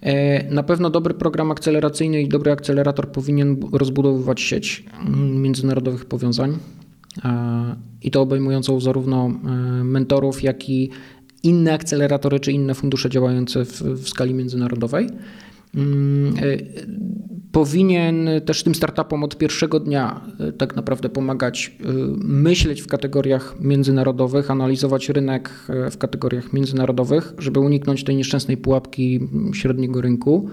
E, 0.03 0.45
na 0.51 0.63
pewno 0.63 0.91
dobry 0.91 1.15
program 1.15 1.51
akceleracyjny 1.51 2.23
i 2.23 2.29
dobry 2.29 2.53
akcelerator 2.53 3.09
powinien 3.13 3.57
rozbudowywać 3.73 4.41
sieć 4.41 4.85
mm, 5.07 5.43
międzynarodowych 5.43 6.05
powiązań 6.05 6.59
e, 7.25 7.77
i 8.03 8.11
to 8.11 8.21
obejmującą 8.21 8.81
zarówno 8.81 9.27
e, 9.27 9.51
mentorów, 9.85 10.43
jak 10.43 10.71
i 10.71 10.91
inne 11.43 11.73
akceleratory 11.73 12.41
czy 12.41 12.53
inne 12.53 12.75
fundusze 12.75 13.11
działające 13.11 13.65
w, 13.65 13.83
w 13.83 14.09
skali 14.09 14.35
międzynarodowej. 14.35 15.09
Mm, 17.57 17.63
e, 17.63 17.67
powinien 17.67 18.29
też 18.47 18.63
tym 18.63 18.75
startupom 18.75 19.25
od 19.25 19.39
pierwszego 19.39 19.81
dnia 19.81 20.21
e, 20.41 20.53
tak 20.53 20.77
naprawdę 20.77 21.09
pomagać 21.09 21.77
e, 21.81 21.93
myśleć 22.19 22.83
w 22.83 22.87
kategoriach 22.87 23.57
międzynarodowych, 23.61 24.51
analizować 24.51 25.09
rynek 25.09 25.51
w 25.91 25.99
kategoriach 25.99 26.53
międzynarodowych, 26.53 27.35
żeby 27.39 27.61
uniknąć 27.61 28.05
tej 28.05 28.17
nieszczęsnej 28.17 28.57
pułapki 28.57 29.21
średniego 29.53 30.01
rynku. 30.01 30.51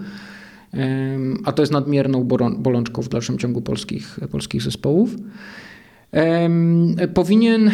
A 1.44 1.52
to 1.52 1.62
jest 1.62 1.72
nadmierną 1.72 2.24
bolączką 2.58 3.02
w 3.02 3.08
dalszym 3.08 3.38
ciągu 3.38 3.62
polskich, 3.62 4.20
polskich 4.30 4.62
zespołów. 4.62 5.16
Powinien 7.14 7.70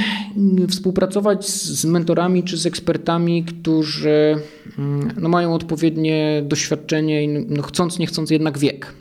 współpracować 0.69 1.49
z 1.49 1.85
mentorami 1.85 2.43
czy 2.43 2.57
z 2.57 2.67
ekspertami, 2.67 3.45
którzy 3.45 4.37
mm, 4.79 5.11
no, 5.21 5.29
mają 5.29 5.55
odpowiednie 5.55 6.43
doświadczenie 6.47 7.25
i 7.25 7.29
no, 7.29 7.63
chcąc, 7.63 7.99
nie 7.99 8.07
chcąc 8.07 8.31
jednak 8.31 8.59
wiek. 8.59 8.95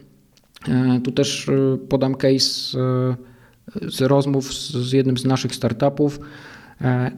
E, 0.68 1.02
tu 1.04 1.12
też 1.12 1.50
e, 1.50 1.78
podam 1.78 2.16
case 2.16 2.80
e, 2.80 3.16
z 3.92 4.02
rozmów 4.02 4.54
z 4.54 4.92
jednym 4.92 5.18
z 5.18 5.26
naszych 5.26 5.56
startupów, 5.56 6.20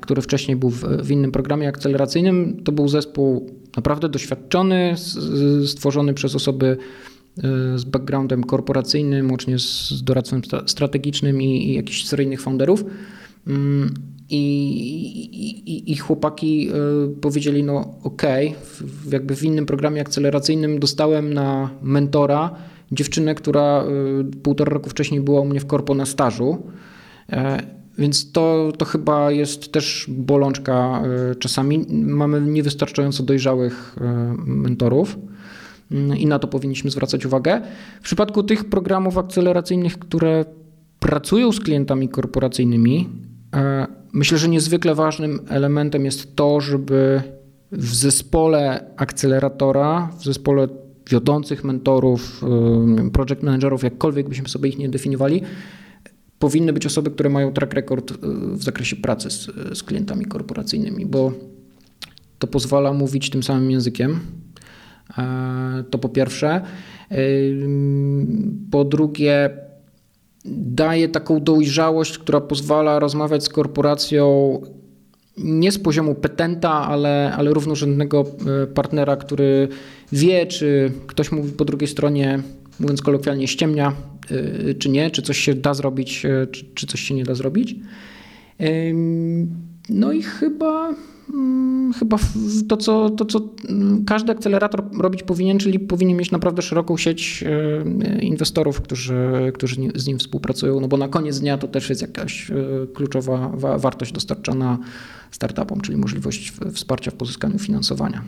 który 0.02 0.22
wcześniej 0.22 0.58
był 0.58 0.70
w 1.04 1.12
innym 1.12 1.32
programie 1.32 1.68
akceleracyjnym. 1.68 2.64
To 2.64 2.72
był 2.72 2.88
zespół 2.88 3.50
naprawdę 3.76 4.10
doświadczony, 4.10 4.94
stworzony 5.66 6.14
przez 6.14 6.36
osoby 6.36 6.78
z 7.76 7.84
backgroundem 7.84 8.44
korporacyjnym, 8.44 9.32
łącznie 9.32 9.60
z 9.60 10.04
doradcą 10.04 10.42
strategicznym 10.66 11.42
i, 11.42 11.70
i 11.70 11.74
jakichś 11.74 12.06
seryjnych 12.06 12.42
founderów. 12.42 12.86
Mm, 13.48 13.94
I, 14.30 14.44
i, 15.66 15.92
I, 15.92 15.98
chłopaki 15.98 16.70
powiedzieli, 17.22 17.64
no 17.64 17.96
okej, 18.04 18.48
okay, 18.48 19.12
jakby 19.12 19.36
w 19.36 19.44
innym 19.44 19.66
programie 19.66 20.02
akceleracyjnym 20.02 20.80
dostałem 20.80 21.34
na 21.34 21.70
mentora 21.82 22.56
dziewczynę, 22.92 23.36
która 23.36 23.84
e, 23.84 23.86
półtora 24.44 24.74
roku 24.74 24.90
wcześniej 24.90 25.22
była 25.22 25.42
u 25.42 25.46
mnie 25.46 25.60
w 25.60 25.68
korpo 25.68 25.96
na 25.96 26.06
stażu 26.06 26.58
Więc 27.98 28.32
to, 28.32 28.72
to 28.78 28.86
chyba 28.86 29.32
jest 29.32 29.72
też 29.72 30.06
bolączka 30.10 31.04
czasami. 31.40 31.86
Mamy 31.90 32.42
niewystarczająco 32.42 33.24
dojrzałych 33.24 33.96
mentorów 34.46 35.18
mm, 35.92 36.18
i 36.18 36.26
na 36.26 36.40
to 36.40 36.48
powinniśmy 36.48 36.92
zwracać 36.92 37.26
uwagę. 37.26 37.62
W 38.02 38.04
przypadku 38.04 38.44
tych 38.44 38.70
programów 38.70 39.18
akceleracyjnych, 39.18 40.00
które 40.00 40.46
pracują 41.00 41.52
z 41.52 41.60
klientami 41.60 42.10
korporacyjnymi, 42.10 43.10
myślę, 44.14 44.38
że 44.38 44.50
niezwykle 44.50 44.96
ważnym 44.96 45.40
elementem 45.50 46.06
jest 46.06 46.36
to, 46.36 46.62
żeby 46.62 47.22
w 47.72 47.96
zespole 47.96 48.86
akceleratora, 48.98 50.10
w 50.20 50.24
zespole 50.24 50.68
wiodących 51.12 51.64
mentorów, 51.64 52.42
project 53.14 53.44
managerów, 53.44 53.84
jakkolwiek 53.84 54.30
byśmy 54.30 54.50
sobie 54.50 54.70
ich 54.70 54.78
nie 54.78 54.90
definiowali, 54.90 55.42
powinny 56.40 56.74
być 56.74 56.86
osoby, 56.86 57.12
które 57.12 57.30
mają 57.30 57.54
track 57.54 57.74
record 57.74 58.12
w 58.54 58.64
zakresie 58.64 58.96
pracy 58.96 59.30
z, 59.30 59.48
z 59.78 59.84
klientami 59.84 60.26
korporacyjnymi, 60.26 61.06
bo 61.06 61.32
to 62.40 62.48
pozwala 62.48 62.94
mówić 62.94 63.30
tym 63.30 63.44
samym 63.44 63.72
językiem. 63.72 64.20
To 65.90 65.98
po 65.98 66.10
pierwsze. 66.10 66.62
Po 68.72 68.86
drugie, 68.86 69.50
daje 70.46 71.10
taką 71.10 71.44
dojrzałość, 71.44 72.18
która 72.18 72.42
pozwala 72.42 73.00
rozmawiać 73.00 73.44
z 73.44 73.50
korporacją 73.50 74.62
nie 75.38 75.72
z 75.72 75.80
poziomu 75.80 76.16
petenta, 76.16 76.72
ale, 76.72 77.34
ale 77.38 77.54
równorzędnego 77.54 78.26
e, 78.64 78.68
partnera, 78.68 79.16
który 79.16 79.68
wie, 80.12 80.46
czy 80.46 80.92
ktoś 81.08 81.32
mówi 81.32 81.52
po 81.52 81.66
drugiej 81.66 81.88
stronie, 81.88 82.40
mówiąc 82.80 83.02
kolokwialnie, 83.02 83.48
ściemnia, 83.48 83.94
e, 84.70 84.74
czy 84.74 84.90
nie, 84.90 85.12
czy 85.12 85.22
coś 85.22 85.38
się 85.38 85.54
da 85.54 85.74
zrobić, 85.74 86.26
e, 86.26 86.48
czy, 86.48 86.66
czy 86.76 86.88
coś 86.88 87.02
się 87.02 87.14
nie 87.14 87.24
da 87.24 87.36
zrobić. 87.36 87.76
No 89.90 90.12
i 90.12 90.24
chyba 90.24 90.96
Mm, 91.34 91.94
chyba 91.94 92.18
to 92.68 92.78
co, 92.78 93.10
to, 93.10 93.26
co 93.26 93.50
mm, 93.70 94.06
każdy 94.06 94.32
akcelerator 94.32 94.84
robić 94.98 95.24
powinien, 95.24 95.60
czyli 95.60 95.80
powinien 95.80 96.18
mieć 96.18 96.32
naprawdę 96.32 96.62
szeroką 96.62 96.98
sieć 96.98 97.44
e, 97.48 98.22
inwestorów, 98.22 98.82
którzy, 98.82 99.52
którzy 99.54 99.76
z 99.96 100.08
nim 100.08 100.20
współpracują, 100.20 100.80
no 100.80 100.88
bo 100.88 100.98
na 100.98 101.08
koniec 101.08 101.40
dnia 101.40 101.58
to 101.58 101.68
też 101.68 101.90
jest 101.90 102.02
jakaś 102.02 102.52
e, 102.52 102.56
kluczowa 102.94 103.52
wartość 103.78 104.12
dostarczana 104.12 104.78
startupom, 105.32 105.82
czyli 105.82 105.98
możliwość 105.98 106.54
wsparcia 106.74 107.12
w 107.12 107.16
pozyskaniu 107.16 107.60
finansowania. 107.60 108.24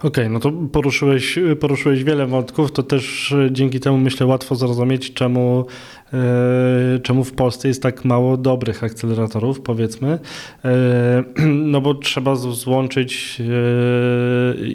Okej, 0.00 0.10
okay, 0.10 0.28
no 0.28 0.40
to 0.40 0.52
poruszyłeś, 0.72 1.38
poruszyłeś 1.60 2.04
wiele 2.04 2.26
wątków, 2.26 2.72
to 2.72 2.82
też 2.82 3.32
e, 3.32 3.48
dzięki 3.52 3.80
temu 3.80 3.98
myślę 3.98 4.26
łatwo 4.26 4.54
zrozumieć, 4.54 5.14
czemu, 5.14 5.66
e, 6.12 6.98
czemu 7.02 7.24
w 7.24 7.32
Polsce 7.32 7.68
jest 7.68 7.82
tak 7.82 8.04
mało 8.04 8.36
dobrych 8.36 8.84
akceleratorów, 8.84 9.60
powiedzmy. 9.60 10.18
E, 10.64 11.24
no 11.46 11.80
bo 11.80 11.94
trzeba 11.94 12.36
złączyć 12.36 13.42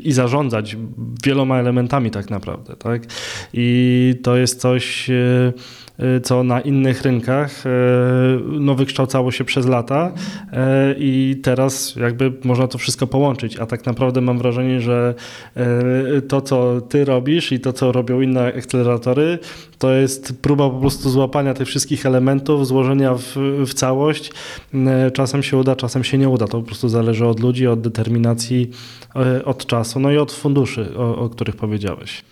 i 0.04 0.12
zarządzać 0.12 0.78
wieloma 1.24 1.60
elementami 1.60 2.12
tak 2.12 2.30
naprawdę, 2.30 2.76
tak? 2.76 3.02
I 3.54 4.16
to 4.24 4.38
jest 4.38 4.62
coś 4.62 5.10
co 6.24 6.44
na 6.44 6.62
innych 6.62 7.02
rynkach 7.02 7.66
y, 7.66 7.70
no, 8.60 8.76
wykształcało 8.76 9.32
się 9.32 9.44
przez 9.44 9.68
lata 9.68 10.12
y, 10.12 10.56
i 10.98 11.40
teraz 11.44 11.96
jakby 11.96 12.34
można 12.44 12.68
to 12.68 12.78
wszystko 12.78 13.08
połączyć, 13.08 13.58
a 13.60 13.66
tak 13.66 13.86
naprawdę 13.86 14.22
mam 14.22 14.38
wrażenie, 14.38 14.82
że 14.82 15.14
to, 16.28 16.42
co 16.42 16.82
ty 16.82 17.06
robisz 17.06 17.52
i 17.52 17.60
to, 17.60 17.74
co 17.74 17.92
robią 17.92 18.22
inne 18.22 18.54
akceleratory, 18.58 19.40
to 19.78 19.92
jest 19.92 20.42
próba 20.42 20.70
po 20.70 20.80
prostu 20.80 21.10
złapania 21.10 21.54
tych 21.54 21.68
wszystkich 21.68 22.06
elementów, 22.06 22.68
złożenia 22.68 23.14
w, 23.14 23.36
w 23.68 23.74
całość. 23.74 24.32
Czasem 25.14 25.44
się 25.44 25.58
uda, 25.58 25.76
czasem 25.76 26.04
się 26.04 26.18
nie 26.18 26.30
uda. 26.30 26.48
To 26.48 26.60
po 26.60 26.68
prostu 26.68 26.90
zależy 26.90 27.26
od 27.26 27.40
ludzi, 27.40 27.68
od 27.68 27.82
determinacji, 27.82 28.70
od 29.46 29.66
czasu, 29.66 30.00
no 30.00 30.12
i 30.12 30.18
od 30.18 30.32
funduszy, 30.32 30.98
o, 30.98 31.18
o 31.18 31.30
których 31.30 31.56
powiedziałeś. 31.56 32.24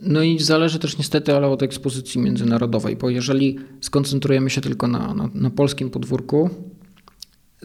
No 0.00 0.22
i 0.22 0.38
zależy 0.38 0.78
też 0.78 0.98
niestety, 0.98 1.34
ale 1.34 1.46
od 1.46 1.62
ekspozycji 1.62 2.20
międzynarodowej, 2.20 2.96
bo 2.96 3.10
jeżeli 3.10 3.58
skoncentrujemy 3.80 4.50
się 4.50 4.60
tylko 4.60 4.88
na, 4.88 5.14
na, 5.14 5.30
na 5.34 5.50
polskim 5.50 5.90
podwórku, 5.90 6.50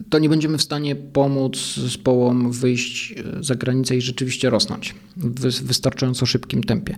to 0.08 0.18
nie 0.18 0.28
będziemy 0.28 0.58
w 0.58 0.62
stanie 0.62 0.96
pomóc 0.96 1.74
zespołom 1.76 2.52
wyjść 2.52 3.14
za 3.40 3.54
granicę 3.54 3.96
i 3.96 4.00
rzeczywiście 4.00 4.50
rosnąć 4.50 4.94
w 5.16 5.62
wystarczająco 5.62 6.26
szybkim 6.26 6.64
tempie. 6.64 6.96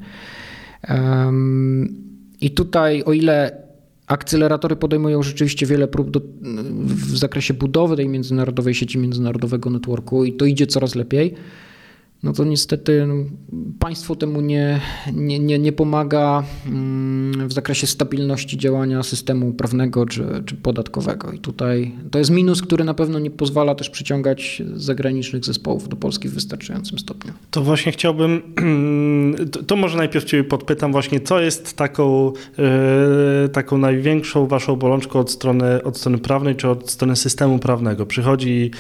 I 2.41 2.51
tutaj, 2.51 3.03
o 3.05 3.13
ile 3.13 3.63
akceleratory 4.07 4.77
podejmują 4.77 5.23
rzeczywiście 5.23 5.67
wiele 5.67 5.89
prób 5.89 6.11
do, 6.11 6.21
w 6.85 7.19
zakresie 7.19 7.55
budowy 7.55 7.97
tej 7.97 8.09
międzynarodowej 8.09 8.75
sieci, 8.75 8.99
międzynarodowego 8.99 9.71
networku 9.71 10.25
i 10.25 10.33
to 10.33 10.45
idzie 10.45 10.67
coraz 10.67 10.95
lepiej, 10.95 11.35
no 12.23 12.33
to 12.33 12.45
niestety 12.45 13.07
no, 13.07 13.15
państwo 13.79 14.17
temu 14.17 14.41
nie, 14.41 14.81
nie, 15.13 15.39
nie, 15.39 15.59
nie 15.59 15.73
pomaga 15.73 16.43
mm, 16.67 17.49
w 17.49 17.53
zakresie 17.53 17.87
stabilności 17.87 18.59
działania 18.59 19.03
systemu 19.03 19.53
prawnego 19.53 20.07
czy, 20.07 20.25
czy 20.47 20.57
podatkowego. 20.57 21.33
I 21.33 21.39
tutaj 21.39 21.93
to 22.11 22.19
jest 22.19 22.31
minus, 22.31 22.63
który 22.63 22.85
na 22.85 22.95
pewno 22.95 23.19
nie 23.19 23.31
pozwala 23.31 23.75
też 23.75 23.91
przyciągać 23.91 24.63
zagranicznych 24.75 25.45
zespołów 25.45 25.89
do 25.89 25.97
Polski 25.97 26.29
w 26.29 26.35
wystarczającym 26.35 26.99
stopniu. 26.99 27.33
To 27.51 27.63
właśnie 27.63 27.93
chciałbym, 27.93 28.43
to, 29.53 29.63
to 29.63 29.77
może 29.77 29.99
najpierw 29.99 30.25
Cię 30.25 30.45
podpytam 30.45 30.93
właśnie, 30.93 31.21
co 31.21 31.41
jest 31.41 31.77
taką, 31.77 32.33
yy, 33.43 33.49
taką 33.49 33.79
największą 33.79 34.47
Waszą 34.47 34.77
bolączką 34.77 35.19
od 35.19 35.31
strony, 35.31 35.83
od 35.83 35.99
strony 35.99 36.19
prawnej 36.19 36.57
czy 36.57 36.69
od 36.69 36.91
strony 36.91 37.17
systemu 37.17 37.59
prawnego? 37.59 38.07
Przychodzi 38.07 38.71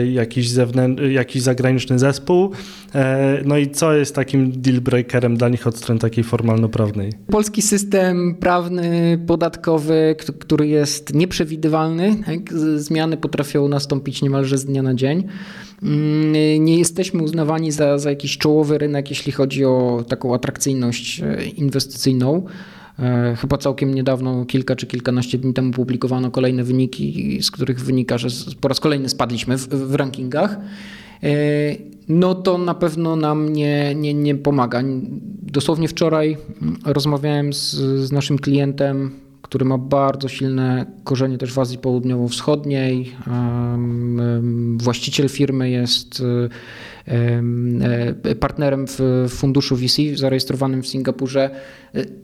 yy, 0.00 0.12
jakiś, 0.12 0.50
zewnętrzny, 0.50 1.12
jakiś 1.12 1.42
zagraniczny 1.42 1.98
zespół, 1.98 2.29
zespół. 2.30 2.50
E, 2.94 3.42
no 3.44 3.58
i 3.58 3.70
co 3.70 3.94
jest 3.94 4.14
takim 4.14 4.52
deal 4.52 4.80
breakerem 4.80 5.36
dla 5.36 5.48
nich 5.48 5.66
od 5.66 5.76
strony 5.76 6.00
takiej 6.00 6.24
formalno-prawnej? 6.24 7.12
Polski 7.26 7.62
system 7.62 8.34
prawny, 8.40 9.18
podatkowy, 9.26 10.16
który 10.40 10.66
jest 10.66 11.14
nieprzewidywalny. 11.14 12.16
Tak? 12.26 12.52
Zmiany 12.76 13.16
potrafią 13.16 13.68
nastąpić 13.68 14.22
niemalże 14.22 14.58
z 14.58 14.64
dnia 14.64 14.82
na 14.82 14.94
dzień. 14.94 15.24
Mm, 15.82 16.64
nie 16.64 16.78
jesteśmy 16.78 17.22
uznawani 17.22 17.72
za, 17.72 17.98
za 17.98 18.10
jakiś 18.10 18.38
czołowy 18.38 18.78
rynek, 18.78 19.10
jeśli 19.10 19.32
chodzi 19.32 19.64
o 19.64 20.04
taką 20.08 20.34
atrakcyjność 20.34 21.20
e, 21.20 21.44
inwestycyjną. 21.44 22.46
E, 22.98 23.36
chyba 23.40 23.58
całkiem 23.58 23.94
niedawno, 23.94 24.44
kilka 24.44 24.76
czy 24.76 24.86
kilkanaście 24.86 25.38
dni 25.38 25.54
temu, 25.54 25.72
publikowano 25.72 26.30
kolejne 26.30 26.64
wyniki, 26.64 27.38
z 27.42 27.50
których 27.50 27.80
wynika, 27.80 28.18
że 28.18 28.28
po 28.60 28.68
raz 28.68 28.80
kolejny 28.80 29.08
spadliśmy 29.08 29.56
w, 29.56 29.68
w 29.68 29.94
rankingach 29.94 30.56
no 32.08 32.34
to 32.34 32.58
na 32.58 32.74
pewno 32.74 33.16
nam 33.16 33.52
nie, 33.52 33.94
nie, 33.94 34.14
nie 34.14 34.34
pomaga. 34.34 34.82
Dosłownie 35.42 35.88
wczoraj 35.88 36.36
rozmawiałem 36.84 37.52
z, 37.52 37.74
z 37.76 38.12
naszym 38.12 38.38
klientem, 38.38 39.10
który 39.42 39.64
ma 39.64 39.78
bardzo 39.78 40.28
silne 40.28 40.86
korzenie 41.04 41.38
też 41.38 41.52
w 41.52 41.58
Azji 41.58 41.78
Południowo-Wschodniej. 41.78 43.12
Właściciel 44.76 45.28
firmy 45.28 45.70
jest 45.70 46.22
e, 48.26 48.34
partnerem 48.34 48.86
w 48.88 49.26
funduszu 49.28 49.76
VC 49.76 49.96
zarejestrowanym 50.14 50.82
w 50.82 50.86
Singapurze. 50.86 51.50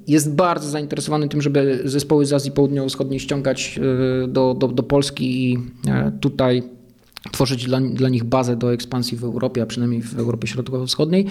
Jest 0.07 0.35
bardzo 0.35 0.69
zainteresowany 0.69 1.29
tym, 1.29 1.43
żeby 1.43 1.81
zespoły 1.85 2.27
z 2.27 2.33
Azji 2.33 2.53
Południowo-Wschodniej 2.53 3.21
ściągać 3.21 3.81
e, 4.25 4.29
do, 4.29 4.55
do, 4.55 4.69
do 4.69 4.83
Polski 4.83 5.53
i 5.53 5.59
e, 5.89 6.13
tutaj 6.21 6.76
tworzyć 7.33 7.67
dla, 7.67 7.81
dla 7.81 8.09
nich 8.09 8.25
bazę 8.25 8.57
do 8.57 8.73
ekspansji 8.73 9.19
w 9.19 9.25
Europie, 9.25 9.63
a 9.63 9.67
przynajmniej 9.67 10.03
w 10.03 10.19
Europie 10.19 10.47
Środkowo-Wschodniej. 10.47 11.27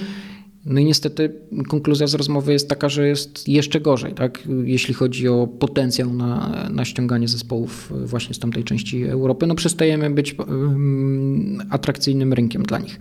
No 0.65 0.79
i 0.79 0.85
niestety 0.85 1.33
konkluzja 1.67 2.07
z 2.07 2.13
rozmowy 2.13 2.53
jest 2.53 2.69
taka, 2.69 2.89
że 2.89 3.07
jest 3.07 3.47
jeszcze 3.47 3.81
gorzej, 3.81 4.13
tak? 4.13 4.43
jeśli 4.63 4.93
chodzi 4.93 5.27
o 5.27 5.47
potencjał 5.47 6.13
na, 6.13 6.69
na 6.71 6.85
ściąganie 6.85 7.27
zespołów 7.27 7.93
właśnie 8.05 8.35
z 8.35 8.39
tamtej 8.39 8.63
części 8.63 9.03
Europy. 9.03 9.47
No 9.47 9.55
przestajemy 9.55 10.09
być 10.09 10.39
um, 10.39 11.61
atrakcyjnym 11.69 12.33
rynkiem 12.33 12.63
dla 12.63 12.79
nich. 12.79 12.99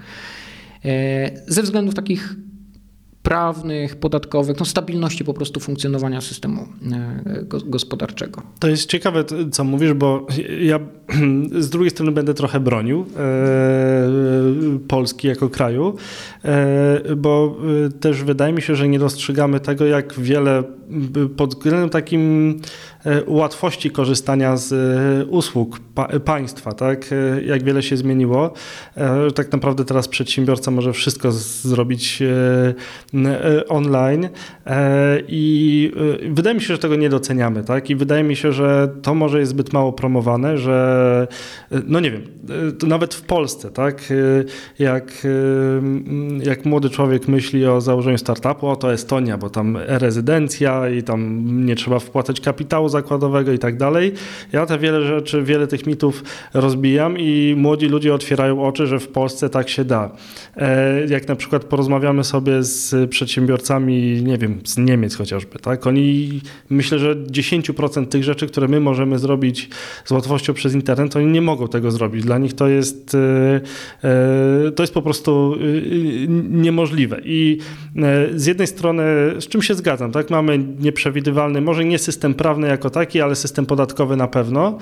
E, 0.84 1.30
ze 1.46 1.62
względów 1.62 1.94
takich 1.94 2.36
prawnych, 3.24 3.96
podatkowych, 3.96 4.58
no 4.58 4.66
stabilności 4.66 5.24
po 5.24 5.34
prostu 5.34 5.60
funkcjonowania 5.60 6.20
systemu 6.20 6.62
e, 6.62 7.44
gospodarczego. 7.66 8.42
To 8.58 8.68
jest 8.68 8.86
ciekawe, 8.86 9.24
co 9.52 9.64
mówisz, 9.64 9.92
bo 9.92 10.26
ja 10.60 10.80
z 11.58 11.70
drugiej 11.70 11.90
strony 11.90 12.12
będę 12.12 12.34
trochę 12.34 12.60
bronił 12.60 13.06
e, 13.16 14.08
Polski 14.88 15.28
jako 15.28 15.48
kraju, 15.48 15.96
e, 16.44 17.16
bo 17.16 17.56
też 18.00 18.22
wydaje 18.22 18.52
mi 18.52 18.62
się, 18.62 18.76
że 18.76 18.88
nie 18.88 18.98
dostrzegamy 18.98 19.60
tego, 19.60 19.86
jak 19.86 20.20
wiele 20.20 20.62
pod 21.36 21.54
względem 21.54 21.90
takim 21.90 22.54
łatwości 23.26 23.90
korzystania 23.90 24.56
z 24.56 24.74
usług 25.30 25.80
państwa, 26.24 26.72
tak? 26.72 27.10
Jak 27.46 27.62
wiele 27.62 27.82
się 27.82 27.96
zmieniło. 27.96 28.52
Tak 29.34 29.52
naprawdę 29.52 29.84
teraz 29.84 30.08
przedsiębiorca 30.08 30.70
może 30.70 30.92
wszystko 30.92 31.32
zrobić 31.32 32.22
online 33.68 34.28
i 35.28 35.92
wydaje 36.30 36.54
mi 36.54 36.60
się, 36.60 36.74
że 36.74 36.78
tego 36.78 36.96
nie 36.96 37.08
doceniamy, 37.08 37.64
tak? 37.64 37.90
I 37.90 37.96
wydaje 37.96 38.24
mi 38.24 38.36
się, 38.36 38.52
że 38.52 38.88
to 39.02 39.14
może 39.14 39.40
jest 39.40 39.50
zbyt 39.50 39.72
mało 39.72 39.92
promowane, 39.92 40.58
że 40.58 41.28
no 41.86 42.00
nie 42.00 42.10
wiem, 42.10 42.22
nawet 42.86 43.14
w 43.14 43.22
Polsce, 43.22 43.70
tak? 43.70 44.12
Jak, 44.78 45.26
jak 46.42 46.64
młody 46.64 46.90
człowiek 46.90 47.28
myśli 47.28 47.66
o 47.66 47.80
założeniu 47.80 48.18
startupu, 48.18 48.68
o 48.68 48.76
to 48.76 48.92
Estonia, 48.92 49.38
bo 49.38 49.50
tam 49.50 49.78
i 50.88 51.02
tam 51.02 51.44
nie 51.66 51.76
trzeba 51.76 51.98
wpłacać 51.98 52.40
kapitału 52.40 52.88
zakładowego 52.88 53.52
i 53.52 53.58
tak 53.58 53.76
dalej. 53.76 54.12
Ja 54.52 54.66
te 54.66 54.78
wiele 54.78 55.02
rzeczy, 55.02 55.42
wiele 55.42 55.66
tych 55.66 55.86
mitów 55.86 56.24
rozbijam 56.54 57.18
i 57.18 57.54
młodzi 57.56 57.86
ludzie 57.86 58.14
otwierają 58.14 58.64
oczy, 58.64 58.86
że 58.86 58.98
w 58.98 59.08
Polsce 59.08 59.50
tak 59.50 59.68
się 59.68 59.84
da. 59.84 60.10
E, 60.56 61.06
jak 61.06 61.28
na 61.28 61.36
przykład 61.36 61.64
porozmawiamy 61.64 62.24
sobie 62.24 62.62
z 62.62 63.10
przedsiębiorcami, 63.10 64.22
nie 64.22 64.38
wiem, 64.38 64.60
z 64.64 64.78
Niemiec 64.78 65.14
chociażby, 65.14 65.58
tak? 65.58 65.86
Oni, 65.86 66.40
myślę, 66.70 66.98
że 66.98 67.16
10% 67.16 68.06
tych 68.06 68.24
rzeczy, 68.24 68.46
które 68.46 68.68
my 68.68 68.80
możemy 68.80 69.18
zrobić 69.18 69.68
z 70.04 70.10
łatwością 70.10 70.54
przez 70.54 70.74
internet, 70.74 71.16
oni 71.16 71.26
nie 71.26 71.42
mogą 71.42 71.68
tego 71.68 71.90
zrobić. 71.90 72.24
Dla 72.24 72.38
nich 72.38 72.54
to 72.54 72.68
jest, 72.68 73.14
e, 73.14 73.60
e, 74.08 74.72
to 74.72 74.82
jest 74.82 74.94
po 74.94 75.02
prostu 75.02 75.56
niemożliwe. 76.50 77.20
I 77.24 77.58
z 78.34 78.46
jednej 78.46 78.66
strony, 78.66 79.02
z 79.38 79.48
czym 79.48 79.62
się 79.62 79.74
zgadzam, 79.74 80.12
tak? 80.12 80.30
Mamy 80.30 80.63
nieprzewidywalny, 80.78 81.60
może 81.60 81.84
nie 81.84 81.98
system 81.98 82.34
prawny 82.34 82.68
jako 82.68 82.90
taki, 82.90 83.20
ale 83.20 83.36
system 83.36 83.66
podatkowy 83.66 84.16
na 84.16 84.28
pewno, 84.28 84.78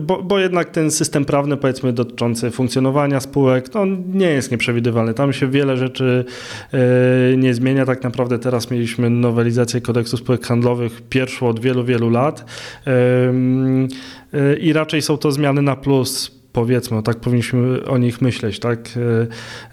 bo, 0.00 0.22
bo 0.22 0.38
jednak 0.38 0.70
ten 0.70 0.90
system 0.90 1.24
prawny, 1.24 1.56
powiedzmy, 1.56 1.92
dotyczący 1.92 2.50
funkcjonowania 2.50 3.20
spółek, 3.20 3.74
no, 3.74 3.86
nie 4.14 4.26
jest 4.26 4.50
nieprzewidywalny. 4.50 5.14
Tam 5.14 5.32
się 5.32 5.48
wiele 5.48 5.76
rzeczy 5.76 6.24
e, 6.72 7.36
nie 7.36 7.54
zmienia. 7.54 7.86
Tak 7.86 8.02
naprawdę 8.02 8.38
teraz 8.38 8.70
mieliśmy 8.70 9.10
nowelizację 9.10 9.80
kodeksu 9.80 10.16
spółek 10.16 10.46
handlowych, 10.46 11.02
pierwszą 11.08 11.48
od 11.48 11.60
wielu, 11.60 11.84
wielu 11.84 12.10
lat 12.10 12.44
e, 12.86 14.56
i 14.56 14.72
raczej 14.72 15.02
są 15.02 15.16
to 15.16 15.32
zmiany 15.32 15.62
na 15.62 15.76
plus 15.76 16.42
powiedzmy, 16.52 17.02
tak 17.02 17.20
powinniśmy 17.20 17.84
o 17.84 17.98
nich 17.98 18.22
myśleć, 18.22 18.58
tak? 18.58 18.78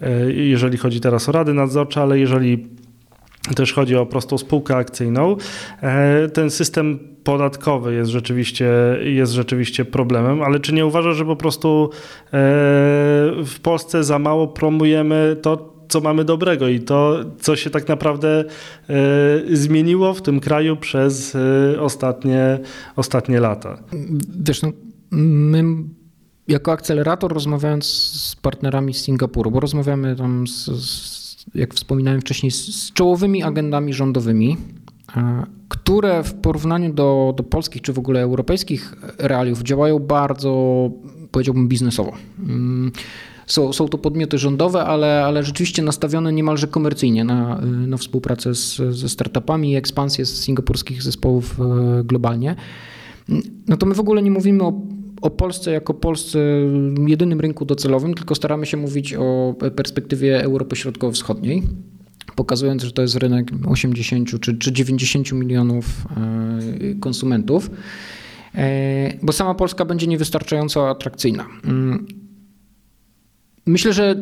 E, 0.01 0.31
jeżeli 0.31 0.77
chodzi 0.77 0.99
teraz 0.99 1.29
o 1.29 1.31
rady 1.31 1.53
nadzorcze, 1.53 2.01
ale 2.01 2.19
jeżeli 2.19 2.67
też 3.55 3.73
chodzi 3.73 3.95
o 3.95 4.05
prostą 4.05 4.37
spółkę 4.37 4.75
akcyjną. 4.75 5.35
E, 5.81 6.29
ten 6.29 6.49
system 6.49 6.99
podatkowy 7.23 7.93
jest 7.93 8.11
rzeczywiście, 8.11 8.71
jest 9.03 9.33
rzeczywiście 9.33 9.85
problemem, 9.85 10.41
ale 10.41 10.59
czy 10.59 10.73
nie 10.73 10.85
uważasz, 10.85 11.17
że 11.17 11.25
po 11.25 11.35
prostu 11.35 11.89
e, 12.25 12.29
w 13.45 13.55
Polsce 13.61 14.03
za 14.03 14.19
mało 14.19 14.47
promujemy 14.47 15.37
to, 15.41 15.73
co 15.89 16.01
mamy 16.01 16.25
dobrego 16.25 16.67
i 16.67 16.79
to, 16.79 17.19
co 17.39 17.55
się 17.55 17.69
tak 17.69 17.87
naprawdę 17.87 18.43
e, 18.89 18.95
zmieniło 19.51 20.13
w 20.13 20.21
tym 20.21 20.39
kraju 20.39 20.77
przez 20.77 21.37
ostatnie, 21.79 22.59
ostatnie 22.95 23.39
lata? 23.39 23.77
Wiesz, 24.39 24.61
no, 24.61 24.71
my 25.11 25.63
jako 26.47 26.71
akcelerator 26.71 27.33
rozmawiając 27.33 27.85
z 27.85 28.35
partnerami 28.35 28.93
z 28.93 29.01
Singapuru, 29.01 29.51
bo 29.51 29.59
rozmawiamy 29.59 30.15
tam 30.15 30.47
z, 30.47 30.65
z 30.85 31.18
jak 31.55 31.73
wspominałem 31.73 32.21
wcześniej, 32.21 32.51
z 32.51 32.93
czołowymi 32.93 33.43
agendami 33.43 33.93
rządowymi, 33.93 34.57
e, 35.17 35.43
które 35.69 36.23
w 36.23 36.33
porównaniu 36.33 36.93
do, 36.93 37.33
do 37.37 37.43
polskich 37.43 37.81
czy 37.81 37.93
w 37.93 37.99
ogóle 37.99 38.21
europejskich 38.21 38.95
realiów 39.17 39.63
działają 39.63 39.99
bardzo, 39.99 40.91
powiedziałbym, 41.31 41.67
biznesowo. 41.67 42.13
Mm, 42.39 42.91
są, 43.47 43.73
są 43.73 43.87
to 43.87 43.97
podmioty 43.97 44.37
rządowe, 44.37 44.85
ale, 44.85 45.25
ale 45.25 45.43
rzeczywiście 45.43 45.81
nastawione 45.81 46.33
niemalże 46.33 46.67
komercyjnie 46.67 47.23
na, 47.23 47.61
na 47.87 47.97
współpracę 47.97 48.55
z, 48.55 48.75
ze 48.75 49.09
startupami 49.09 49.71
i 49.71 49.75
ekspansję 49.75 50.25
z 50.25 50.41
singapurskich 50.41 51.03
zespołów 51.03 51.59
e, 51.59 52.03
globalnie. 52.03 52.55
No 53.67 53.77
to 53.77 53.85
my 53.85 53.95
w 53.95 53.99
ogóle 53.99 54.21
nie 54.21 54.31
mówimy 54.31 54.63
o 54.63 54.73
o 55.22 55.30
Polsce 55.30 55.72
jako 55.72 55.93
Polsce 55.93 56.39
jedynym 57.07 57.39
rynku 57.39 57.65
docelowym, 57.65 58.13
tylko 58.13 58.36
staramy 58.36 58.65
się 58.65 58.78
mówić 58.78 59.13
o 59.13 59.55
perspektywie 59.76 60.43
Europy 60.43 60.76
Środkowo-Wschodniej 60.76 61.63
pokazując, 62.36 62.84
że 62.84 62.91
to 62.91 63.01
jest 63.01 63.15
rynek 63.15 63.51
80 63.67 64.41
czy, 64.41 64.57
czy 64.57 64.72
90 64.72 65.32
milionów 65.32 65.86
e, 65.86 66.95
konsumentów, 66.99 67.72
e, 68.55 69.13
bo 69.22 69.34
sama 69.34 69.55
Polska 69.55 69.86
będzie 69.86 70.07
niewystarczająco 70.07 70.89
atrakcyjna. 70.89 71.45
Mm. 71.63 72.05
Myślę, 73.65 73.93
że 73.93 74.15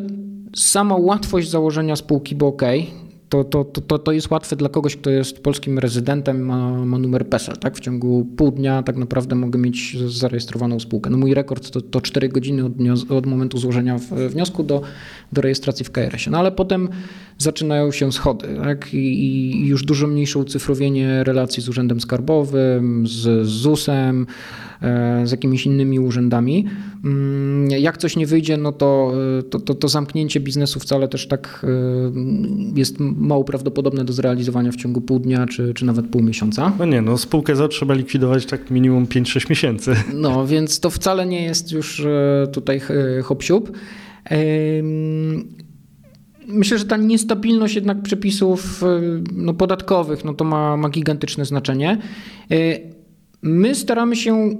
sama 0.56 0.96
łatwość 0.96 1.50
założenia 1.50 1.96
spółki, 1.96 2.34
bo 2.34 2.46
ok, 2.46 2.62
to, 3.28 3.44
to, 3.44 3.64
to, 3.64 3.98
to 3.98 4.12
jest 4.12 4.30
łatwe 4.30 4.56
dla 4.56 4.68
kogoś, 4.68 4.96
kto 4.96 5.10
jest 5.10 5.42
polskim 5.42 5.78
rezydentem, 5.78 6.42
ma, 6.42 6.84
ma 6.84 6.98
numer 6.98 7.28
PESEL. 7.28 7.56
Tak? 7.56 7.76
W 7.76 7.80
ciągu 7.80 8.28
pół 8.36 8.50
dnia 8.50 8.82
tak 8.82 8.96
naprawdę 8.96 9.34
mogę 9.34 9.58
mieć 9.58 9.96
zarejestrowaną 10.06 10.80
spółkę. 10.80 11.10
No 11.10 11.18
mój 11.18 11.34
rekord 11.34 11.70
to, 11.70 11.80
to 11.80 12.00
4 12.00 12.28
godziny 12.28 12.64
od, 12.64 12.72
od 13.10 13.26
momentu 13.26 13.58
złożenia 13.58 13.98
wniosku 14.28 14.62
do, 14.62 14.82
do 15.32 15.42
rejestracji 15.42 15.84
w 15.84 15.90
KRS-ie. 15.90 16.30
No 16.30 16.38
ale 16.38 16.52
potem 16.52 16.88
zaczynają 17.38 17.92
się 17.92 18.12
schody 18.12 18.48
tak? 18.62 18.94
I, 18.94 18.98
I, 18.98 19.66
już 19.66 19.84
dużo 19.84 20.06
mniejsze 20.06 20.38
ucyfrowienie 20.38 21.24
relacji 21.24 21.62
z 21.62 21.68
Urzędem 21.68 22.00
Skarbowym, 22.00 23.06
z 23.06 23.46
ZUS-em, 23.46 24.26
z 25.24 25.30
jakimiś 25.30 25.66
innymi 25.66 26.00
urzędami. 26.00 26.66
Mm, 27.04 27.70
jak 27.70 27.98
coś 27.98 28.16
nie 28.16 28.26
wyjdzie, 28.26 28.56
no 28.56 28.72
to, 28.72 29.12
to, 29.50 29.60
to, 29.60 29.74
to 29.74 29.88
zamknięcie 29.88 30.40
biznesu 30.40 30.80
wcale 30.80 31.08
też 31.08 31.28
tak 31.28 31.66
e, 31.68 32.78
jest 32.78 32.96
mało 33.00 33.44
prawdopodobne 33.44 34.04
do 34.04 34.12
zrealizowania 34.12 34.72
w 34.72 34.76
ciągu 34.76 35.00
pół 35.00 35.18
dnia 35.18 35.46
czy, 35.46 35.74
czy 35.74 35.84
nawet 35.84 36.06
pół 36.06 36.22
miesiąca. 36.22 36.72
No 36.78 36.84
nie, 36.84 37.02
no 37.02 37.18
spółkę 37.18 37.56
ZO 37.56 37.68
trzeba 37.68 37.94
likwidować 37.94 38.46
tak 38.46 38.70
minimum 38.70 39.06
5-6 39.06 39.50
miesięcy. 39.50 39.94
No, 40.14 40.46
więc 40.46 40.80
to 40.80 40.90
wcale 40.90 41.26
nie 41.26 41.42
jest 41.42 41.72
już 41.72 42.00
e, 42.00 42.46
tutaj 42.52 42.80
hop 43.22 43.42
-siup. 43.42 43.62
Myślę, 46.46 46.78
że 46.78 46.84
ta 46.84 46.96
niestabilność 46.96 47.74
jednak 47.74 48.02
przepisów 48.02 48.82
e, 48.82 49.00
no, 49.32 49.54
podatkowych 49.54 50.24
no, 50.24 50.34
to 50.34 50.44
ma, 50.44 50.76
ma 50.76 50.88
gigantyczne 50.88 51.44
znaczenie. 51.44 51.98
E, 53.42 53.48
my 53.48 53.74
staramy 53.74 54.16
się 54.16 54.56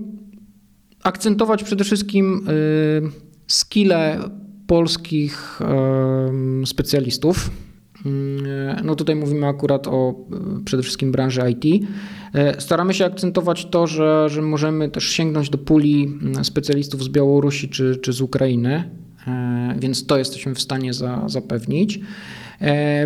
akcentować 1.03 1.65
przede 1.65 1.85
wszystkim 1.85 2.47
skille 3.47 4.19
polskich 4.67 5.61
specjalistów 6.65 7.51
Mm, 8.07 8.85
no 8.85 8.95
tutaj 8.95 9.17
mówimy 9.17 9.47
akurat 9.47 9.87
o 9.87 10.11
e, 10.11 10.65
przede 10.65 10.83
wszystkim 10.83 11.13
branży 11.13 11.41
IT. 11.51 11.87
E, 12.35 12.61
staramy 12.61 12.95
się 12.95 13.05
akcentować 13.05 13.67
to, 13.67 13.87
że, 13.87 14.29
że 14.29 14.43
możemy 14.43 14.89
też 14.89 15.09
sięgnąć 15.09 15.51
do 15.51 15.59
puli 15.59 16.19
mm, 16.23 16.45
specjalistów 16.45 17.05
z 17.05 17.09
Białorusi 17.09 17.69
czy, 17.69 17.97
czy 17.97 18.13
z 18.13 18.21
Ukrainy, 18.21 18.91
e, 19.27 19.75
więc 19.79 20.07
to 20.07 20.19
jesteśmy 20.19 20.55
w 20.55 20.61
stanie 20.61 20.93
za, 20.93 21.25
zapewnić. 21.27 22.01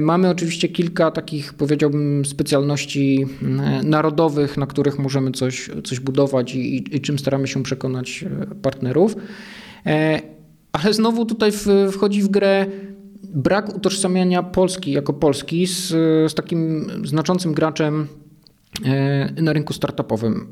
Mamy 0.00 0.28
oczywiście 0.28 0.68
kilka 0.68 1.10
takich, 1.10 1.54
powiedziałbym, 1.54 2.24
specjalności 2.24 3.26
mm, 3.42 3.90
narodowych, 3.90 4.56
na 4.56 4.66
których 4.66 4.98
możemy 4.98 5.30
coś, 5.30 5.70
coś 5.84 6.00
budować 6.00 6.54
i, 6.54 6.96
i 6.96 7.00
czym 7.00 7.18
staramy 7.18 7.48
się 7.48 7.62
przekonać 7.62 8.24
partnerów. 8.62 9.16
Ale 10.72 10.94
znowu 10.94 11.26
tutaj 11.26 11.52
wchodzi 11.92 12.22
w 12.22 12.28
grę 12.28 12.66
brak 13.34 13.76
utożsamiania 13.76 14.42
Polski 14.42 14.92
jako 14.92 15.12
Polski 15.12 15.66
z, 15.66 15.88
z 16.30 16.34
takim 16.34 16.86
znaczącym 17.04 17.54
graczem 17.54 18.06
e, 18.84 19.42
na 19.42 19.52
rynku 19.52 19.72
startupowym. 19.72 20.46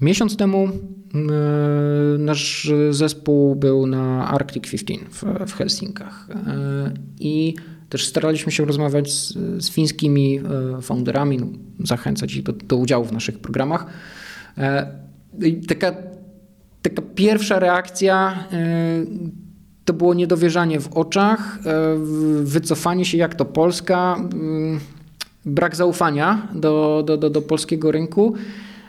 Miesiąc 0.00 0.36
temu 0.36 0.68
e, 0.68 2.18
nasz 2.18 2.72
zespół 2.90 3.56
był 3.56 3.86
na 3.86 4.28
Arctic 4.28 4.62
15 4.70 4.94
w, 5.10 5.50
w 5.50 5.54
Helsinkach 5.54 6.28
e, 6.30 6.92
i 7.20 7.54
też 7.88 8.06
staraliśmy 8.06 8.52
się 8.52 8.64
rozmawiać 8.64 9.12
z, 9.12 9.34
z 9.64 9.70
fińskimi 9.70 10.40
founderami, 10.82 11.38
no, 11.38 11.46
zachęcać 11.84 12.34
ich 12.34 12.42
do, 12.42 12.52
do, 12.52 12.76
udziału 12.76 13.04
w 13.04 13.12
naszych 13.12 13.38
programach. 13.38 13.86
I 15.42 15.56
taka, 15.56 15.94
taka 16.82 17.02
pierwsza 17.14 17.58
reakcja 17.58 18.44
to 19.86 19.92
było 19.92 20.14
niedowierzanie 20.14 20.80
w 20.80 20.92
oczach, 20.92 21.58
e, 21.66 21.96
wycofanie 22.42 23.04
się 23.04 23.18
jak 23.18 23.34
to 23.34 23.44
Polska, 23.44 24.16
mm, 24.16 24.80
brak 25.44 25.76
zaufania 25.76 26.48
do, 26.54 27.02
do, 27.06 27.16
do, 27.16 27.30
do 27.30 27.42
polskiego 27.42 27.92
rynku. 27.92 28.34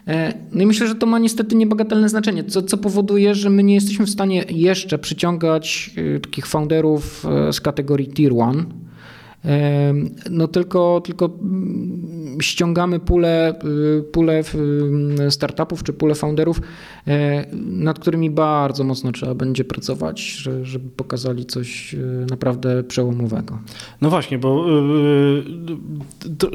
E, 0.07 0.33
no 0.51 0.63
i 0.63 0.65
myślę, 0.65 0.87
że 0.87 0.95
to 0.95 1.05
ma 1.05 1.19
niestety 1.19 1.55
niebagatelne 1.55 2.09
znaczenie, 2.09 2.43
co, 2.43 2.61
co 2.61 2.77
powoduje, 2.77 3.35
że 3.35 3.49
my 3.49 3.63
nie 3.63 3.75
jesteśmy 3.75 4.05
w 4.05 4.09
stanie 4.09 4.43
jeszcze 4.49 4.97
przyciągać 4.97 5.91
e, 6.15 6.19
takich 6.19 6.47
founderów 6.47 7.25
z 7.51 7.61
kategorii 7.61 8.07
Tier 8.07 8.31
1. 8.33 8.65
No 10.29 10.47
tylko, 10.47 11.01
tylko 11.05 11.29
ściągamy 12.41 12.99
pulę, 12.99 13.59
y, 13.99 14.03
pulę 14.03 14.43
y, 15.27 15.31
startupów 15.31 15.83
czy 15.83 15.93
pulę 15.93 16.15
founderów, 16.15 16.61
e, 17.07 17.45
nad 17.53 17.99
którymi 17.99 18.29
bardzo 18.29 18.83
mocno 18.83 19.11
trzeba 19.11 19.33
będzie 19.33 19.63
pracować, 19.63 20.21
żeby 20.63 20.89
pokazali 20.89 21.45
coś 21.45 21.93
y, 21.93 22.25
naprawdę 22.29 22.83
przełomowego. 22.83 23.59
No 24.01 24.09
właśnie, 24.09 24.37
bo 24.37 24.65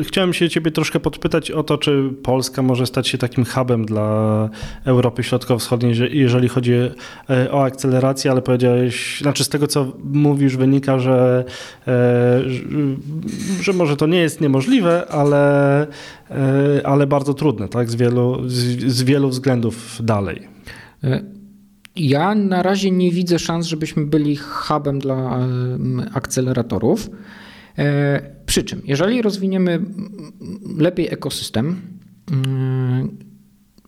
chciałem 0.03 0.33
się 0.33 0.49
ciebie 0.49 0.71
troszkę 0.71 1.01
podpytać 1.01 1.51
o 1.51 1.63
to, 1.63 1.79
czy 1.79 2.11
Polska 2.23 2.63
może 2.63 2.87
stać 2.87 3.09
się 3.09 3.19
takim 3.19 3.45
hubem 3.45 3.85
dla 3.85 4.49
Europy 4.85 5.23
Środkowo-Wschodniej, 5.23 5.95
jeżeli 6.19 6.49
chodzi 6.49 6.73
e, 6.73 7.53
o 7.53 7.65
akcelerację, 7.65 8.31
ale 8.31 8.43
powiedziałeś, 8.43 9.21
znaczy 9.21 9.45
z 9.45 9.49
tego 9.49 9.67
co 9.67 9.93
mówisz 10.05 10.57
wynika, 10.57 10.99
że, 10.99 11.45
e, 11.87 12.41
że 13.61 13.73
może 13.73 13.97
to 13.97 14.07
nie 14.07 14.19
jest 14.19 14.41
niemożliwe, 14.41 15.09
ale, 15.09 15.87
e, 16.31 16.87
ale 16.87 17.07
bardzo 17.07 17.35
trudne, 17.35 17.69
tak? 17.69 17.91
Z 17.91 17.95
wielu, 17.95 18.49
z 18.87 19.03
wielu 19.03 19.29
względów 19.29 20.01
dalej. 20.05 20.49
E, 21.05 21.23
ja 21.97 22.35
na 22.35 22.63
razie 22.63 22.91
nie 22.91 23.11
widzę 23.11 23.39
szans, 23.39 23.67
żebyśmy 23.67 24.07
byli 24.07 24.37
hubem 24.37 24.99
dla 24.99 25.39
akceleratorów. 26.15 27.11
Przy 28.47 28.65
czym, 28.65 28.83
jeżeli 28.85 29.23
rozwiniemy 29.23 29.85
lepiej 30.79 31.09
ekosystem, 31.13 31.77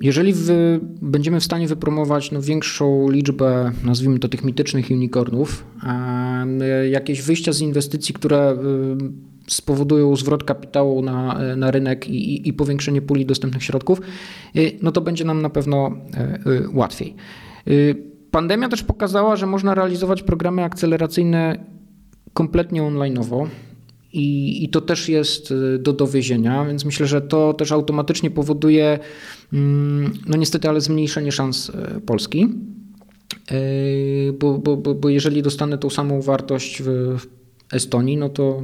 jeżeli 0.05 0.33
wy, 0.33 0.81
będziemy 1.03 1.41
w 1.41 1.45
stanie 1.45 1.69
wypromować 1.69 2.31
no, 2.31 2.43
większą 2.43 3.11
liczbę, 3.11 3.73
nazwijmy 3.85 4.19
to 4.19 4.29
tych 4.29 4.45
mitycznych 4.45 4.91
unicornów, 4.91 5.65
jakieś 6.91 7.23
wyjścia 7.23 7.53
z 7.53 7.61
inwestycji, 7.61 8.15
które 8.15 8.53
y, 8.53 9.47
spowodują 9.47 10.17
zwrot 10.17 10.45
kapitału 10.45 11.03
na, 11.03 11.39
na 11.57 11.71
rynek 11.71 12.09
i, 12.09 12.49
i 12.49 12.53
powiększenie 12.53 13.03
puli 13.03 13.27
dostępnych 13.27 13.63
środków, 13.63 14.01
no 14.83 14.93
to 14.93 15.01
będzie 15.01 15.25
nam 15.25 15.43
na 15.43 15.51
pewno 15.51 15.97
łatwiej. 16.75 17.15
Pandemia 18.31 18.69
też 18.69 18.83
pokazała, 18.83 19.37
że 19.37 19.47
można 19.47 19.75
realizować 19.75 20.23
programy 20.23 20.65
akceleracyjne 20.65 21.65
kompletnie 22.33 22.83
online'owo. 22.83 23.47
I, 24.15 24.65
I, 24.65 24.69
to 24.69 24.81
też 24.81 25.09
jest 25.09 25.55
do 25.79 25.93
dowiezienia, 25.93 26.65
więc 26.65 26.85
myślę, 26.85 27.07
że 27.07 27.21
to 27.21 27.55
też 27.55 27.73
automatycznie 27.73 28.31
powoduje, 28.31 28.99
mm, 29.53 30.13
no 30.27 30.37
niestety, 30.37 30.69
ale 30.69 30.81
zmniejszenie 30.81 31.33
szans 31.33 31.73
Polski. 32.07 32.49
Bo, 34.39 34.59
bo, 34.59 34.77
bo, 34.77 34.95
bo 34.95 35.09
jeżeli 35.09 35.43
dostanę 35.43 35.79
tą 35.79 35.91
samą 35.91 36.23
wartość 36.23 36.83
w 36.83 37.17
Estonii, 37.73 38.17
no 38.17 38.29
to 38.29 38.63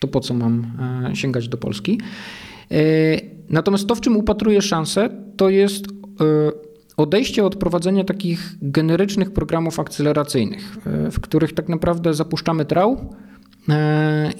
to 0.00 0.08
po 0.08 0.20
co 0.20 0.34
mam 0.34 0.66
e, 1.10 1.16
sięgać 1.16 1.48
do 1.48 1.56
Polski. 1.56 2.00
Natomiast 3.50 3.86
to, 3.86 3.94
w 3.94 4.00
czym 4.00 4.16
upatruję 4.16 4.62
szansę, 4.62 5.10
to 5.36 5.50
jest 5.50 5.86
odejście 6.96 7.44
od 7.44 7.56
prowadzenia 7.56 8.04
takich 8.04 8.54
generycznych 8.62 9.30
programów 9.30 9.80
akceleracyjnych, 9.80 10.76
w 11.10 11.20
których 11.20 11.52
tak 11.52 11.68
naprawdę 11.68 12.14
zapuszczamy 12.14 12.64
trał 12.64 13.14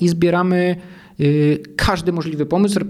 i 0.00 0.08
zbieramy 0.08 0.76
każdy 1.76 2.12
możliwy 2.12 2.46
pomysł 2.46 2.80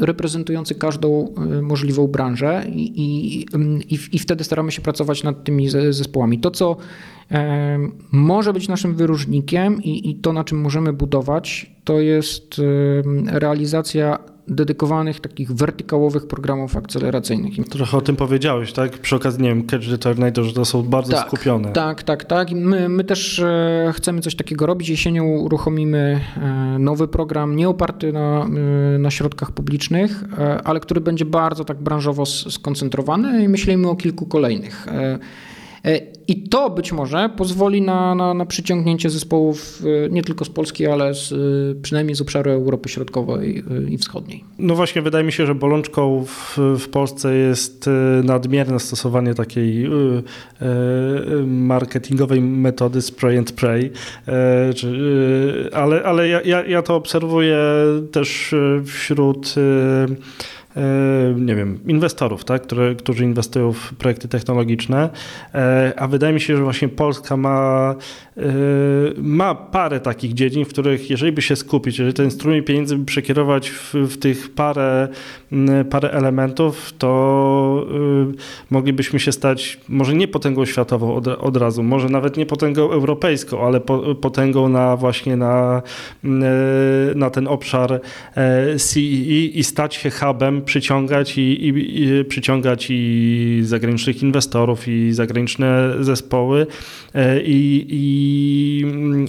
reprezentujący 0.00 0.74
każdą 0.74 1.34
możliwą 1.62 2.06
branżę 2.06 2.64
i, 2.68 3.02
i, 3.02 3.40
i, 3.94 3.98
i 4.12 4.18
wtedy 4.18 4.44
staramy 4.44 4.72
się 4.72 4.82
pracować 4.82 5.22
nad 5.22 5.44
tymi 5.44 5.68
zespołami. 5.68 6.38
To, 6.38 6.50
co 6.50 6.76
może 8.12 8.52
być 8.52 8.68
naszym 8.68 8.94
wyróżnikiem 8.94 9.82
i, 9.82 10.10
i 10.10 10.14
to, 10.14 10.32
na 10.32 10.44
czym 10.44 10.60
możemy 10.60 10.92
budować, 10.92 11.74
to 11.84 12.00
jest 12.00 12.60
realizacja 13.26 14.18
dedykowanych 14.48 15.20
takich 15.20 15.52
wertykałowych 15.52 16.26
programów 16.26 16.76
akceleracyjnych. 16.76 17.68
Trochę 17.70 17.96
o 17.96 18.00
tym 18.00 18.16
powiedziałeś, 18.16 18.72
tak? 18.72 18.98
Przy 18.98 19.16
okazji, 19.16 19.42
nie 19.42 19.48
wiem, 19.48 19.66
Catch 19.66 19.88
the 19.88 19.98
Tornado, 19.98 20.44
że 20.44 20.52
to 20.52 20.64
są 20.64 20.82
bardzo 20.82 21.12
tak, 21.12 21.26
skupione. 21.26 21.72
Tak, 21.72 22.02
tak, 22.02 22.24
tak. 22.24 22.50
My, 22.50 22.88
my 22.88 23.04
też 23.04 23.38
e, 23.38 23.92
chcemy 23.96 24.20
coś 24.20 24.34
takiego 24.34 24.66
robić. 24.66 24.88
Jesienią 24.88 25.24
uruchomimy 25.24 26.20
e, 26.36 26.78
nowy 26.78 27.08
program, 27.08 27.56
nie 27.56 27.68
oparty 27.68 28.12
na, 28.12 28.46
e, 28.94 28.98
na 28.98 29.10
środkach 29.10 29.52
publicznych, 29.52 30.24
ale 30.64 30.80
który 30.80 31.00
będzie 31.00 31.24
bardzo 31.24 31.64
tak 31.64 31.82
branżowo 31.82 32.26
skoncentrowany 32.26 33.44
i 33.44 33.48
myślimy 33.48 33.88
o 33.88 33.96
kilku 33.96 34.26
kolejnych. 34.26 34.86
E, 35.84 36.00
I 36.28 36.48
to 36.48 36.70
być 36.70 36.92
może 36.92 37.30
pozwoli 37.36 37.82
na, 37.82 38.14
na, 38.14 38.34
na 38.34 38.46
przyciągnięcie 38.46 39.10
zespołów 39.10 39.82
e, 40.06 40.10
nie 40.10 40.22
tylko 40.22 40.44
z 40.44 40.48
Polski, 40.48 40.86
ale 40.86 41.14
z, 41.14 41.32
e, 41.32 41.36
przynajmniej 41.82 42.16
z 42.16 42.20
obszaru 42.20 42.50
Europy 42.50 42.88
Środkowej 42.88 43.64
i 43.90 43.98
Wschodniej. 43.98 44.44
No 44.58 44.74
właśnie, 44.74 45.02
wydaje 45.02 45.24
mi 45.24 45.32
się, 45.32 45.46
że 45.46 45.54
bolączką 45.54 46.24
w, 46.24 46.58
w 46.78 46.88
Polsce 46.88 47.34
jest 47.34 47.90
nadmierne 48.24 48.80
stosowanie 48.80 49.34
takiej 49.34 49.90
marketingowej 51.46 52.40
metody 52.40 53.02
spray 53.02 53.38
and 53.38 53.52
pray. 53.52 53.90
Ale, 55.72 56.02
ale 56.02 56.28
ja, 56.28 56.40
ja, 56.42 56.64
ja 56.64 56.82
to 56.82 56.96
obserwuję 56.96 57.58
też 58.12 58.54
wśród 58.86 59.54
nie 61.36 61.54
wiem, 61.54 61.80
inwestorów, 61.86 62.44
tak, 62.44 62.62
które, 62.62 62.94
którzy 62.94 63.24
inwestują 63.24 63.72
w 63.72 63.94
projekty 63.94 64.28
technologiczne, 64.28 65.10
e, 65.54 65.92
a 65.96 66.06
wydaje 66.06 66.34
mi 66.34 66.40
się, 66.40 66.56
że 66.56 66.62
właśnie 66.62 66.88
Polska 66.88 67.36
ma, 67.36 67.94
ma 69.16 69.54
parę 69.54 70.00
takich 70.00 70.34
dziedzin, 70.34 70.64
w 70.64 70.68
których 70.68 71.10
jeżeli 71.10 71.32
by 71.32 71.42
się 71.42 71.56
skupić, 71.56 71.98
jeżeli 71.98 72.14
ten 72.14 72.30
strumień 72.30 72.62
pieniędzy 72.62 72.96
by 72.96 73.04
przekierować 73.04 73.70
w, 73.70 73.94
w 73.94 74.18
tych 74.18 74.54
parę, 74.54 75.08
parę 75.90 76.10
elementów, 76.10 76.92
to 76.98 77.86
moglibyśmy 78.70 79.20
się 79.20 79.32
stać 79.32 79.78
może 79.88 80.14
nie 80.14 80.28
potęgą 80.28 80.64
światową 80.64 81.14
od, 81.14 81.28
od 81.28 81.56
razu, 81.56 81.82
może 81.82 82.08
nawet 82.08 82.36
nie 82.36 82.46
potęgą 82.46 82.90
europejską, 82.90 83.66
ale 83.66 83.80
po, 83.80 84.14
potęgą 84.14 84.68
na 84.68 84.96
właśnie 84.96 85.36
na, 85.36 85.82
na 87.14 87.30
ten 87.30 87.48
obszar 87.48 88.00
CEE 88.78 89.50
i 89.54 89.64
stać 89.64 89.94
się 89.94 90.10
hubem 90.10 90.62
przyciągać 90.62 91.38
i, 91.38 91.40
i, 91.40 92.02
i, 92.02 92.24
przyciągać 92.24 92.86
i 92.90 93.60
zagranicznych 93.64 94.22
inwestorów, 94.22 94.88
i 94.88 95.12
zagraniczne 95.12 95.94
zespoły. 96.00 96.66
e, 97.07 97.07
i, 97.44 97.86
i, 97.88 98.84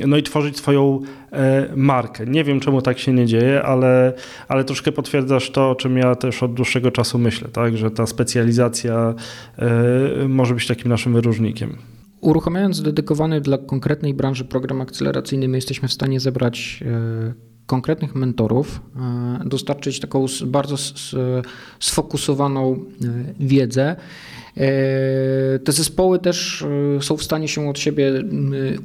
no 0.08 0.18
i 0.18 0.24
tworzyć 0.24 0.58
swoją 0.58 1.02
e, 1.32 1.70
markę. 1.76 2.26
Nie 2.26 2.44
wiem, 2.44 2.60
czemu 2.60 2.82
tak 2.82 3.00
się 3.00 3.14
nie 3.14 3.26
dzieje, 3.26 3.64
ale, 3.64 4.14
ale 4.48 4.64
troszkę 4.64 4.92
potwierdzasz 4.92 5.52
to, 5.52 5.70
o 5.70 5.76
czym 5.76 5.98
ja 5.98 6.16
też 6.16 6.44
od 6.44 6.54
dłuższego 6.54 6.92
czasu 6.92 7.20
myślę, 7.20 7.48
tak? 7.48 7.78
że 7.78 7.92
ta 7.92 8.06
specjalizacja 8.06 9.14
e, 9.58 10.28
może 10.28 10.54
być 10.54 10.68
takim 10.68 10.90
naszym 10.90 11.14
wyróżnikiem. 11.14 11.78
Uruchamiając 12.22 12.82
dedykowany 12.82 13.42
dla 13.42 13.58
konkretnej 13.58 14.14
branży 14.14 14.46
program 14.46 14.82
akceleracyjny, 14.82 15.48
my 15.48 15.58
jesteśmy 15.58 15.88
w 15.88 15.94
stanie 15.94 16.20
zebrać 16.20 16.84
konkretnych 17.70 18.16
mentorów, 18.16 18.82
e, 18.96 19.50
dostarczyć 19.50 20.00
taką 20.00 20.26
bardzo 20.46 20.76
sfokusowaną 21.80 22.74
e, 22.74 22.78
wiedzę. 23.40 23.96
E, 24.58 25.60
te 25.60 25.72
zespoły 25.72 26.20
też 26.20 26.66
są 27.02 27.18
w 27.18 27.24
stanie 27.24 27.48
się 27.48 27.70
od 27.70 27.80
siebie 27.80 28.24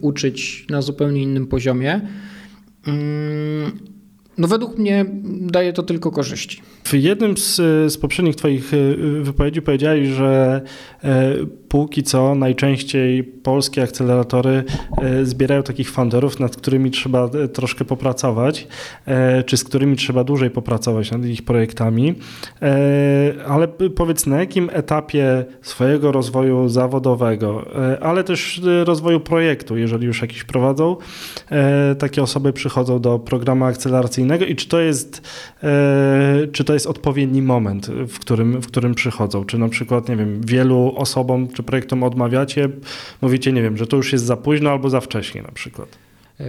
uczyć 0.00 0.66
na 0.70 0.82
zupełnie 0.82 1.22
innym 1.22 1.46
poziomie. 1.46 2.00
Mm, 2.86 3.78
no 4.38 4.48
według 4.48 4.78
mnie 4.78 5.04
daje 5.40 5.72
to 5.72 5.82
tylko 5.82 6.10
korzyści. 6.10 6.62
W 6.84 6.94
jednym 6.94 7.36
z, 7.36 7.56
z 7.92 7.98
poprzednich 7.98 8.36
Twoich 8.36 8.70
wypowiedzi 9.22 9.62
powiedziałeś, 9.62 10.08
że 10.08 10.60
póki 11.74 12.02
co 12.02 12.34
najczęściej 12.34 13.24
polskie 13.24 13.82
akceleratory 13.82 14.64
e, 15.02 15.24
zbierają 15.24 15.62
takich 15.62 15.90
founderów, 15.90 16.40
nad 16.40 16.56
którymi 16.56 16.90
trzeba 16.90 17.24
e, 17.24 17.48
troszkę 17.48 17.84
popracować, 17.84 18.66
e, 19.06 19.42
czy 19.42 19.56
z 19.56 19.64
którymi 19.64 19.96
trzeba 19.96 20.24
dłużej 20.24 20.50
popracować 20.50 21.10
nad 21.10 21.24
ich 21.24 21.42
projektami. 21.42 22.14
Ale 23.48 23.68
powiedz, 23.68 24.26
na 24.26 24.40
jakim 24.40 24.70
etapie 24.72 25.44
swojego 25.62 26.12
rozwoju 26.12 26.68
zawodowego, 26.68 27.64
ale 28.00 28.24
też 28.24 28.60
rozwoju 28.84 29.20
projektu, 29.20 29.76
jeżeli 29.76 30.06
już 30.06 30.22
jakiś 30.22 30.44
prowadzą, 30.44 30.96
takie 31.98 32.22
osoby 32.22 32.52
przychodzą 32.52 33.00
do 33.00 33.18
programu 33.18 33.64
akceleracyjnego 33.64 34.44
i 34.44 34.56
czy 34.56 34.68
to 34.68 34.80
jest, 34.80 35.22
czy 36.52 36.64
to 36.64 36.73
jest 36.74 36.86
odpowiedni 36.86 37.42
moment, 37.42 37.86
w 37.86 38.18
którym, 38.18 38.62
w 38.62 38.66
którym 38.66 38.94
przychodzą? 38.94 39.44
Czy 39.44 39.58
na 39.58 39.68
przykład, 39.68 40.08
nie 40.08 40.16
wiem, 40.16 40.40
wielu 40.40 40.92
osobom, 40.96 41.48
czy 41.48 41.62
projektom 41.62 42.02
odmawiacie, 42.02 42.68
mówicie, 43.22 43.52
nie 43.52 43.62
wiem, 43.62 43.76
że 43.76 43.86
to 43.86 43.96
już 43.96 44.12
jest 44.12 44.24
za 44.24 44.36
późno 44.36 44.70
albo 44.70 44.90
za 44.90 45.00
wcześnie 45.00 45.42
na 45.42 45.52
przykład? 45.52 45.88
E, 46.40 46.44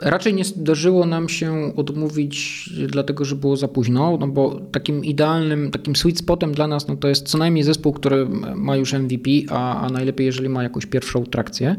raczej 0.00 0.34
nie 0.34 0.44
zdarzyło 0.44 1.06
nam 1.06 1.28
się 1.28 1.76
odmówić, 1.76 2.70
dlatego 2.88 3.24
że 3.24 3.36
było 3.36 3.56
za 3.56 3.68
późno, 3.68 4.16
no 4.20 4.28
bo 4.28 4.60
takim 4.72 5.04
idealnym, 5.04 5.70
takim 5.70 5.96
sweet 5.96 6.18
spotem 6.18 6.54
dla 6.54 6.66
nas 6.66 6.88
no 6.88 6.96
to 6.96 7.08
jest 7.08 7.28
co 7.28 7.38
najmniej 7.38 7.64
zespół, 7.64 7.92
który 7.92 8.26
ma 8.54 8.76
już 8.76 8.92
MVP, 8.92 9.30
a, 9.50 9.80
a 9.80 9.90
najlepiej, 9.90 10.26
jeżeli 10.26 10.48
ma 10.48 10.62
jakąś 10.62 10.86
pierwszą 10.86 11.24
trakcję. 11.24 11.76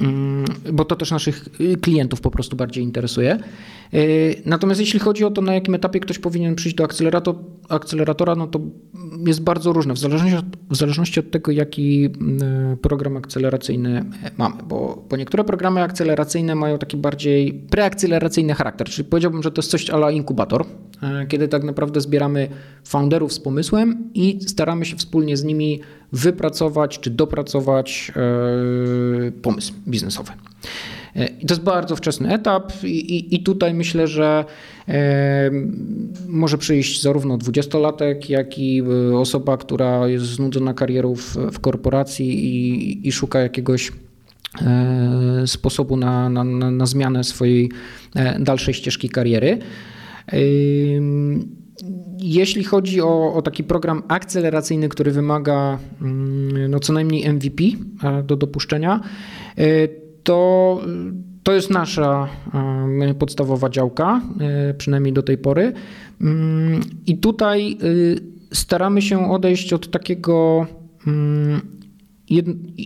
Mm, 0.00 0.44
bo 0.72 0.84
to 0.84 0.96
też 0.96 1.10
naszych 1.10 1.48
klientów 1.80 2.20
po 2.20 2.30
prostu 2.30 2.56
bardziej 2.56 2.84
interesuje. 2.84 3.38
Natomiast 4.44 4.80
jeśli 4.80 5.00
chodzi 5.00 5.24
o 5.24 5.30
to, 5.30 5.42
na 5.42 5.54
jakim 5.54 5.74
etapie 5.74 6.00
ktoś 6.00 6.18
powinien 6.18 6.54
przyjść 6.54 6.76
do 6.76 6.84
akceleratora, 7.68 8.34
no 8.34 8.46
to 8.46 8.60
jest 9.26 9.42
bardzo 9.42 9.72
różne, 9.72 9.94
w 9.94 9.98
zależności 9.98 10.36
od, 10.36 10.44
w 10.70 10.76
zależności 10.76 11.20
od 11.20 11.30
tego, 11.30 11.52
jaki 11.52 12.04
mm, 12.20 12.76
program 12.76 13.16
akceleracyjny 13.16 14.04
mamy, 14.38 14.62
bo, 14.68 15.04
bo 15.10 15.16
niektóre 15.16 15.44
programy 15.44 15.82
akceleracyjne 15.82 16.54
mają 16.54 16.78
taki 16.78 16.96
bardziej 16.96 17.54
preakceleracyjny 17.54 18.54
charakter, 18.54 18.88
czyli 18.88 19.08
powiedziałbym, 19.08 19.42
że 19.42 19.50
to 19.50 19.58
jest 19.58 19.70
coś 19.70 19.90
ala 19.90 20.10
inkubator, 20.10 20.64
e, 21.02 21.26
kiedy 21.26 21.48
tak 21.48 21.64
naprawdę 21.64 22.00
zbieramy 22.00 22.48
founderów 22.84 23.32
z 23.32 23.40
pomysłem 23.40 24.10
i 24.14 24.38
staramy 24.46 24.84
się 24.84 24.96
wspólnie 24.96 25.36
z 25.36 25.44
nimi 25.44 25.80
wypracować 26.12 26.98
czy 26.98 27.10
dopracować 27.10 28.12
e, 28.16 29.30
pomysł 29.30 29.72
biznesowy. 29.88 30.32
E, 31.16 31.26
I 31.26 31.46
to 31.46 31.54
jest 31.54 31.62
bardzo 31.62 31.96
wczesny 31.96 32.32
etap, 32.32 32.72
i, 32.84 33.16
i, 33.16 33.34
i 33.34 33.42
tutaj 33.42 33.74
myślę, 33.74 34.06
że 34.06 34.44
e, 34.88 35.50
może 36.28 36.58
przyjść 36.58 37.02
zarówno 37.02 37.38
dwudziestolatek, 37.38 38.30
jak 38.30 38.58
i 38.58 38.82
e, 38.82 39.16
osoba, 39.18 39.56
która 39.56 40.08
jest 40.08 40.24
znudzona 40.24 40.74
karierą 40.74 41.14
w, 41.14 41.36
w 41.52 41.60
korporacji 41.60 42.44
i, 42.44 43.08
i 43.08 43.12
szuka 43.12 43.40
jakiegoś 43.40 43.92
sposobu 45.46 45.96
na, 45.96 46.28
na, 46.28 46.44
na 46.44 46.86
zmianę 46.86 47.24
swojej 47.24 47.70
dalszej 48.40 48.74
ścieżki 48.74 49.08
kariery. 49.08 49.58
Jeśli 52.18 52.64
chodzi 52.64 53.00
o, 53.00 53.34
o, 53.34 53.42
taki 53.42 53.64
program 53.64 54.02
akceleracyjny, 54.08 54.88
który 54.88 55.10
wymaga 55.10 55.78
mm, 56.02 56.70
no, 56.70 56.80
co 56.80 56.92
najmniej 56.92 57.32
MVP 57.32 57.64
do 58.24 58.36
dopuszczenia, 58.36 59.00
to, 60.22 60.80
to 61.42 61.52
jest 61.52 61.70
nasza 61.70 62.28
podstawowa 63.18 63.70
działka, 63.70 64.22
e, 64.40 64.74
przynajmniej 64.74 65.12
do 65.12 65.22
tej 65.22 65.38
pory. 65.38 65.72
Mm, 66.20 66.80
I 67.06 67.18
tutaj 67.18 67.78
staramy 68.52 69.02
się 69.02 69.30
odejść 69.30 69.72
od 69.72 69.90
takiego 69.90 70.66
mm, 71.06 71.60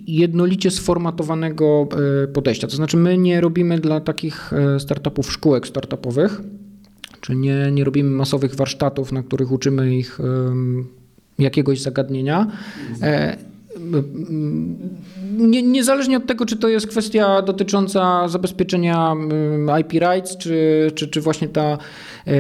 jednolicie 0.07 0.71
sformatowanego 0.71 1.89
e, 2.25 2.27
podejścia. 2.29 2.67
To 2.67 2.77
znaczy, 2.77 2.97
my 2.97 3.19
nie 3.19 3.41
robimy 3.41 3.79
dla 3.79 4.01
takich 4.01 4.53
e, 4.53 4.81
startupów 4.81 5.33
szkółek 5.33 5.67
startupowych, 5.67 6.41
czy 7.23 7.37
nie, 7.37 7.71
nie 7.73 7.85
robimy 7.85 8.11
masowych 8.11 8.55
warsztatów, 8.55 9.13
na 9.13 9.23
których 9.23 9.53
uczymy 9.53 9.97
ich 9.97 10.19
jakiegoś 11.39 11.81
zagadnienia 11.81 12.47
nie, 15.39 15.63
niezależnie 15.63 16.17
od 16.17 16.27
tego, 16.27 16.47
czy 16.47 16.57
to 16.57 16.69
jest 16.69 16.87
kwestia 16.87 17.43
dotycząca 17.43 18.29
zabezpieczenia 18.29 19.15
IP 19.81 19.93
rights, 19.93 20.37
czy, 20.37 20.91
czy, 20.95 21.09
czy 21.09 21.21
właśnie 21.21 21.49
ta, 21.49 21.79
e, 22.27 22.35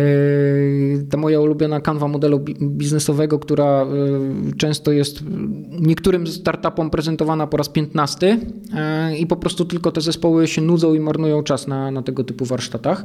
ta 1.10 1.16
moja 1.16 1.40
ulubiona 1.40 1.80
kanwa 1.80 2.08
modelu 2.08 2.40
biznesowego, 2.60 3.38
która 3.38 3.82
e, 3.82 3.86
często 4.56 4.92
jest 4.92 5.24
niektórym 5.80 6.26
startupom 6.26 6.90
prezentowana 6.90 7.46
po 7.46 7.56
raz 7.56 7.68
piętnasty 7.68 8.38
e, 8.74 9.16
i 9.16 9.26
po 9.26 9.36
prostu 9.36 9.64
tylko 9.64 9.92
te 9.92 10.00
zespoły 10.00 10.48
się 10.48 10.62
nudzą 10.62 10.94
i 10.94 11.00
marnują 11.00 11.42
czas 11.42 11.66
na, 11.66 11.90
na 11.90 12.02
tego 12.02 12.24
typu 12.24 12.44
warsztatach. 12.44 13.04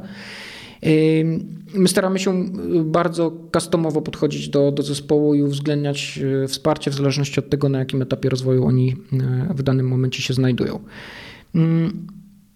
My 1.74 1.88
staramy 1.88 2.18
się 2.18 2.44
y, 2.44 2.84
bardzo 2.84 3.32
customowo 3.54 4.02
podchodzić 4.02 4.48
do, 4.48 4.72
do 4.72 4.82
zespołu 4.82 5.34
i 5.34 5.42
uwzględniać 5.42 6.20
y, 6.44 6.48
wsparcie 6.48 6.90
w 6.90 6.94
zależności 6.94 7.40
od 7.40 7.50
tego, 7.50 7.68
na 7.68 7.78
jakim 7.78 8.02
etapie 8.02 8.28
rozwoju 8.28 8.64
oni 8.64 8.96
y, 9.50 9.54
w 9.54 9.62
danym 9.62 9.88
momencie 9.88 10.22
się 10.22 10.34
znajdują. 10.34 10.80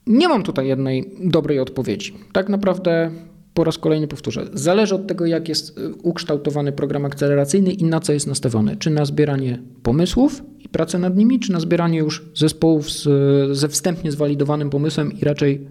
Nie 0.07 0.29
mam 0.29 0.43
tutaj 0.43 0.68
jednej 0.68 1.11
dobrej 1.25 1.61
odpowiedzi. 1.61 2.14
Tak 2.33 2.49
naprawdę 2.49 3.11
po 3.55 3.64
raz 3.64 3.79
kolejny 3.79 4.09
powtórzę, 4.09 4.49
zależy 4.53 4.95
od 4.95 5.07
tego, 5.07 5.27
jak 5.27 5.49
jest 5.49 5.81
ukształtowany 6.03 6.73
program 6.73 7.05
akceleracyjny 7.05 7.73
i 7.73 7.85
na 7.85 8.01
co 8.01 8.12
jest 8.12 8.27
nastawiony. 8.27 8.77
Czy 8.77 8.91
na 8.91 9.05
zbieranie 9.05 9.62
pomysłów 9.83 10.43
i 10.59 10.68
pracę 10.68 10.99
nad 10.99 11.16
nimi, 11.16 11.41
czy 11.41 11.53
na 11.53 11.61
zbieranie 11.61 11.99
już 11.99 12.25
zespołów 12.35 12.91
z, 12.91 13.09
ze 13.57 13.68
wstępnie 13.68 14.12
zwalidowanym 14.12 14.70
pomysłem 14.70 15.12
i 15.12 15.25
raczej 15.25 15.66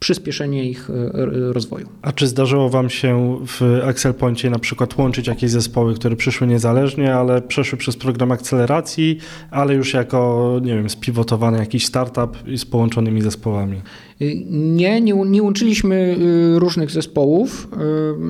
przyspieszenie 0.00 0.70
ich 0.70 0.90
e, 0.90 1.52
rozwoju. 1.52 1.88
A 2.02 2.12
czy 2.12 2.26
zdarzyło 2.26 2.68
Wam 2.68 2.90
się 2.90 3.38
w 3.46 3.80
Excel 3.82 4.14
Pointie 4.14 4.50
na 4.50 4.58
przykład 4.58 4.98
łączyć 4.98 5.26
jakieś 5.26 5.50
zespoły, 5.50 5.94
które 5.94 6.16
przyszły 6.16 6.46
niezależnie, 6.46 7.14
ale 7.14 7.42
przeszły 7.42 7.78
przez 7.78 7.96
program 7.96 8.32
akceleracji, 8.32 9.18
ale 9.50 9.74
już 9.74 9.94
jako, 9.94 10.52
nie 10.62 10.74
wiem, 10.74 10.90
spiwotowany 10.90 11.58
jakiś 11.58 11.86
startup 11.86 12.38
z 12.56 12.64
połączonymi 12.64 13.22
zespołami? 13.22 13.82
Nie, 14.50 15.00
nie, 15.00 15.14
nie 15.14 15.42
łączyliśmy 15.42 16.16
y, 16.54 16.58
różnych 16.58 16.90
zespołów, 16.90 17.68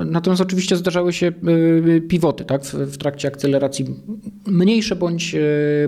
y, 0.03 0.05
natomiast 0.05 0.43
oczywiście 0.43 0.77
zdarzały 0.77 1.13
się 1.13 1.27
y, 1.27 2.03
pivoty 2.09 2.45
tak, 2.45 2.65
w, 2.65 2.75
w 2.75 2.97
trakcie 2.99 3.29
akceleracji 3.29 3.95
mniejsze 4.47 4.97
bądź, 4.97 5.37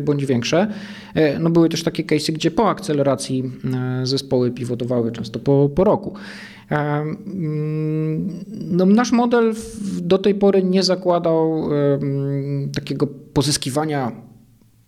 bądź 0.01 0.27
większe. 0.27 0.73
E, 1.15 1.39
no 1.39 1.51
były 1.51 1.69
też 1.69 1.83
takie 1.83 2.05
case'y, 2.05 2.33
gdzie 2.33 2.51
po 2.51 2.69
akceleracji 2.69 3.53
zespoły 4.03 4.51
pivotowały 4.51 5.13
często 5.13 5.39
po, 5.39 5.71
po 5.75 5.85
roku. 5.85 6.15
E, 6.71 6.77
mm, 6.77 8.29
no, 8.51 8.87
nasz 8.87 9.13
model 9.13 9.55
do 10.01 10.19
tej 10.19 10.35
pory 10.35 10.63
nie 10.63 10.83
zakładał 10.83 11.69
takiego 12.75 13.07
pozyskiwania 13.07 14.13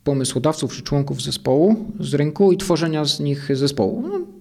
pomysłodawców 0.04 0.76
czy 0.76 0.82
członków 0.82 1.22
zespołu 1.22 1.76
z 2.00 2.14
rynku 2.14 2.52
i 2.52 2.56
tworzenia 2.56 3.04
z 3.04 3.20
nich 3.20 3.56
zespołu. 3.56 4.02
No, 4.02 4.33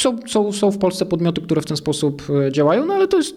są, 0.00 0.18
są, 0.26 0.52
są 0.52 0.70
w 0.70 0.78
Polsce 0.78 1.06
podmioty, 1.06 1.40
które 1.40 1.60
w 1.60 1.64
ten 1.64 1.76
sposób 1.76 2.22
e, 2.46 2.52
działają, 2.52 2.86
no 2.86 2.94
ale 2.94 3.08
to 3.08 3.16
jest, 3.16 3.36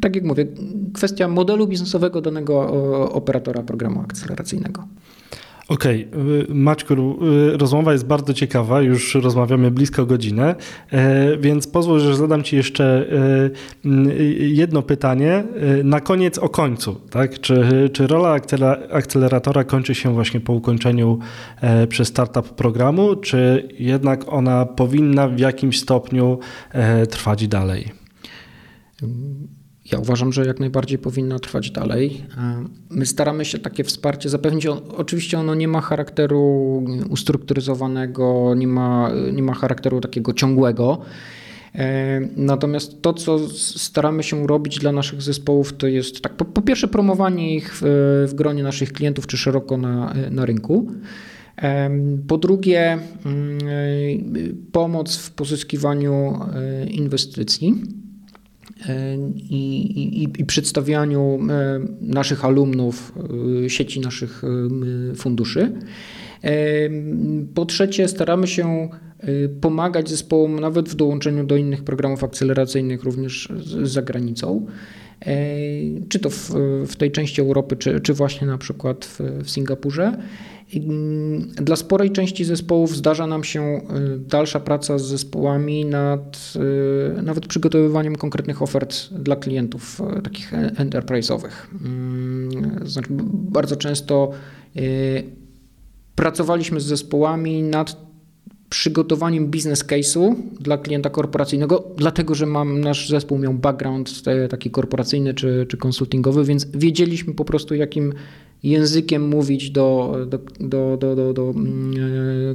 tak 0.00 0.16
jak 0.16 0.24
mówię, 0.24 0.46
kwestia 0.94 1.28
modelu 1.28 1.66
biznesowego 1.66 2.20
danego 2.20 2.68
operatora 3.12 3.62
programu 3.62 4.00
akceleracyjnego. 4.00 4.88
Okej, 5.68 6.08
okay. 6.12 6.54
Maćku, 6.54 6.94
y, 6.94 7.56
rozmowa 7.56 7.92
jest 7.92 8.06
bardzo 8.06 8.34
ciekawa, 8.34 8.82
już 8.82 9.14
rozmawiamy 9.14 9.70
blisko 9.70 10.06
godzinę, 10.06 10.54
e, 10.90 11.36
więc 11.36 11.66
pozwól, 11.66 12.00
że 12.00 12.16
zadam 12.16 12.42
Ci 12.42 12.56
jeszcze 12.56 13.06
e, 13.84 13.88
jedno 14.38 14.82
pytanie. 14.82 15.44
Na 15.84 16.00
koniec 16.00 16.38
o 16.38 16.48
końcu. 16.48 16.94
Tak? 17.10 17.40
Czy, 17.40 17.90
czy 17.92 18.06
rola 18.06 18.36
akceleratora 18.90 19.64
kończy 19.64 19.94
się 19.94 20.14
właśnie 20.14 20.40
po 20.40 20.52
ukończeniu 20.52 21.18
przez 21.88 22.08
startup 22.08 22.48
programu, 22.48 23.16
czy 23.16 23.68
jednak 23.78 24.32
ona 24.32 24.66
powinna 24.66 25.28
w 25.28 25.38
jakimś 25.38 25.80
stopniu 25.80 26.38
trwać 27.10 27.48
dalej? 27.48 27.92
Ja 29.92 29.98
uważam, 29.98 30.32
że 30.32 30.46
jak 30.46 30.60
najbardziej 30.60 30.98
powinna 30.98 31.38
trwać 31.38 31.70
dalej. 31.70 32.22
E, 32.38 32.64
my 32.90 33.06
staramy 33.06 33.44
się 33.44 33.58
takie 33.58 33.84
wsparcie 33.84 34.28
zapewnić. 34.28 34.66
Oczywiście 34.96 35.38
ono 35.38 35.54
nie 35.54 35.68
ma 35.68 35.80
charakteru 35.80 36.84
ustrukturyzowanego, 37.10 38.54
nie 38.54 38.66
ma, 38.66 39.10
nie 39.32 39.42
ma 39.42 39.54
charakteru 39.54 40.00
takiego 40.00 40.32
ciągłego. 40.32 41.00
E, 41.74 42.20
natomiast 42.36 43.02
to, 43.02 43.12
co 43.12 43.48
staramy 43.48 44.22
się 44.22 44.46
robić 44.46 44.78
dla 44.78 44.92
naszych 44.92 45.22
zespołów, 45.22 45.72
to 45.72 45.86
jest 45.86 46.20
tak, 46.20 46.34
po, 46.34 46.44
po 46.44 46.62
pierwsze 46.62 46.88
promowanie 46.88 47.56
ich 47.56 47.74
w, 47.74 47.82
w, 48.28 48.34
gronie 48.34 48.62
naszych 48.62 48.92
klientów 48.92 49.26
czy 49.26 49.36
szeroko 49.36 49.76
na, 49.76 50.14
na 50.30 50.46
rynku. 50.46 50.90
E, 51.62 51.90
po 52.28 52.38
drugie, 52.38 52.98
mm, 53.26 53.58
pomoc 54.72 55.16
w 55.16 55.30
pozyskiwaniu 55.30 56.38
inwestycji 56.90 57.82
i, 59.36 60.22
i, 60.22 60.40
i 60.40 60.44
przedstawianiu 60.44 61.38
e, 61.50 61.80
naszych 62.00 62.44
alumnów 62.44 63.12
e, 63.64 63.70
sieci 63.70 64.00
naszych 64.00 64.42
e, 65.12 65.14
funduszy. 65.14 65.72
Po 67.54 67.64
trzecie, 67.64 68.08
staramy 68.08 68.46
się 68.46 68.88
pomagać 69.60 70.10
zespołom 70.10 70.60
nawet 70.60 70.88
w 70.88 70.94
dołączeniu 70.94 71.44
do 71.44 71.56
innych 71.56 71.84
programów 71.84 72.24
akceleracyjnych, 72.24 73.02
również 73.02 73.48
za 73.82 74.02
granicą. 74.02 74.66
Czy 76.08 76.18
to 76.18 76.30
w, 76.30 76.50
w 76.86 76.96
tej 76.96 77.12
części 77.12 77.40
Europy, 77.40 77.76
czy, 77.76 78.00
czy 78.00 78.14
właśnie 78.14 78.46
na 78.46 78.58
przykład 78.58 79.04
w, 79.04 79.20
w 79.44 79.50
Singapurze. 79.50 80.16
Dla 81.56 81.76
sporej 81.76 82.10
części 82.10 82.44
zespołów 82.44 82.96
zdarza 82.96 83.26
nam 83.26 83.44
się 83.44 83.62
y, 83.62 84.18
dalsza 84.18 84.60
praca 84.60 84.98
z 84.98 85.02
zespołami 85.02 85.84
nad 85.84 86.54
y, 87.18 87.22
nawet 87.22 87.46
przygotowywaniem 87.46 88.16
konkretnych 88.16 88.62
ofert 88.62 89.08
dla 89.12 89.36
klientów 89.36 90.00
y, 90.18 90.22
takich 90.22 90.52
enterprise'owych. 90.52 91.50
Znaczy, 92.84 93.08
bardzo 93.32 93.76
często 93.76 94.30
pracowaliśmy 96.14 96.80
z 96.80 96.84
zespołami 96.84 97.62
nad 97.62 97.96
przygotowaniem 98.68 99.50
biznes 99.50 99.84
case'u 99.84 100.34
dla 100.60 100.78
klienta 100.78 101.10
korporacyjnego, 101.10 101.84
dlatego 101.96 102.34
że 102.34 102.46
mam, 102.46 102.80
nasz 102.80 103.08
zespół 103.08 103.38
miał 103.38 103.54
background 103.54 104.22
taki 104.50 104.70
korporacyjny 104.70 105.34
czy, 105.34 105.66
czy 105.68 105.76
konsultingowy, 105.76 106.44
więc 106.44 106.66
wiedzieliśmy 106.74 107.34
po 107.34 107.44
prostu, 107.44 107.74
jakim 107.74 108.12
językiem 108.64 109.28
mówić 109.28 109.70
do, 109.70 110.16
do, 110.26 110.38
do, 110.60 110.96
do, 110.96 111.16
do, 111.16 111.32
do 111.32 111.54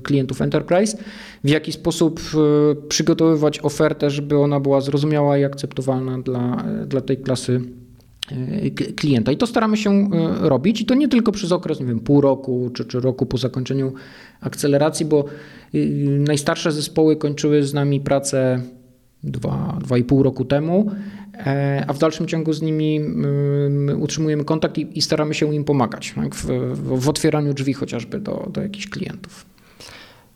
klientów 0.03 0.41
enterprise, 0.41 0.97
w 1.43 1.49
jaki 1.49 1.71
sposób 1.71 2.21
przygotowywać 2.89 3.59
ofertę, 3.59 4.09
żeby 4.09 4.37
ona 4.37 4.59
była 4.59 4.81
zrozumiała 4.81 5.37
i 5.37 5.43
akceptowalna 5.43 6.19
dla, 6.19 6.63
dla 6.87 7.01
tej 7.01 7.17
klasy 7.17 7.61
klienta. 8.95 9.31
I 9.31 9.37
to 9.37 9.47
staramy 9.47 9.77
się 9.77 10.09
robić 10.41 10.81
i 10.81 10.85
to 10.85 10.95
nie 10.95 11.07
tylko 11.07 11.31
przez 11.31 11.51
okres, 11.51 11.79
nie 11.79 11.85
wiem, 11.85 11.99
pół 11.99 12.21
roku 12.21 12.69
czy, 12.73 12.85
czy 12.85 12.99
roku 12.99 13.25
po 13.25 13.37
zakończeniu 13.37 13.93
akceleracji, 14.41 15.05
bo 15.05 15.25
najstarsze 16.19 16.71
zespoły 16.71 17.15
kończyły 17.15 17.63
z 17.63 17.73
nami 17.73 18.01
pracę 18.01 18.61
dwa, 19.23 19.77
dwa 19.81 19.97
i 19.97 20.03
pół 20.03 20.23
roku 20.23 20.45
temu, 20.45 20.91
e, 21.33 21.85
a 21.87 21.93
w 21.93 21.99
dalszym 21.99 22.27
ciągu 22.27 22.53
z 22.53 22.61
nimi 22.61 23.01
utrzymujemy 23.97 24.43
kontakt 24.43 24.77
i, 24.77 24.97
i 24.97 25.01
staramy 25.01 25.33
się 25.33 25.55
im 25.55 25.63
pomagać 25.63 26.13
tak, 26.15 26.35
w, 26.35 26.45
w, 27.01 27.09
otwieraniu 27.09 27.53
drzwi 27.53 27.73
chociażby 27.73 28.19
do, 28.19 28.49
do 28.53 28.61
jakichś 28.61 28.87
klientów. 28.87 29.45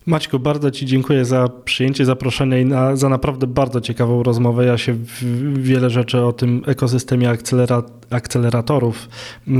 Maćku, 0.06 0.38
bardzo 0.38 0.70
Ci 0.70 0.86
dziękuję 0.86 1.24
za 1.24 1.48
przyjęcie 1.64 2.04
zaproszenia 2.04 2.58
i 2.58 2.64
na, 2.64 2.96
za 2.96 3.08
naprawdę 3.08 3.46
bardzo 3.46 3.80
ciekawą 3.80 4.22
rozmowę. 4.22 4.64
Ja 4.64 4.78
się 4.78 4.92
w, 4.92 5.62
wiele 5.62 5.90
rzeczy 5.90 6.20
o 6.20 6.32
tym 6.32 6.62
ekosystemie 6.66 7.30
akcelera, 7.30 7.82
akceleratorów 8.10 9.08
e, 9.48 9.52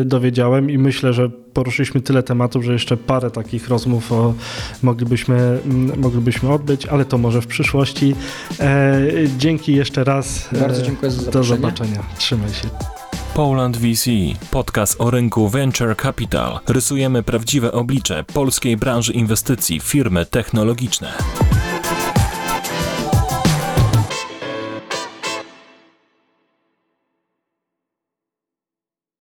e, 0.00 0.04
dowiedziałem 0.04 0.70
i 0.70 0.78
myślę, 0.78 1.12
że 1.12 1.30
poruszyliśmy 1.52 2.00
tyle 2.00 2.22
tematów, 2.22 2.64
że 2.64 2.72
jeszcze 2.72 2.96
parę 2.96 3.30
takich 3.30 3.68
rozmów 3.68 4.12
o, 4.12 4.34
moglibyśmy, 4.82 5.58
moglibyśmy 5.96 6.52
odbyć, 6.52 6.86
ale 6.86 7.04
to 7.04 7.18
może 7.18 7.40
w 7.40 7.46
przyszłości. 7.46 8.14
E, 8.60 9.00
dzięki 9.38 9.74
jeszcze 9.74 10.04
raz. 10.04 10.48
Bardzo 10.60 10.82
dziękuję 10.82 11.10
za 11.10 11.22
zaproszenie. 11.22 11.60
Do 11.60 11.62
zobaczenia. 11.62 12.02
Trzymaj 12.18 12.48
się. 12.48 12.97
Poland 13.38 13.76
VC, 13.76 14.10
podcast 14.50 15.00
o 15.00 15.10
rynku 15.10 15.48
Venture 15.48 15.96
Capital. 15.96 16.60
Rysujemy 16.68 17.22
prawdziwe 17.22 17.72
oblicze 17.72 18.24
polskiej 18.24 18.76
branży 18.76 19.12
inwestycji, 19.12 19.80
firmy 19.80 20.26
technologiczne. 20.26 21.12